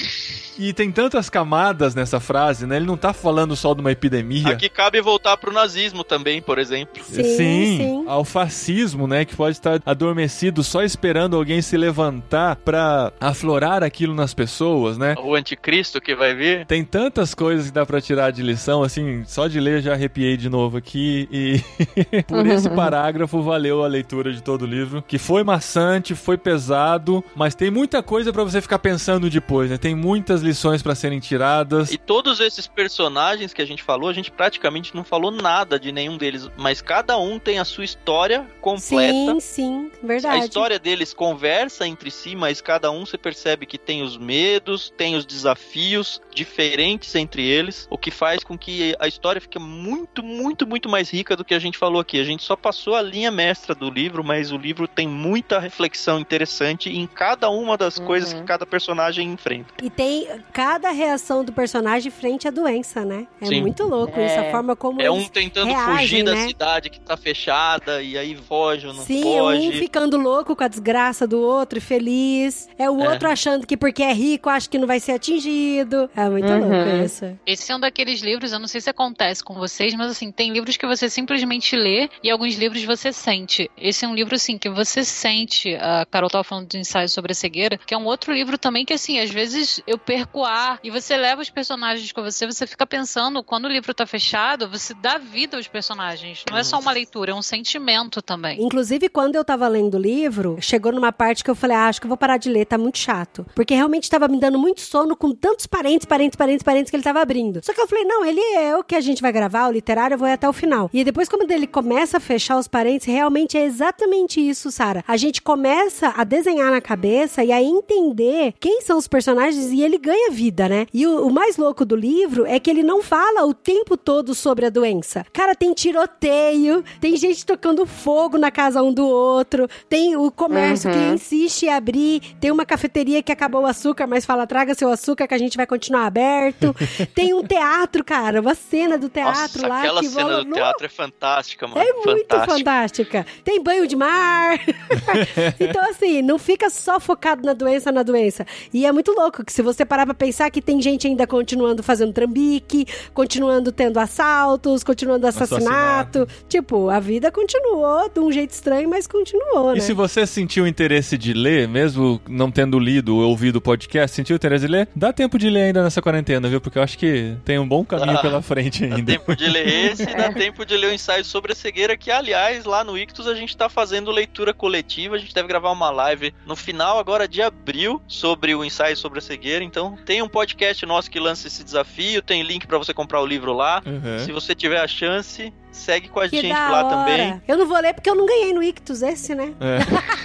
E 0.58 0.72
tem 0.72 0.92
tantas 0.92 1.30
camadas 1.30 1.96
nessa 1.96 2.20
frase, 2.20 2.68
né? 2.68 2.76
Ele 2.76 2.86
não 2.86 2.98
tá 2.98 3.12
falando 3.12 3.56
só 3.56 3.74
de 3.74 3.82
uma 3.82 3.92
epidemia. 3.92 4.50
Aqui 4.50 4.70
cabe 4.70 5.02
voltar 5.02 5.36
pro 5.38 5.52
nazismo 5.52 6.04
também, 6.04 6.42
por 6.42 6.60
exemplo. 6.60 7.04
Sim, 7.04 7.24
sim. 7.24 8.04
ao 8.08 8.24
fascismo, 8.24 9.08
né? 9.08 9.26
Que 9.26 9.36
pode 9.36 9.58
estar 9.58 9.82
adormecido 9.86 10.64
só 10.64 10.84
esperando 10.84 11.36
alguém 11.36 11.62
se 11.62 11.76
levantar 11.76 12.56
pra 12.58 13.12
aflorar 13.20 13.84
aquilo 13.84 14.14
nas 14.14 14.34
pessoas, 14.34 14.98
né? 14.98 15.16
O 15.24 15.34
anticristo 15.34 16.00
que 16.00 16.16
vai 16.16 16.36
vir. 16.36 16.66
Tem 16.68 16.84
tantas 16.84 17.34
coisas 17.34 17.68
que 17.68 17.72
dá 17.72 17.86
pra 17.86 18.00
tirar 18.00 18.32
de 18.32 18.44
lição, 18.44 18.84
assim, 18.84 19.24
só 19.26 19.48
de 19.48 19.60
ler 19.60 19.82
já 19.82 19.94
arrepiei 19.94 20.38
de 20.38 20.50
novo 20.50 20.78
aqui. 20.78 21.28
E 21.32 22.24
por 22.28 22.46
esse 22.46 22.70
parágrafo 22.70 23.42
valeu 23.42 23.84
a 23.84 23.88
leitura 23.88 24.32
de 24.32 24.42
todo 24.42 24.64
o 24.64 24.68
livro, 24.68 25.04
que 25.08 25.18
foi 25.18 25.44
maçante, 25.44 26.14
foi 26.14 26.38
pesado, 26.38 27.23
mas 27.36 27.56
tem 27.56 27.72
muita 27.72 28.04
coisa 28.04 28.32
pra 28.32 28.44
você 28.44 28.62
ficar 28.62 28.80
pensando 28.80 29.30
depois, 29.30 29.70
né? 29.70 29.78
Tem 29.78 29.96
muitas 29.96 30.42
lições 30.42 30.82
pra 30.82 30.96
serem 30.96 31.20
tiradas. 31.20 31.92
E 31.92 31.98
todos 31.98 32.40
esses 32.40 32.68
personagens 32.68 33.54
que 33.54 33.62
a 33.62 33.66
gente 33.66 33.84
falou, 33.84 34.10
a 34.10 34.14
gente 34.14 34.32
praticamente 34.32 34.96
não 34.96 35.04
falou 35.04 35.32
nada 35.32 35.80
de 35.80 35.92
nenhum 35.92 36.18
deles, 36.18 36.50
mas 36.58 36.82
cada 36.82 37.18
um 37.18 37.40
tem 37.40 37.60
a 37.60 37.66
sua 37.66 37.84
história 37.84 38.48
completa. 38.62 39.40
Sim, 39.40 39.40
sim, 39.40 39.92
verdade. 40.02 40.42
A 40.42 40.46
história 40.46 40.80
deles 40.80 41.14
conversa 41.14 41.88
entre 41.88 42.12
si, 42.12 42.36
mas 42.36 42.62
cada 42.62 42.92
um 42.92 43.06
você 43.06 43.18
percebe 43.18 43.66
que 43.66 43.78
tem 43.78 44.04
os 44.04 44.18
medos, 44.18 44.94
tem 44.96 45.16
os 45.16 45.26
desafios 45.26 46.22
diferentes 46.34 47.16
entre 47.16 47.44
eles, 47.44 47.88
o 47.90 47.98
que 47.98 48.12
faz 48.12 48.44
com 48.44 48.58
que 48.58 48.96
a 49.00 49.08
história 49.08 49.42
fique 49.42 49.60
muito, 49.60 50.24
muito, 50.24 50.68
muito 50.68 50.90
mais 50.90 51.10
rica 51.10 51.36
do 51.36 51.46
que 51.46 51.54
a 51.54 51.60
gente 51.60 51.78
falou 51.78 52.02
aqui. 52.02 52.20
A 52.20 52.24
gente 52.24 52.44
só 52.44 52.56
passou 52.56 52.96
a 52.96 53.02
linha 53.02 53.32
mestra 53.32 53.74
do 53.74 53.90
livro, 53.90 54.24
mas 54.24 54.52
o 54.52 54.58
livro 54.58 54.88
tem 54.88 55.08
muita 55.08 55.60
reflexão 55.60 56.20
interessante 56.20 56.90
em 56.90 57.08
cada 57.14 57.50
uma 57.50 57.78
das 57.78 57.98
Uhum. 57.98 58.06
coisas 58.06 58.34
que 58.34 58.42
cada 58.44 58.66
personagem 58.66 59.32
enfrenta. 59.32 59.74
E 59.82 59.90
tem 59.90 60.28
cada 60.52 60.90
reação 60.92 61.44
do 61.44 61.52
personagem 61.54 62.12
frente 62.12 62.48
à 62.48 62.52
doença, 62.52 63.06
né? 63.06 63.28
É 63.42 63.46
Sim. 63.46 63.62
muito 63.62 63.84
louco 63.84 64.20
É. 64.20 64.26
isso, 64.26 64.40
a 64.40 64.52
forma 64.52 64.76
como 64.76 65.02
É 65.02 65.10
um 65.12 65.24
tentando 65.26 65.68
reagem, 65.70 65.98
fugir 65.98 66.24
da 66.24 66.32
né? 66.34 66.48
cidade 66.48 66.90
que 66.90 67.00
tá 67.00 67.16
fechada 67.18 68.02
e 68.02 68.18
aí 68.18 68.36
foge 68.36 68.88
ou 68.88 68.94
não 68.94 69.04
Sim, 69.04 69.22
foge. 69.24 69.70
um 69.70 69.72
ficando 69.74 70.18
louco 70.18 70.56
com 70.56 70.64
a 70.64 70.68
desgraça 70.68 71.28
do 71.28 71.40
outro 71.40 71.78
e 71.78 71.82
feliz. 71.82 72.68
É 72.78 72.90
o 72.90 73.02
É. 73.02 73.10
outro 73.10 73.30
achando 73.30 73.66
que 73.68 73.78
porque 73.78 74.04
é 74.04 74.14
rico 74.14 74.50
acha 74.50 74.70
que 74.70 74.78
não 74.78 74.88
vai 74.88 75.00
ser 75.00 75.14
atingido. 75.14 76.10
É 76.16 76.30
muito 76.30 76.52
Uhum. 76.52 76.60
louco 76.60 76.90
isso. 77.06 77.38
Esse 77.46 77.72
é 77.72 77.76
um 77.76 77.80
daqueles 77.80 78.22
livros, 78.22 78.52
eu 78.52 78.60
não 78.60 78.68
sei 78.68 78.82
se 78.82 78.90
acontece 78.90 79.44
com 79.44 79.54
vocês, 79.56 79.94
mas 79.96 80.12
assim, 80.12 80.32
tem 80.32 80.52
livros 80.52 80.78
que 80.78 80.86
você 80.88 81.10
simplesmente 81.10 81.76
lê 81.76 82.10
e 82.24 82.30
alguns 82.30 82.56
livros 82.56 82.84
você 82.84 83.12
sente. 83.12 83.70
Esse 83.78 84.06
é 84.06 84.08
um 84.08 84.16
livro, 84.16 84.36
assim, 84.36 84.58
que 84.58 84.70
você 84.70 85.04
sente. 85.04 85.76
A 85.76 86.06
Carol 86.06 86.30
tava 86.30 86.44
falando 86.44 86.68
de 86.68 86.78
ensaio 86.78 87.03
sobre 87.08 87.32
a 87.32 87.36
cegueira, 87.36 87.78
que 87.78 87.94
é 87.94 87.98
um 87.98 88.06
outro 88.06 88.34
livro 88.34 88.58
também 88.58 88.86
que, 88.86 88.94
assim, 88.94 89.20
às 89.20 89.30
vezes 89.30 89.82
eu 89.86 89.98
perco 89.98 90.44
ar 90.44 90.80
e 90.84 90.90
você 90.90 91.16
leva 91.18 91.42
os 91.42 91.50
personagens 91.50 92.12
com 92.12 92.22
você, 92.22 92.46
você 92.46 92.66
fica 92.66 92.86
pensando, 92.86 93.44
quando 93.44 93.66
o 93.66 93.70
livro 93.70 93.94
tá 93.94 94.06
fechado, 94.06 94.70
você 94.70 94.94
dá 94.94 95.18
vida 95.18 95.58
aos 95.58 95.68
personagens. 95.68 96.44
Não 96.50 96.58
é 96.58 96.64
só 96.64 96.80
uma 96.80 96.92
leitura, 96.92 97.32
é 97.32 97.36
um 97.36 97.42
sentimento 97.42 98.22
também. 98.22 98.62
Inclusive, 98.62 99.10
quando 99.10 99.36
eu 99.36 99.44
tava 99.44 99.68
lendo 99.68 99.96
o 99.96 100.00
livro, 100.02 100.58
chegou 100.62 100.92
numa 100.92 101.12
parte 101.12 101.44
que 101.44 101.50
eu 101.50 101.56
falei, 101.56 101.78
ah, 101.78 101.88
acho 101.88 102.00
que 102.00 102.06
eu 102.06 102.10
vou 102.10 102.18
parar 102.18 102.38
de 102.38 102.50
ler, 102.50 102.66
tá 102.66 102.78
muito 102.78 102.98
chato. 102.98 103.46
Porque 103.56 103.74
realmente 103.74 104.10
tava 104.10 104.28
me 104.28 104.40
dando 104.40 104.58
muito 104.58 104.82
sono 104.82 105.16
com 105.16 105.32
tantos 105.32 105.68
parentes, 105.68 106.06
parentes, 106.06 106.36
parentes, 106.36 106.64
parentes 106.64 106.90
que 106.90 106.96
ele 106.96 107.04
tava 107.04 107.22
abrindo. 107.22 107.62
Só 107.64 107.74
que 107.74 107.82
eu 107.82 107.88
falei, 107.88 108.06
não, 108.06 108.26
ele 108.26 108.42
é 108.56 108.76
o 108.76 108.84
que 108.84 108.96
a 108.96 109.02
gente 109.02 109.22
vai 109.22 109.32
gravar, 109.32 109.68
o 109.68 109.72
literário, 109.72 110.16
eu 110.16 110.18
vou 110.18 110.28
ir 110.28 110.34
até 110.34 110.48
o 110.48 110.54
final. 110.54 110.90
E 110.94 111.04
depois, 111.04 111.30
quando 111.30 111.50
ele 111.50 111.68
começa 111.68 112.18
a 112.18 112.20
fechar 112.20 112.58
os 112.58 112.68
parentes, 112.68 113.08
realmente 113.08 113.58
é 113.58 113.64
exatamente 113.64 114.40
isso, 114.40 114.72
Sara. 114.72 115.04
A 115.08 115.18
gente 115.18 115.42
começa 115.42 116.14
a 116.16 116.24
desenhar 116.24 116.72
na 116.72 116.82
cabeça 116.84 117.44
e 117.44 117.52
a 117.52 117.62
entender 117.62 118.54
quem 118.60 118.82
são 118.82 118.98
os 118.98 119.08
personagens 119.08 119.72
e 119.72 119.82
ele 119.82 119.98
ganha 119.98 120.30
vida, 120.30 120.70
né? 120.70 120.86
E 120.94 121.08
o, 121.08 121.28
o 121.28 121.32
mais 121.34 121.58
louco 121.58 121.84
do 121.84 121.96
livro 121.96 122.46
é 122.46 122.60
que 122.60 122.70
ele 122.70 122.84
não 122.84 123.02
fala 123.02 123.46
o 123.46 123.54
tempo 123.54 123.98
todo 123.98 124.36
sobre 124.36 124.66
a 124.66 124.70
doença. 124.70 125.26
Cara, 125.34 125.56
tem 125.56 125.74
tiroteio, 125.74 126.84
tem 127.02 127.16
gente 127.18 127.46
tocando 127.46 127.86
fogo 127.86 128.38
na 128.38 128.52
casa 128.52 128.82
um 128.84 128.94
do 128.94 129.08
outro, 129.08 129.68
tem 129.90 130.16
o 130.16 130.30
comércio 130.32 130.74
Uhum. 130.84 130.94
que 130.94 131.14
insiste 131.14 131.64
em 131.64 131.70
abrir, 131.70 132.22
tem 132.42 132.52
uma 132.52 132.66
cafeteria 132.66 133.24
que 133.24 133.32
acabou 133.32 133.62
o 133.62 133.66
açúcar, 133.66 134.06
mas 134.06 134.26
fala, 134.26 134.46
traga 134.46 134.74
seu 134.76 134.90
açúcar 134.92 135.28
que 135.28 135.34
a 135.34 135.38
gente 135.38 135.56
vai 135.56 135.66
continuar 135.66 136.06
aberto. 136.06 136.76
tem 137.16 137.34
um 137.34 137.44
teatro, 137.44 138.04
cara, 138.04 138.42
uma 138.42 138.54
cena 138.56 138.98
do 138.98 139.08
teatro 139.08 139.62
Nossa, 139.62 139.68
lá 139.68 139.80
aquela 139.80 140.02
que 140.02 140.08
cena 140.10 140.24
rola- 140.24 140.44
do 140.44 140.52
teatro 140.54 140.86
é 140.86 140.90
fantástica, 140.90 141.68
mano. 141.68 141.80
é 141.82 141.94
muito 141.94 142.28
fantástica. 142.36 142.54
fantástica. 142.58 143.26
Tem 143.44 143.62
banho 143.64 143.88
de 143.88 143.96
mar. 143.96 144.60
então, 145.60 145.82
assim, 145.90 146.22
não 146.22 146.38
fica 146.38 146.70
só 146.74 147.00
focado 147.00 147.44
na 147.44 147.54
doença, 147.54 147.92
na 147.92 148.04
doença. 148.04 148.46
E 148.74 148.86
é 148.86 148.92
muito 148.92 149.12
louco 149.12 149.44
que 149.46 149.54
se 149.54 149.62
você 149.62 149.86
parar 149.86 150.06
pra 150.06 150.14
pensar 150.14 150.50
que 150.50 150.62
tem 150.62 150.82
gente 150.82 151.08
ainda 151.08 151.26
continuando 151.28 151.84
fazendo 151.84 152.14
trambique, 152.14 152.86
continuando 153.14 153.72
tendo 153.72 154.00
assaltos, 154.00 154.84
continuando 154.84 155.28
assassinato. 155.28 156.28
Tipo, 156.50 156.90
a 156.90 157.00
vida 157.00 157.32
continuou 157.32 158.10
de 158.10 158.20
um 158.20 158.32
jeito 158.32 158.52
estranho, 158.52 158.90
mas 158.90 159.08
continuou, 159.08 159.72
né? 159.74 159.78
E 159.78 159.82
se 159.82 159.94
você 159.94 160.26
sentiu 160.26 160.68
interesse 160.68 161.18
de 161.18 161.34
ler, 161.34 161.68
mesmo 161.68 162.22
não 162.28 162.52
tendo 162.52 162.80
lido 162.80 163.16
ou 163.16 163.30
ouvido 163.30 163.58
o 163.58 163.62
podcast, 163.62 164.16
sentiu 164.16 164.36
interesse 164.36 164.66
de 164.66 164.72
ler, 164.72 164.88
dá 164.96 165.14
tempo 165.14 165.38
de 165.38 165.50
ler 165.50 165.64
ainda 165.64 165.84
nessa 165.84 166.02
quarentena, 166.02 166.50
viu? 166.50 166.60
Porque 166.60 166.78
eu 166.78 166.84
acho 166.84 166.98
que 166.98 167.36
tem 167.46 167.60
um 167.60 167.68
bom 167.68 167.84
caminho 167.86 168.14
Dá. 168.14 168.22
pela 168.22 168.42
frente 168.42 168.86
Dá 168.86 168.96
ainda. 168.96 169.12
tempo 169.12 169.36
de 169.36 169.48
ler 169.48 169.68
esse, 169.68 170.06
dá 170.06 170.32
tempo 170.34 170.66
de 170.66 170.76
ler 170.76 170.88
o 170.88 170.94
ensaio 170.94 171.24
sobre 171.24 171.52
a 171.52 171.56
cegueira, 171.56 171.96
que 171.98 172.12
aliás, 172.12 172.66
lá 172.66 172.84
no 172.84 172.98
Ictus 172.98 173.28
a 173.28 173.36
gente 173.36 173.56
tá 173.56 173.70
fazendo 173.70 174.12
leitura 174.12 174.54
coletiva, 174.54 175.16
a 175.16 175.20
gente 175.20 175.34
deve 175.34 175.48
gravar 175.48 175.72
uma 175.72 175.90
live 175.90 176.34
no 176.46 176.56
final 176.64 176.98
agora 176.98 177.28
de 177.28 177.42
abril 177.42 178.02
sobre 178.08 178.56
o 178.56 178.64
ensaio 178.64 178.96
sobre 178.96 179.20
a 179.20 179.22
cegueira, 179.22 179.64
então 179.64 179.98
tem 180.06 180.22
um 180.22 180.30
podcast 180.30 180.86
nosso 180.86 181.12
que 181.12 181.20
lança 181.20 181.48
esse 181.48 181.64
desafio, 181.64 182.22
tem 182.22 182.42
link 182.42 182.66
pra 182.66 182.78
você 182.78 182.94
comprar 182.94 183.22
o 183.22 183.26
livro 183.26 183.54
lá. 183.54 183.84
Uhum. 183.86 184.20
Se 184.20 184.32
você 184.32 184.56
tiver 184.56 184.80
a 184.80 184.88
chance, 184.88 185.54
segue 185.76 186.08
com 186.08 186.20
a 186.20 186.30
que 186.30 186.42
gente 186.42 186.54
lá 186.54 186.86
hora. 186.86 186.90
também. 186.90 187.42
Eu 187.48 187.58
não 187.58 187.68
vou 187.68 187.80
ler 187.80 187.94
porque 187.94 188.10
eu 188.10 188.16
não 188.16 188.26
ganhei 188.26 188.54
no 188.54 188.64
Ictus 188.64 189.02
esse, 189.02 189.36
né? 189.36 189.54
É. 189.60 189.80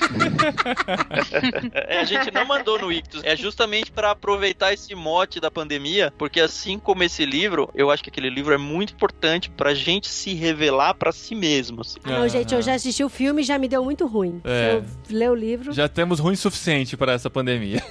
É, 1.89 2.01
a 2.01 2.05
gente 2.05 2.31
não 2.31 2.47
mandou 2.47 2.79
no 2.79 2.93
Ictus. 2.93 3.23
É 3.25 3.37
justamente 3.37 3.91
para 3.91 4.11
aproveitar 4.11 4.73
esse 4.73 4.95
mote 4.95 5.41
da 5.41 5.51
pandemia, 5.51 6.13
porque 6.17 6.41
assim 6.41 6.79
como 6.79 7.03
esse 7.03 7.25
livro, 7.25 7.71
eu 7.75 7.91
acho 7.91 8.03
que 8.03 8.11
aquele 8.11 8.31
livro 8.31 8.55
é 8.55 8.59
muito 8.59 8.93
importante 8.93 9.51
pra 9.51 9.75
gente 9.75 10.09
se 10.09 10.35
revelar 10.35 10.95
pra 10.95 11.13
si 11.13 11.35
mesmo. 11.35 11.81
assim. 11.81 11.99
Ah, 12.05 12.21
não, 12.21 12.29
gente, 12.29 12.55
eu 12.55 12.63
já 12.63 12.75
assisti 12.75 13.03
o 13.05 13.09
filme 13.09 13.43
e 13.43 13.45
já 13.45 13.59
me 13.59 13.69
deu 13.69 13.85
muito 13.85 14.07
ruim. 14.07 14.41
É. 14.45 14.77
Eu 14.77 14.85
ler 15.11 15.31
o 15.31 15.35
livro. 15.35 15.73
Já 15.73 15.89
temos 15.89 16.19
ruim 16.19 16.37
suficiente 16.37 16.97
para 16.97 17.13
essa 17.13 17.31
pandemia. 17.31 17.83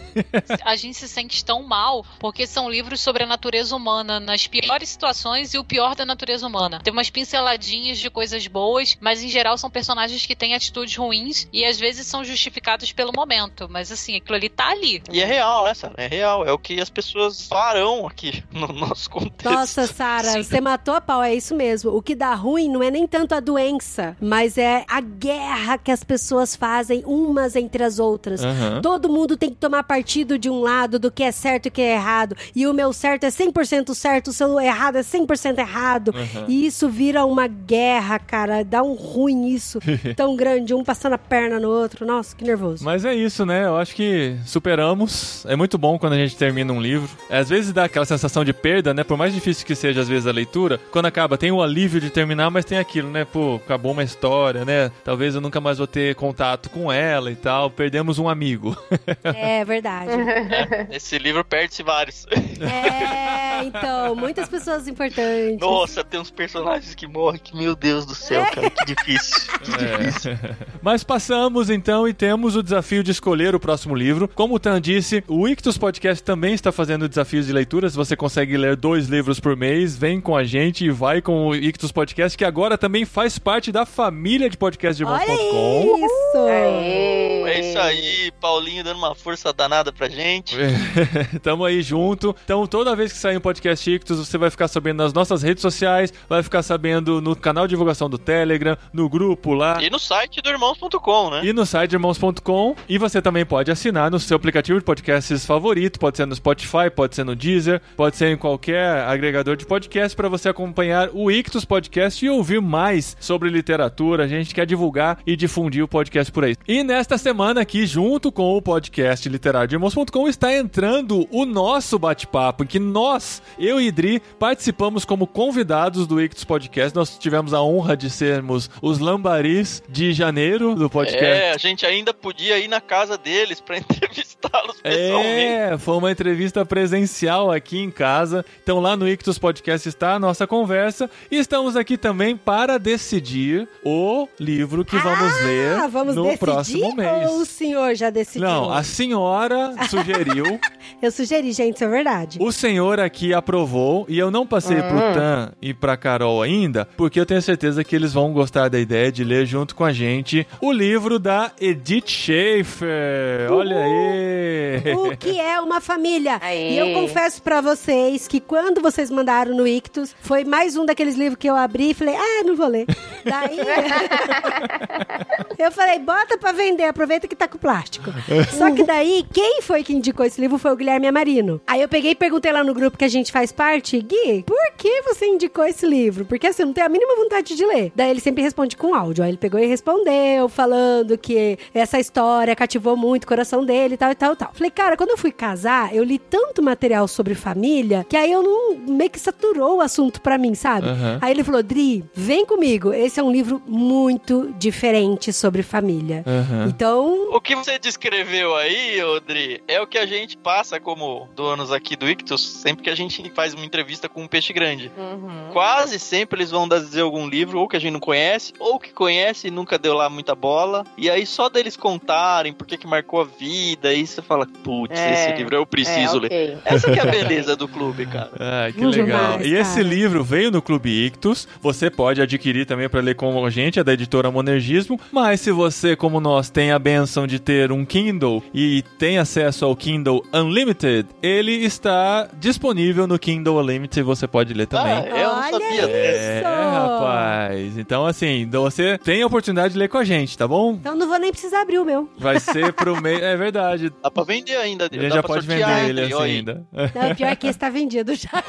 a 0.63 0.75
gente 0.75 0.97
se 0.97 1.07
sente 1.07 1.43
tão 1.43 1.63
mal 1.63 2.05
porque 2.19 2.47
são 2.47 2.69
livros 2.69 3.01
sobre 3.01 3.23
a 3.23 3.27
natureza 3.27 3.75
humana 3.75 4.19
nas 4.19 4.47
piores 4.47 4.89
situações 4.89 5.53
e 5.53 5.57
o 5.57 5.63
pior 5.63 5.95
da 5.95 6.05
natureza 6.05 6.45
humana. 6.47 6.79
Tem 6.83 6.93
umas 6.93 7.09
pinceladinhas 7.47 7.97
de 7.99 8.09
coisas 8.09 8.45
boas, 8.47 8.97
mas 8.99 9.23
em 9.23 9.29
geral 9.29 9.57
são 9.57 9.69
personagens 9.69 10.25
que 10.25 10.35
têm 10.35 10.53
atitudes 10.53 10.95
ruins 10.95 11.47
e 11.53 11.63
às 11.63 11.79
vezes 11.79 12.05
são 12.05 12.23
justificados 12.23 12.91
pelo 12.91 13.13
momento. 13.15 13.67
Mas 13.69 13.91
assim, 13.91 14.17
aquilo 14.17 14.35
ali 14.35 14.49
tá 14.49 14.69
ali. 14.69 15.01
E 15.11 15.21
é 15.21 15.25
real, 15.25 15.63
né, 15.63 15.73
Sara? 15.73 15.93
É 15.97 16.07
real. 16.07 16.45
É 16.45 16.51
o 16.51 16.59
que 16.59 16.81
as 16.81 16.89
pessoas 16.89 17.47
farão 17.47 18.05
aqui 18.05 18.43
no 18.51 18.67
nosso 18.67 19.09
contexto. 19.09 19.49
Nossa, 19.49 19.87
Sara, 19.87 20.43
você 20.43 20.59
matou 20.59 20.93
a 20.93 21.01
pau, 21.01 21.23
é 21.23 21.33
isso 21.33 21.55
mesmo. 21.55 21.95
O 21.95 22.01
que 22.01 22.15
dá 22.15 22.33
ruim 22.33 22.69
não 22.69 22.83
é 22.83 22.91
nem 22.91 23.07
tanto 23.07 23.33
a 23.33 23.39
doença, 23.39 24.17
mas 24.19 24.57
é 24.57 24.83
a 24.87 24.99
guerra 24.99 25.77
que 25.77 25.91
as 25.91 26.03
pessoas 26.03 26.55
fazem 26.55 27.03
umas 27.05 27.55
entre 27.55 27.83
as 27.83 27.99
outras. 27.99 28.43
Aham. 28.43 28.81
Todo 28.81 29.09
mundo 29.09 29.37
tem 29.37 29.49
que 29.49 29.55
tomar 29.55 29.83
partido 29.83 30.37
de 30.37 30.49
um 30.49 30.59
lado 30.59 30.99
do 30.99 31.11
que 31.11 31.23
é 31.23 31.31
certo 31.31 31.67
e 31.67 31.69
o 31.69 31.71
que 31.71 31.81
é 31.81 31.93
errado. 31.93 32.35
E 32.55 32.67
o 32.67 32.73
meu 32.73 32.91
certo 32.91 33.23
é 33.23 33.29
100% 33.29 33.93
certo, 33.93 34.29
o 34.29 34.33
seu 34.33 34.59
errado 34.59 34.97
é 34.97 35.01
100% 35.01 35.59
errado. 35.59 36.13
Aham. 36.15 36.45
E 36.47 36.65
isso 36.65 36.89
vira 36.89 37.25
um 37.25 37.36
uma 37.37 37.47
guerra, 37.47 38.17
cara. 38.17 38.63
Dá 38.63 38.81
um 38.81 38.93
ruim 38.93 39.49
isso. 39.49 39.79
tão 40.15 40.35
grande, 40.35 40.73
um 40.73 40.83
passando 40.83 41.13
a 41.13 41.17
perna 41.17 41.59
no 41.59 41.69
outro. 41.69 42.05
Nossa, 42.05 42.35
que 42.35 42.43
nervoso. 42.43 42.83
Mas 42.83 43.05
é 43.05 43.13
isso, 43.13 43.45
né? 43.45 43.65
Eu 43.65 43.77
acho 43.77 43.95
que 43.95 44.35
superamos. 44.45 45.45
É 45.45 45.55
muito 45.55 45.77
bom 45.77 45.99
quando 45.99 46.13
a 46.13 46.17
gente 46.17 46.35
termina 46.35 46.73
um 46.73 46.81
livro. 46.81 47.09
Às 47.29 47.49
vezes 47.49 47.71
dá 47.71 47.83
aquela 47.83 48.05
sensação 48.05 48.43
de 48.43 48.53
perda, 48.53 48.93
né? 48.93 49.03
Por 49.03 49.17
mais 49.17 49.33
difícil 49.33 49.65
que 49.65 49.75
seja, 49.75 50.01
às 50.01 50.07
vezes, 50.07 50.25
a 50.25 50.31
leitura. 50.31 50.79
Quando 50.91 51.05
acaba, 51.05 51.37
tem 51.37 51.51
o 51.51 51.61
alívio 51.61 52.01
de 52.01 52.09
terminar, 52.09 52.49
mas 52.49 52.65
tem 52.65 52.79
aquilo, 52.79 53.09
né? 53.09 53.23
Pô, 53.23 53.55
acabou 53.63 53.91
uma 53.91 54.03
história, 54.03 54.65
né? 54.65 54.91
Talvez 55.03 55.35
eu 55.35 55.41
nunca 55.41 55.61
mais 55.61 55.77
vou 55.77 55.87
ter 55.87 56.15
contato 56.15 56.69
com 56.69 56.91
ela 56.91 57.31
e 57.31 57.35
tal. 57.35 57.69
Perdemos 57.69 58.17
um 58.17 58.27
amigo. 58.27 58.75
É 59.23 59.63
verdade. 59.65 60.11
É, 60.11 60.87
esse 60.95 61.17
livro 61.17 61.43
perde-se 61.43 61.83
vários. 61.83 62.25
É, 62.31 63.63
então, 63.65 64.15
muitas 64.15 64.47
pessoas 64.47 64.87
importantes. 64.87 65.59
Nossa, 65.59 66.03
tem 66.03 66.19
uns 66.19 66.31
personagens 66.31 66.95
que 66.95 67.07
morrem 67.07 67.26
que, 67.33 67.55
meu 67.55 67.75
Deus 67.75 68.05
do 68.05 68.13
céu, 68.13 68.45
cara, 68.53 68.69
que 68.69 68.85
difícil. 68.85 69.47
Que 69.57 69.71
difícil. 69.71 70.31
É. 70.31 70.55
Mas 70.81 71.03
passamos 71.03 71.69
então 71.69 72.07
e 72.07 72.13
temos 72.13 72.55
o 72.55 72.63
desafio 72.63 73.03
de 73.03 73.11
escolher 73.11 73.55
o 73.55 73.59
próximo 73.59 73.95
livro. 73.95 74.27
Como 74.27 74.55
o 74.55 74.59
Tan 74.59 74.79
disse, 74.79 75.23
o 75.27 75.47
Ictus 75.47 75.77
Podcast 75.77 76.23
também 76.23 76.53
está 76.53 76.71
fazendo 76.71 77.09
desafios 77.09 77.47
de 77.47 77.53
leitura. 77.53 77.89
Se 77.89 77.95
você 77.95 78.15
consegue 78.15 78.55
ler 78.55 78.75
dois 78.75 79.07
livros 79.07 79.39
por 79.39 79.55
mês, 79.55 79.97
vem 79.97 80.21
com 80.21 80.35
a 80.35 80.43
gente 80.43 80.85
e 80.85 80.91
vai 80.91 81.21
com 81.21 81.47
o 81.47 81.55
Ictus 81.55 81.91
Podcast, 81.91 82.37
que 82.37 82.45
agora 82.45 82.77
também 82.77 83.03
faz 83.05 83.39
parte 83.39 83.71
da 83.71 83.85
família 83.85 84.49
de 84.49 84.57
podcast 84.57 84.95
de 84.95 85.03
irmãos.com. 85.03 85.97
isso! 85.97 86.37
Aê. 86.47 87.37
É 87.47 87.59
isso 87.61 87.79
aí, 87.79 88.31
Paulinho 88.41 88.83
dando 88.83 88.97
uma 88.97 89.15
força 89.15 89.53
danada 89.53 89.91
pra 89.91 90.09
gente. 90.09 90.55
Tamo 91.41 91.63
aí 91.65 91.81
junto. 91.81 92.35
Então, 92.43 92.67
toda 92.67 92.95
vez 92.95 93.11
que 93.11 93.17
sair 93.17 93.37
um 93.37 93.41
podcast 93.41 93.89
Ictus, 93.89 94.17
você 94.19 94.37
vai 94.37 94.49
ficar 94.49 94.67
sabendo 94.67 94.97
nas 94.97 95.13
nossas 95.13 95.41
redes 95.41 95.61
sociais, 95.61 96.13
vai 96.27 96.43
ficar 96.43 96.61
sabendo 96.61 97.16
no 97.21 97.35
canal 97.35 97.65
de 97.65 97.71
divulgação 97.71 98.09
do 98.09 98.17
Telegram, 98.17 98.77
no 98.91 99.09
grupo 99.09 99.53
lá. 99.53 99.81
E 99.81 99.89
no 99.89 99.99
site 99.99 100.41
do 100.41 100.49
irmãos.com, 100.49 101.29
né? 101.29 101.41
E 101.43 101.53
no 101.53 101.65
site 101.65 101.93
irmãos.com. 101.93 102.75
E 102.87 102.97
você 102.97 103.21
também 103.21 103.45
pode 103.45 103.71
assinar 103.71 104.09
no 104.11 104.19
seu 104.19 104.35
aplicativo 104.37 104.79
de 104.79 104.85
podcasts 104.85 105.45
favorito. 105.45 105.99
Pode 105.99 106.17
ser 106.17 106.25
no 106.25 106.35
Spotify, 106.35 106.89
pode 106.93 107.15
ser 107.15 107.23
no 107.23 107.35
Deezer, 107.35 107.81
pode 107.95 108.15
ser 108.15 108.27
em 108.27 108.37
qualquer 108.37 109.03
agregador 109.03 109.55
de 109.55 109.65
podcast 109.65 110.15
para 110.15 110.29
você 110.29 110.49
acompanhar 110.49 111.09
o 111.13 111.31
Ictus 111.31 111.65
Podcast 111.65 112.25
e 112.25 112.29
ouvir 112.29 112.61
mais 112.61 113.15
sobre 113.19 113.49
literatura. 113.49 114.23
A 114.23 114.27
gente 114.27 114.53
quer 114.53 114.65
divulgar 114.65 115.19
e 115.25 115.35
difundir 115.35 115.83
o 115.83 115.87
podcast 115.87 116.31
por 116.31 116.43
aí. 116.43 116.55
E 116.67 116.83
nesta 116.83 117.17
semana 117.17 117.61
aqui, 117.61 117.85
junto 117.85 118.31
com 118.31 118.55
o 118.55 118.61
podcast 118.61 119.27
literário 119.27 119.67
de 119.67 119.75
irmãos.com, 119.75 120.27
está 120.27 120.55
entrando 120.55 121.27
o 121.31 121.45
nosso 121.45 121.97
bate-papo, 121.97 122.63
em 122.63 122.67
que 122.67 122.79
nós, 122.79 123.41
eu 123.59 123.79
e 123.79 123.87
Idri, 123.87 124.21
participamos 124.39 125.05
como 125.05 125.25
convidados 125.25 126.05
do 126.05 126.21
Ictus 126.21 126.43
Podcast. 126.43 126.95
Nós 126.95 127.06
tivemos 127.17 127.53
a 127.53 127.61
honra 127.61 127.95
de 127.95 128.09
sermos 128.09 128.69
os 128.81 128.99
lambaris 128.99 129.81
de 129.89 130.11
janeiro 130.13 130.75
do 130.75 130.89
podcast. 130.89 131.23
É, 131.25 131.51
a 131.51 131.57
gente 131.57 131.85
ainda 131.85 132.13
podia 132.13 132.57
ir 132.59 132.67
na 132.67 132.81
casa 132.81 133.17
deles 133.17 133.59
pra 133.61 133.77
entrevistá-los 133.79 134.81
pessoalmente. 134.81 135.45
É, 135.45 135.77
foi 135.77 135.97
uma 135.97 136.11
entrevista 136.11 136.65
presencial 136.65 137.51
aqui 137.51 137.77
em 137.79 137.91
casa. 137.91 138.45
Então 138.63 138.79
lá 138.79 138.95
no 138.95 139.07
Ictus 139.07 139.37
Podcast 139.37 139.87
está 139.87 140.13
a 140.13 140.19
nossa 140.19 140.47
conversa. 140.47 141.09
E 141.29 141.37
estamos 141.37 141.75
aqui 141.75 141.97
também 141.97 142.35
para 142.35 142.77
decidir 142.77 143.67
o 143.83 144.27
livro 144.39 144.83
que 144.85 144.97
vamos 144.97 145.33
ler 145.43 145.75
Ah, 145.77 145.87
vamos 145.87 146.15
no 146.15 146.23
decidir 146.23 146.39
próximo 146.39 146.95
mês. 146.95 147.29
ou 147.29 147.37
o 147.41 147.45
senhor 147.45 147.95
já 147.95 148.09
decidiu? 148.09 148.47
Não, 148.47 148.71
a 148.71 148.83
senhora 148.83 149.73
sugeriu, 149.89 150.59
Eu 151.01 151.11
sugeri, 151.11 151.51
gente, 151.51 151.75
isso 151.75 151.83
é 151.83 151.87
verdade. 151.87 152.39
o 152.41 152.51
senhor 152.51 152.99
aqui 152.99 153.33
aprovou, 153.33 154.05
e 154.09 154.17
eu 154.17 154.31
não 154.31 154.47
passei 154.47 154.77
pro 154.81 154.97
Tan 155.13 155.51
e 155.61 155.73
pra 155.73 155.95
Carol 155.97 156.41
ainda, 156.41 156.86
porque 156.95 157.19
eu 157.19 157.25
tenho 157.25 157.41
certeza 157.41 157.83
que 157.83 157.95
eles 157.95 158.13
vão 158.13 158.31
gostar 158.31 158.69
da 158.69 158.79
ideia 158.79 159.11
de 159.11 159.23
ler 159.23 159.45
junto 159.45 159.75
com 159.75 159.83
a 159.83 159.91
gente 159.91 160.47
o 160.61 160.71
livro 160.71 161.19
da 161.19 161.51
Edith 161.59 162.07
Schaefer. 162.07 163.51
Olha 163.51 163.77
aí! 163.77 164.93
O 164.95 165.17
que 165.17 165.39
é 165.39 165.59
uma 165.59 165.81
família? 165.81 166.37
Aê. 166.41 166.73
E 166.73 166.77
eu 166.77 166.93
confesso 166.93 167.41
pra 167.41 167.61
vocês 167.61 168.27
que 168.27 168.39
quando 168.39 168.81
vocês 168.81 169.09
mandaram 169.09 169.55
no 169.55 169.67
Ictus, 169.67 170.15
foi 170.21 170.43
mais 170.43 170.77
um 170.77 170.85
daqueles 170.85 171.15
livros 171.15 171.39
que 171.39 171.49
eu 171.49 171.55
abri 171.55 171.91
e 171.91 171.93
falei, 171.93 172.15
ah, 172.15 172.43
não 172.45 172.55
vou 172.55 172.67
ler. 172.67 172.85
Daí 173.23 173.57
eu 175.59 175.71
falei, 175.71 175.99
bota 175.99 176.37
pra 176.37 176.51
vender, 176.51 176.85
aproveita 176.85 177.27
que 177.27 177.35
tá 177.35 177.47
com 177.47 177.57
plástico. 177.57 178.11
Só 178.57 178.71
que 178.71 178.83
daí, 178.83 179.25
quem 179.33 179.61
foi 179.61 179.83
que 179.83 179.93
indicou 179.93 180.25
esse 180.25 180.39
livro 180.39 180.57
foi 180.57 180.71
o 180.71 180.75
Guilherme 180.75 181.07
Amarino. 181.07 181.61
Aí 181.67 181.81
eu 181.81 181.87
peguei 181.87 182.11
e 182.11 182.15
perguntei 182.15 182.51
lá 182.51 182.63
no 182.63 182.73
grupo 182.73 182.97
que 182.97 183.05
a 183.05 183.09
gente 183.09 183.31
faz 183.31 183.51
parte, 183.51 183.99
Gui, 184.01 184.43
por 184.43 184.57
que 184.77 185.01
você 185.01 185.25
indicou 185.25 185.65
esse 185.65 185.85
livro? 185.85 186.25
Porque 186.25 186.47
assim, 186.47 186.63
não 186.63 186.73
tenho 186.77 186.85
a 186.85 186.89
mínima 186.89 187.15
vontade 187.15 187.55
de 187.55 187.65
ler. 187.65 187.91
Daí 187.95 188.11
ele 188.11 188.19
sempre 188.19 188.43
responde 188.43 188.77
com 188.77 188.93
áudio. 188.93 189.23
Aí 189.23 189.31
ele 189.31 189.37
pegou 189.37 189.59
e 189.59 189.65
respondeu, 189.65 190.47
falando 190.47 191.17
que 191.17 191.57
essa 191.73 191.99
história 191.99 192.55
cativou 192.55 192.95
muito 192.95 193.23
o 193.23 193.27
coração 193.27 193.65
dele 193.65 193.95
e 193.95 193.97
tal 193.97 194.11
e 194.11 194.15
tal 194.15 194.33
e 194.33 194.35
tal. 194.35 194.51
Falei, 194.53 194.69
cara, 194.69 194.95
quando 194.95 195.09
eu 195.09 195.17
fui 195.17 195.31
casar, 195.31 195.95
eu 195.95 196.03
li 196.03 196.19
tanto 196.19 196.61
material 196.61 197.07
sobre 197.07 197.33
família 197.33 198.05
que 198.07 198.15
aí 198.15 198.31
eu 198.31 198.43
não 198.43 198.75
meio 198.75 199.09
que 199.09 199.19
saturou 199.19 199.77
o 199.77 199.81
assunto 199.81 200.21
pra 200.21 200.37
mim, 200.37 200.53
sabe? 200.53 200.87
Aham. 200.87 201.17
Aí 201.19 201.31
ele 201.31 201.43
falou, 201.43 201.63
Dri, 201.63 202.05
vem 202.13 202.45
comigo. 202.45 202.93
Esse 202.93 203.19
é 203.19 203.23
um 203.23 203.31
livro 203.31 203.59
muito 203.65 204.53
diferente 204.59 205.33
sobre 205.33 205.63
família. 205.63 206.23
Aham. 206.27 206.67
Então, 206.67 207.29
O 207.31 207.41
que 207.41 207.55
você 207.55 207.79
descreveu 207.79 208.55
aí, 208.55 209.01
Odri, 209.03 209.63
é 209.67 209.81
o 209.81 209.87
que 209.87 209.97
a 209.97 210.05
gente 210.05 210.37
passa 210.37 210.79
como 210.79 211.27
donos 211.35 211.71
aqui 211.71 211.95
do 211.95 212.07
Ictus 212.07 212.47
sempre 212.61 212.83
que 212.83 212.89
a 212.89 212.95
gente 212.95 213.31
faz 213.31 213.55
uma 213.55 213.65
entrevista 213.65 214.07
com 214.07 214.21
um 214.21 214.27
peixe 214.27 214.53
grande. 214.53 214.91
Uhum. 214.95 215.49
Quase 215.51 215.97
sempre 215.97 216.37
eles 216.37 216.51
vão 216.51 216.66
dizer 216.69 217.01
algum 217.01 217.27
livro, 217.27 217.59
ou 217.59 217.67
que 217.67 217.75
a 217.75 217.79
gente 217.79 217.93
não 217.93 217.99
conhece, 217.99 218.53
ou 218.59 218.79
que 218.79 218.91
conhece 218.91 219.47
e 219.47 219.51
nunca 219.51 219.77
deu 219.77 219.93
lá 219.93 220.09
muita 220.09 220.35
bola. 220.35 220.83
E 220.97 221.09
aí 221.09 221.25
só 221.25 221.49
deles 221.49 221.75
contarem 221.77 222.53
por 222.53 222.65
que 222.67 222.77
que 222.77 222.87
marcou 222.87 223.21
a 223.21 223.23
vida, 223.23 223.89
aí 223.89 224.05
você 224.05 224.21
fala, 224.21 224.45
putz, 224.63 224.97
É, 224.99 225.13
esse 225.13 225.37
livro 225.37 225.55
eu 225.55 225.65
preciso 225.65 226.17
é, 226.17 226.19
ler. 226.19 226.25
ok. 226.57 226.57
Essa 226.65 226.91
que 226.91 226.99
é 226.99 227.01
a 227.01 227.05
beleza 227.05 227.55
do 227.55 227.67
clube, 227.67 228.05
cara. 228.05 228.31
Ah, 228.39 228.71
que 228.71 228.83
legal. 228.85 229.05
demais, 229.37 229.45
e 229.45 229.53
esse 229.55 229.83
livro 229.83 230.23
veio 230.23 230.49
no 230.51 230.61
Clube 230.61 230.89
Ictus. 231.05 231.47
Você 231.61 231.89
pode 231.89 232.21
adquirir 232.21 232.65
também 232.65 232.87
para 232.89 233.01
ler 233.01 233.15
com 233.15 233.45
a 233.45 233.49
gente, 233.49 233.79
é 233.79 233.83
da 233.83 233.93
editora 233.93 234.31
Monergismo. 234.31 234.99
Mas 235.11 235.41
se 235.41 235.51
você, 235.51 235.95
como 235.95 236.19
nós, 236.19 236.49
tem 236.49 236.71
a 236.71 236.79
benção 236.79 237.27
de 237.27 237.39
ter 237.39 237.71
um 237.71 237.85
Kindle 237.85 238.43
e 238.53 238.83
tem 238.97 239.17
acesso 239.17 239.65
ao 239.65 239.75
Kindle 239.75 240.23
Unlimited, 240.33 241.07
ele 241.21 241.51
está 241.65 242.27
disponível 242.39 243.05
no 243.07 243.19
Kindle 243.19 243.57
Unlimited. 243.59 244.03
Você 244.03 244.27
pode 244.27 244.53
ler 244.53 244.67
também. 244.67 244.93
Ah, 244.93 245.05
eu 245.07 245.27
não 245.29 245.37
Olha 245.39 245.51
sabia 245.51 245.81
isso. 245.81 245.87
É, 245.89 246.41
rapaz. 246.69 247.77
Então, 247.77 248.05
assim, 248.05 248.47
você 248.49 248.97
tem 248.97 249.21
a 249.21 249.27
oportunidade 249.27 249.73
de 249.73 249.79
ler 249.79 249.89
com 249.89 249.97
a 249.97 250.03
gente, 250.03 250.37
tá 250.37 250.47
bom? 250.47 250.73
então 250.73 250.95
não 250.95 251.07
vou 251.07 251.19
nem 251.19 251.31
precisar 251.31 251.61
abrir 251.61 251.79
o 251.79 251.85
meu. 251.85 252.09
Vai 252.17 252.39
ser 252.39 252.73
pro 252.73 253.01
meio. 253.01 253.23
É 253.23 253.35
verdade. 253.35 253.91
Dá 254.01 254.11
pra 254.11 254.23
vender 254.23 254.55
ainda. 254.55 254.85
A 254.85 254.93
gente 254.93 255.09
dá 255.09 255.15
já 255.15 255.23
pode 255.23 255.45
vender 255.45 255.89
ele 255.89 256.01
assim 256.01 256.23
ainda. 256.23 256.65
Não, 256.71 257.15
pior 257.15 257.35
que 257.35 257.47
esse 257.47 257.59
tá 257.59 257.69
vendido 257.69 258.13
já. 258.15 258.29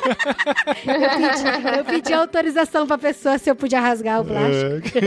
eu, 0.87 1.11
pedi, 1.11 1.79
eu 1.79 1.85
pedi 1.85 2.13
autorização 2.13 2.87
pra 2.87 2.99
pessoa 2.99 3.39
se 3.39 3.51
eu 3.51 3.57
podia 3.57 3.81
rasgar 3.81 4.21
o 4.21 4.25
plástico. 4.25 4.99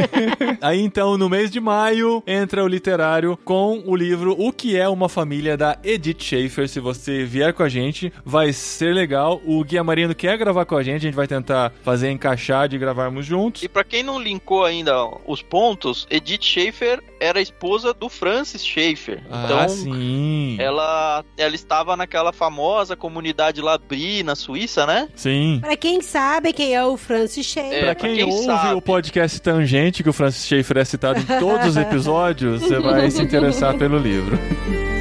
Aí 0.62 0.82
então, 0.82 1.18
no 1.18 1.30
mês 1.30 1.52
de 1.52 1.60
maio, 1.60 2.24
entra 2.26 2.64
o 2.64 2.68
literário 2.68 3.38
com 3.44 3.84
o 3.86 3.96
livro 3.96 4.36
O 4.38 4.52
que 4.52 4.78
é 4.78 4.88
uma 4.88 5.10
família 5.10 5.56
da 5.58 5.78
Edith 5.84 6.24
Schaefer. 6.24 6.68
Se 6.68 6.80
você 6.80 7.24
vier 7.24 7.54
com 7.54 7.64
a 7.64 7.70
gente, 7.70 8.12
vai 8.26 8.54
ser 8.54 8.94
legal. 8.94 9.42
O 9.46 9.64
Guia 9.64 9.84
Marino 9.84 10.14
quer 10.16 10.38
gravar 10.38 10.66
com 10.66 10.76
a 10.76 10.84
gente, 10.84 10.98
a 10.98 11.00
gente 11.00 11.16
vai 11.16 11.28
tentar 11.28 11.72
fazer 11.84 12.10
encaixar 12.10 12.68
de 12.68 12.78
gravarmos 13.12 13.26
juntos. 13.26 13.62
E 13.64 13.68
pra 13.70 13.84
quem 13.84 14.02
não 14.04 14.20
linkou 14.20 14.64
ainda 14.64 14.94
os 15.28 15.42
pontos, 15.42 16.08
Edith 16.10 16.42
Schaefer 16.44 17.02
era 17.20 17.40
a 17.40 17.42
esposa 17.42 17.94
do 17.94 18.10
Francis 18.10 18.66
Schaefer. 18.66 19.22
ah, 19.30 19.44
então, 19.46 19.70
sim. 19.70 20.56
ela, 20.60 21.24
ela 21.38 21.54
estava 21.56 21.96
naquela 21.96 22.32
famosa 22.34 22.96
comunidade 22.96 23.62
Labri 23.62 24.24
na 24.24 24.36
Suíça, 24.36 24.86
né? 24.86 25.10
Sim. 25.16 25.60
Pra 25.62 25.76
quem 25.76 26.02
sabe 26.02 26.54
quem 26.54 26.74
é 26.74 26.84
o 26.84 26.98
Francis 26.98 27.46
Schaeffer. 27.46 27.74
É, 27.78 27.82
Pra 27.82 27.96
pra 27.96 28.08
quem, 28.08 28.16
quem 28.16 28.24
ouve 28.26 28.46
sabe. 28.46 28.74
o 28.76 28.82
podcast 28.82 29.40
Tangente, 29.42 30.02
que 30.04 30.10
o 30.10 30.14
Francis 30.14 30.48
Schaefer 30.48 30.78
é 30.78 30.86
citado 30.86 31.20
em 31.20 31.40
todos 31.40 31.68
os 31.68 31.78
episódios, 31.78 32.62
você 32.62 32.80
vai 32.80 33.12
se 33.12 33.22
interessar 33.22 33.78
pelo 33.78 33.98
livro. 33.98 34.38